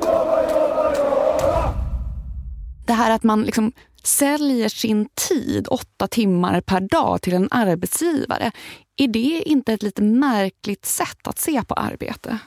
Det 2.87 2.93
här 2.93 3.11
att 3.11 3.23
man 3.23 3.43
liksom 3.43 3.73
säljer 4.03 4.69
sin 4.69 5.09
tid 5.29 5.69
åtta 5.71 6.09
timmar 6.09 6.61
per 6.61 6.81
dag 6.81 7.23
till 7.23 7.35
en 7.35 7.49
arbetsgivare. 7.51 8.53
Är 8.97 9.09
det 9.09 9.43
inte 9.47 9.73
ett 9.73 9.83
lite 9.83 10.03
märkligt 10.03 10.87
sätt 10.87 11.27
att 11.27 11.39
se 11.39 11.63
på 11.63 11.75
arbete? 11.75 12.39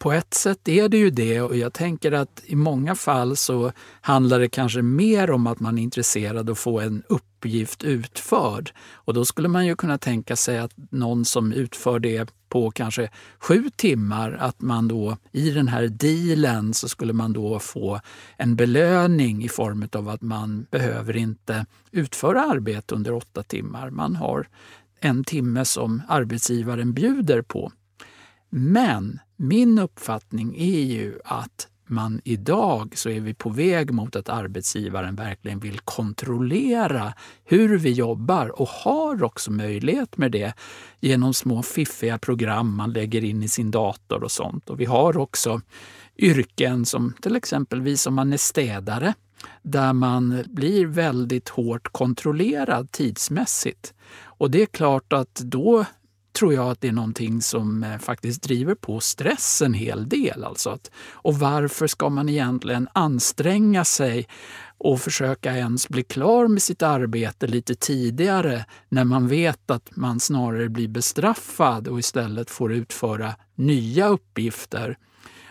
På 0.00 0.12
ett 0.12 0.34
sätt 0.34 0.68
är 0.68 0.88
det 0.88 0.96
ju 0.96 1.10
det 1.10 1.40
och 1.40 1.56
jag 1.56 1.72
tänker 1.72 2.12
att 2.12 2.42
i 2.46 2.56
många 2.56 2.94
fall 2.94 3.36
så 3.36 3.72
handlar 4.00 4.40
det 4.40 4.48
kanske 4.48 4.82
mer 4.82 5.30
om 5.30 5.46
att 5.46 5.60
man 5.60 5.78
är 5.78 5.82
intresserad 5.82 6.48
av 6.48 6.52
att 6.52 6.58
få 6.58 6.80
en 6.80 7.02
uppgift 7.08 7.84
utförd. 7.84 8.72
Och 8.92 9.14
då 9.14 9.24
skulle 9.24 9.48
man 9.48 9.66
ju 9.66 9.76
kunna 9.76 9.98
tänka 9.98 10.36
sig 10.36 10.58
att 10.58 10.72
någon 10.90 11.24
som 11.24 11.52
utför 11.52 11.98
det 11.98 12.30
på 12.48 12.70
kanske 12.70 13.10
sju 13.38 13.70
timmar, 13.76 14.36
att 14.40 14.60
man 14.60 14.88
då 14.88 15.16
i 15.32 15.50
den 15.50 15.68
här 15.68 15.88
dealen 15.88 16.74
så 16.74 16.88
skulle 16.88 17.12
man 17.12 17.32
då 17.32 17.58
få 17.58 18.00
en 18.36 18.56
belöning 18.56 19.44
i 19.44 19.48
form 19.48 19.88
av 19.92 20.08
att 20.08 20.22
man 20.22 20.66
behöver 20.70 21.16
inte 21.16 21.66
utföra 21.90 22.42
arbete 22.42 22.94
under 22.94 23.12
åtta 23.12 23.42
timmar. 23.42 23.90
Man 23.90 24.16
har 24.16 24.48
en 25.00 25.24
timme 25.24 25.64
som 25.64 26.02
arbetsgivaren 26.08 26.92
bjuder 26.92 27.42
på. 27.42 27.72
Men 28.50 29.20
min 29.36 29.78
uppfattning 29.78 30.56
är 30.56 30.80
ju 30.80 31.18
att 31.24 31.68
man 31.90 32.20
idag 32.24 32.92
så 32.96 33.10
är 33.10 33.20
vi 33.20 33.34
på 33.34 33.50
väg 33.50 33.90
mot 33.90 34.16
att 34.16 34.28
arbetsgivaren 34.28 35.14
verkligen 35.14 35.58
vill 35.58 35.80
kontrollera 35.80 37.12
hur 37.44 37.78
vi 37.78 37.92
jobbar 37.92 38.60
och 38.60 38.68
har 38.68 39.24
också 39.24 39.50
möjlighet 39.50 40.16
med 40.16 40.32
det 40.32 40.54
genom 41.00 41.34
små 41.34 41.62
fiffiga 41.62 42.18
program 42.18 42.76
man 42.76 42.92
lägger 42.92 43.24
in 43.24 43.42
i 43.42 43.48
sin 43.48 43.70
dator 43.70 44.24
och 44.24 44.30
sånt. 44.30 44.70
Och 44.70 44.80
vi 44.80 44.84
har 44.84 45.16
också 45.16 45.60
yrken 46.16 46.86
som 46.86 47.14
till 47.20 47.36
exempel 47.36 47.98
som 47.98 48.14
man 48.14 48.32
är 48.32 48.36
städare 48.36 49.14
där 49.62 49.92
man 49.92 50.44
blir 50.46 50.86
väldigt 50.86 51.48
hårt 51.48 51.92
kontrollerad 51.92 52.92
tidsmässigt. 52.92 53.94
Och 54.22 54.50
det 54.50 54.62
är 54.62 54.66
klart 54.66 55.12
att 55.12 55.34
då 55.34 55.84
tror 56.32 56.54
jag 56.54 56.70
att 56.70 56.80
det 56.80 56.88
är 56.88 56.92
någonting 56.92 57.42
som 57.42 57.82
eh, 57.82 57.98
faktiskt 57.98 58.42
driver 58.42 58.74
på 58.74 59.00
stress 59.00 59.62
en 59.62 59.74
hel 59.74 60.08
del. 60.08 60.44
Alltså 60.44 60.70
att, 60.70 60.90
och 61.12 61.38
varför 61.38 61.86
ska 61.86 62.08
man 62.08 62.28
egentligen 62.28 62.88
anstränga 62.92 63.84
sig 63.84 64.28
och 64.78 65.00
försöka 65.00 65.56
ens 65.56 65.88
bli 65.88 66.02
klar 66.02 66.48
med 66.48 66.62
sitt 66.62 66.82
arbete 66.82 67.46
lite 67.46 67.74
tidigare 67.74 68.64
när 68.88 69.04
man 69.04 69.28
vet 69.28 69.70
att 69.70 69.96
man 69.96 70.20
snarare 70.20 70.68
blir 70.68 70.88
bestraffad 70.88 71.88
och 71.88 71.98
istället 71.98 72.50
får 72.50 72.72
utföra 72.72 73.34
nya 73.54 74.08
uppgifter 74.08 74.98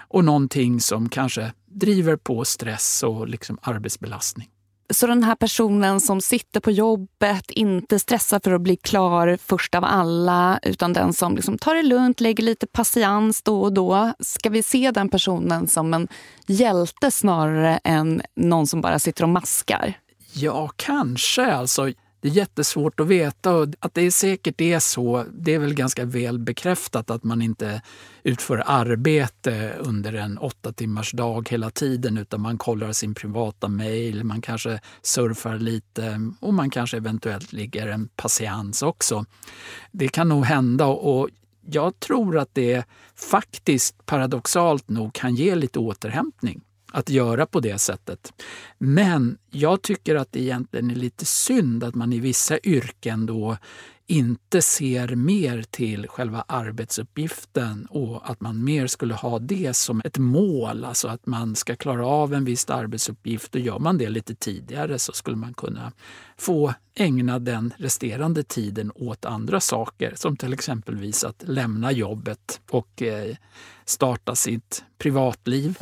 och 0.08 0.26
någonting 0.26 0.82
som 0.82 1.10
kanske 1.10 1.54
driver 1.66 2.16
på 2.16 2.46
stress 2.46 3.04
och 3.04 3.28
liksom 3.28 3.58
arbetsbelastning. 3.62 4.50
Så 4.94 5.08
den 5.08 5.24
här 5.24 5.36
personen 5.36 6.00
som 6.00 6.22
sitter 6.22 6.60
på 6.60 6.72
jobbet, 6.72 7.52
inte 7.52 8.00
stressar 8.00 8.40
för 8.44 8.52
att 8.52 8.62
bli 8.62 8.76
klar 8.76 9.38
först 9.42 9.76
av 9.76 9.84
alla 9.84 10.60
utan 10.64 10.94
den 10.94 11.14
som 11.14 11.36
liksom 11.36 11.58
tar 11.58 11.76
det 11.76 11.84
lugnt, 11.84 12.20
lägger 12.22 12.44
lite 12.44 12.68
patiens 12.68 13.42
då 13.42 13.62
och 13.62 13.74
då. 13.74 14.14
Ska 14.20 14.50
vi 14.50 14.64
se 14.64 14.92
den 14.92 15.10
personen 15.10 15.68
som 15.68 15.94
en 15.94 16.08
hjälte 16.48 17.12
snarare 17.12 17.80
än 17.84 18.22
någon 18.36 18.68
som 18.68 18.82
bara 18.82 19.00
sitter 19.00 19.24
och 19.24 19.30
maskar? 19.30 19.94
Ja, 20.34 20.70
kanske. 20.76 21.54
Alltså, 21.54 21.92
det 22.22 22.28
är 22.28 22.32
jättesvårt 22.32 23.00
att 23.00 23.08
veta 23.08 23.56
och 23.56 23.68
att 23.80 23.94
det 23.94 24.12
säkert 24.12 24.62
är 24.62 24.80
så, 24.80 25.26
det 25.34 25.54
är 25.54 25.60
väl 25.60 25.74
ganska 25.74 26.06
väl 26.06 26.40
bekräftat 26.40 27.10
att 27.10 27.24
man 27.24 27.42
inte 27.42 27.82
utför 28.24 28.64
arbete 28.66 29.74
under 29.80 30.14
en 30.14 30.38
åtta 30.38 30.74
timmars 30.74 31.12
dag 31.12 31.50
hela 31.50 31.70
tiden 31.70 32.18
utan 32.18 32.42
man 32.42 32.58
kollar 32.58 32.92
sin 32.92 33.14
privata 33.14 33.68
mejl, 33.68 34.24
man 34.24 34.42
kanske 34.42 34.80
surfar 35.02 35.58
lite 35.58 36.32
och 36.40 36.54
man 36.54 36.70
kanske 36.70 36.98
eventuellt 36.98 37.54
ligger 37.54 37.88
en 37.88 38.10
patiens 38.16 38.82
också. 38.82 39.26
Det 39.92 40.08
kan 40.08 40.30
nog 40.30 40.46
hända 40.46 40.86
och 40.86 41.30
jag 41.66 42.00
tror 42.00 42.38
att 42.38 42.50
det 42.54 42.86
faktiskt 43.16 44.06
paradoxalt 44.06 44.90
nog 44.90 45.14
kan 45.14 45.36
ge 45.36 45.56
lite 45.56 45.80
återhämtning 45.80 46.62
att 46.92 47.10
göra 47.10 47.46
på 47.46 47.60
det 47.60 47.78
sättet. 47.78 48.34
Men 48.78 49.38
jag 49.50 49.82
tycker 49.82 50.16
att 50.16 50.32
det 50.32 50.42
egentligen 50.42 50.92
är 50.92 50.96
lite 50.96 51.26
synd 51.26 51.84
att 51.84 51.96
man 51.96 52.14
i 52.14 52.20
vissa 52.20 52.60
yrken 52.64 53.26
då 53.26 53.58
inte 54.10 54.62
ser 54.62 55.16
mer 55.16 55.64
till 55.70 56.08
själva 56.08 56.44
arbetsuppgiften 56.48 57.88
och 57.90 58.30
att 58.30 58.42
man 58.42 58.64
mer 58.64 58.88
skulle 58.88 59.14
ha 59.14 59.40
det 59.40 59.74
som 59.76 60.02
ett 60.06 60.18
mål, 60.18 60.86
alltså 60.86 61.08
att 61.08 61.26
man 61.26 61.56
ska 61.56 61.76
klara 61.76 62.08
av 62.08 62.34
en 62.34 62.46
viss 62.46 62.70
arbetsuppgift 62.70 63.56
och 63.56 63.62
gör 63.62 63.80
man 63.80 63.98
det 63.98 64.10
lite 64.10 64.36
tidigare 64.36 65.00
så 65.00 65.14
skulle 65.14 65.38
man 65.38 65.54
kunna 65.54 65.92
få 66.38 66.74
ägna 66.96 67.40
den 67.40 67.74
resterande 67.78 68.44
tiden 68.44 68.92
åt 68.96 69.26
andra 69.26 69.60
saker 69.60 70.14
som 70.16 70.38
till 70.38 70.54
exempelvis 70.54 71.24
att 71.24 71.44
lämna 71.48 71.92
jobbet 71.92 72.62
och 72.70 73.02
eh, 73.02 73.36
starta 73.86 74.36
sitt 74.36 74.84
privatliv. 74.98 75.78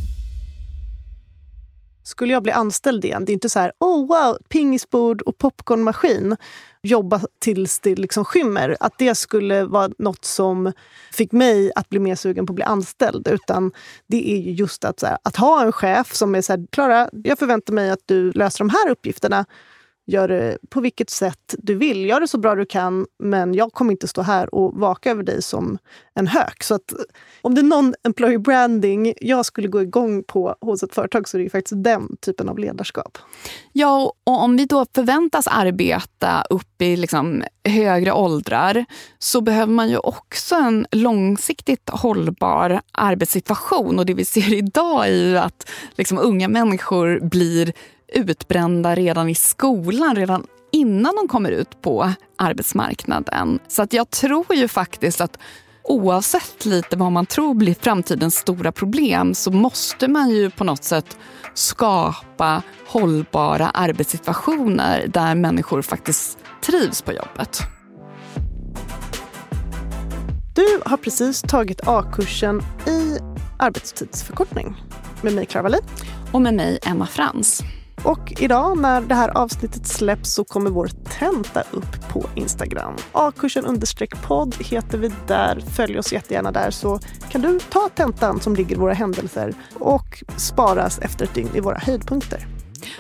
Skulle 2.08 2.34
jag 2.34 2.44
bli 2.44 2.52
anställd 2.52 3.06
igen, 3.06 3.26
det 3.26 3.32
är 3.32 3.34
inte 3.34 3.50
så 3.50 3.60
här, 3.60 3.72
oh 3.80 4.08
wow, 4.08 4.38
pingisbord 4.50 5.22
och 5.22 5.38
popcornmaskin, 5.38 6.36
jobba 6.82 7.22
tills 7.40 7.80
det 7.80 7.96
liksom 7.96 8.26
skymmer. 8.26 8.78
Att 8.80 8.94
det 8.98 9.16
skulle 9.16 9.64
vara 9.64 9.90
något 9.98 10.26
som 10.26 10.72
fick 11.14 11.32
mig 11.32 11.72
att 11.76 11.90
bli 11.90 12.00
mer 12.00 12.16
sugen 12.16 12.46
på 12.46 12.52
att 12.52 12.56
bli 12.56 12.64
anställd. 12.64 13.28
Utan 13.28 13.72
det 14.08 14.32
är 14.32 14.38
ju 14.38 14.52
just 14.52 14.86
att, 14.86 15.02
här, 15.02 15.18
att 15.24 15.36
ha 15.36 15.64
en 15.64 15.72
chef 15.72 16.16
som 16.16 16.36
är 16.36 16.42
så 16.42 16.54
här, 16.54 16.68
Klara, 16.72 17.10
jag 17.24 17.40
förväntar 17.40 17.74
mig 17.74 17.90
att 17.90 18.04
du 18.06 18.32
löser 18.32 18.60
de 18.60 18.70
här 18.70 18.90
uppgifterna. 18.90 19.46
Gör 20.10 20.28
det 20.28 20.58
på 20.70 20.82
vilket 20.82 21.10
sätt 21.10 21.56
du 21.58 21.76
vill. 21.76 22.06
Gör 22.06 22.20
det 22.20 22.28
så 22.28 22.38
bra 22.38 22.56
du 22.56 22.66
kan, 22.66 23.06
men 23.20 23.54
jag 23.54 23.74
kommer 23.74 23.92
inte 23.92 24.08
stå 24.08 24.22
här 24.22 24.56
och 24.56 24.74
vaka 24.74 25.12
över 25.12 25.24
dig 25.24 25.42
som 25.42 25.78
en 26.16 26.28
hök. 26.28 26.64
Så 26.64 26.76
att, 26.76 26.94
om 27.42 27.56
det 27.56 27.62
är 27.62 27.64
någon 27.64 27.94
employer 28.04 28.38
branding 28.38 29.14
jag 29.22 29.46
skulle 29.46 29.68
gå 29.68 29.82
igång 29.82 30.24
på 30.24 30.56
hos 30.62 30.84
ett 30.84 30.94
företag 30.94 31.28
så 31.28 31.38
är 31.38 31.44
det 31.44 31.50
faktiskt 31.50 31.84
den 31.84 32.18
typen 32.22 32.50
av 32.50 32.60
ledarskap. 32.60 33.18
Ja, 33.74 34.14
och 34.24 34.44
om 34.44 34.58
vi 34.58 34.66
då 34.66 34.86
förväntas 34.96 35.48
arbeta 35.48 36.44
upp 36.50 36.82
i 36.82 36.96
liksom 36.96 37.44
högre 37.64 38.12
åldrar 38.12 38.86
så 39.20 39.42
behöver 39.42 39.74
man 39.74 39.90
ju 39.90 39.98
också 39.98 40.56
en 40.56 40.88
långsiktigt 40.92 41.90
hållbar 41.90 42.82
arbetssituation. 42.92 44.00
Och 44.00 44.06
det 44.06 44.14
vi 44.14 44.26
ser 44.26 44.54
idag 44.54 45.08
är 45.08 45.12
ju 45.12 45.38
att 45.38 45.70
liksom 45.96 46.18
unga 46.18 46.48
människor 46.48 47.20
blir 47.20 47.74
utbrända 48.14 48.96
redan 48.96 49.30
i 49.30 49.36
skolan, 49.36 50.16
redan 50.16 50.48
innan 50.72 51.16
de 51.16 51.28
kommer 51.28 51.52
ut 51.52 51.82
på 51.82 52.12
arbetsmarknaden. 52.38 53.60
Så 53.68 53.82
att 53.82 53.94
jag 53.94 54.10
tror 54.10 54.56
ju 54.56 54.68
faktiskt 54.68 55.22
att 55.22 55.40
oavsett 55.84 56.66
lite 56.66 56.98
vad 56.98 57.12
man 57.12 57.26
tror 57.26 57.54
blir 57.54 57.76
framtidens 57.82 58.36
stora 58.36 58.72
problem 58.72 59.34
så 59.34 59.52
måste 59.52 60.08
man 60.08 60.30
ju 60.30 60.50
på 60.50 60.64
något 60.64 60.84
sätt 60.84 61.18
skapa 61.54 62.62
hållbara 62.88 63.70
arbetssituationer 63.70 65.08
där 65.08 65.36
människor 65.36 65.82
faktiskt 65.82 66.38
trivs 66.62 67.02
på 67.02 67.14
jobbet. 67.14 67.60
Du 70.56 70.82
har 70.86 70.98
precis 70.98 71.42
tagit 71.42 71.88
A-kursen 71.88 72.62
i 72.88 73.18
arbetstidsförkortning 73.60 74.76
med 75.22 75.34
mig, 75.34 75.46
Clara 75.46 75.64
Wallin. 75.64 75.82
Och 76.32 76.42
med 76.42 76.54
mig, 76.54 76.80
Emma 76.86 77.08
Frans. 77.08 77.64
Och 78.04 78.34
idag 78.40 78.78
när 78.78 79.02
det 79.02 79.16
här 79.16 79.38
avsnittet 79.38 79.88
släpps 79.88 80.34
så 80.34 80.44
kommer 80.44 80.70
vår 80.70 80.90
tenta 81.20 81.62
upp 81.72 82.10
på 82.10 82.26
Instagram. 82.36 82.94
A-kursen 83.12 83.66
understreck 83.66 84.22
podd 84.22 84.56
heter 84.60 84.98
vi 84.98 85.12
där. 85.28 85.60
Följ 85.76 86.00
oss 86.00 86.14
jättegärna 86.14 86.52
där 86.52 86.72
så 86.72 87.00
kan 87.30 87.42
du 87.42 87.60
ta 87.60 87.90
tentan 87.96 88.42
som 88.42 88.56
ligger 88.56 88.76
i 88.76 88.80
våra 88.80 88.94
händelser 88.94 89.54
och 89.74 90.24
sparas 90.38 91.00
efter 91.00 91.26
ett 91.26 91.34
dygn 91.34 91.50
i 91.56 91.60
våra 91.60 91.78
höjdpunkter. 91.78 92.48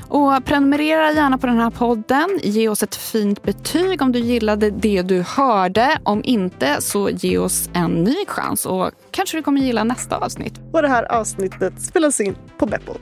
Och 0.07 0.45
prenumerera 0.45 1.11
gärna 1.11 1.37
på 1.37 1.47
den 1.47 1.57
här 1.57 1.69
podden. 1.69 2.39
Ge 2.43 2.69
oss 2.69 2.83
ett 2.83 2.95
fint 2.95 3.43
betyg 3.43 4.01
om 4.01 4.11
du 4.11 4.19
gillade 4.19 4.71
det 4.71 5.01
du 5.01 5.21
hörde. 5.21 5.99
Om 6.03 6.21
inte, 6.23 6.81
så 6.81 7.09
ge 7.09 7.37
oss 7.37 7.69
en 7.73 7.91
ny 7.91 8.15
chans 8.27 8.65
och 8.65 8.91
kanske 9.11 9.37
du 9.37 9.43
kommer 9.43 9.61
gilla 9.61 9.83
nästa 9.83 10.17
avsnitt. 10.17 10.53
Och 10.73 10.81
det 10.81 10.87
här 10.87 11.11
avsnittet 11.11 11.81
spelas 11.81 12.19
in 12.19 12.35
på 12.57 12.65
Beppel. 12.65 12.97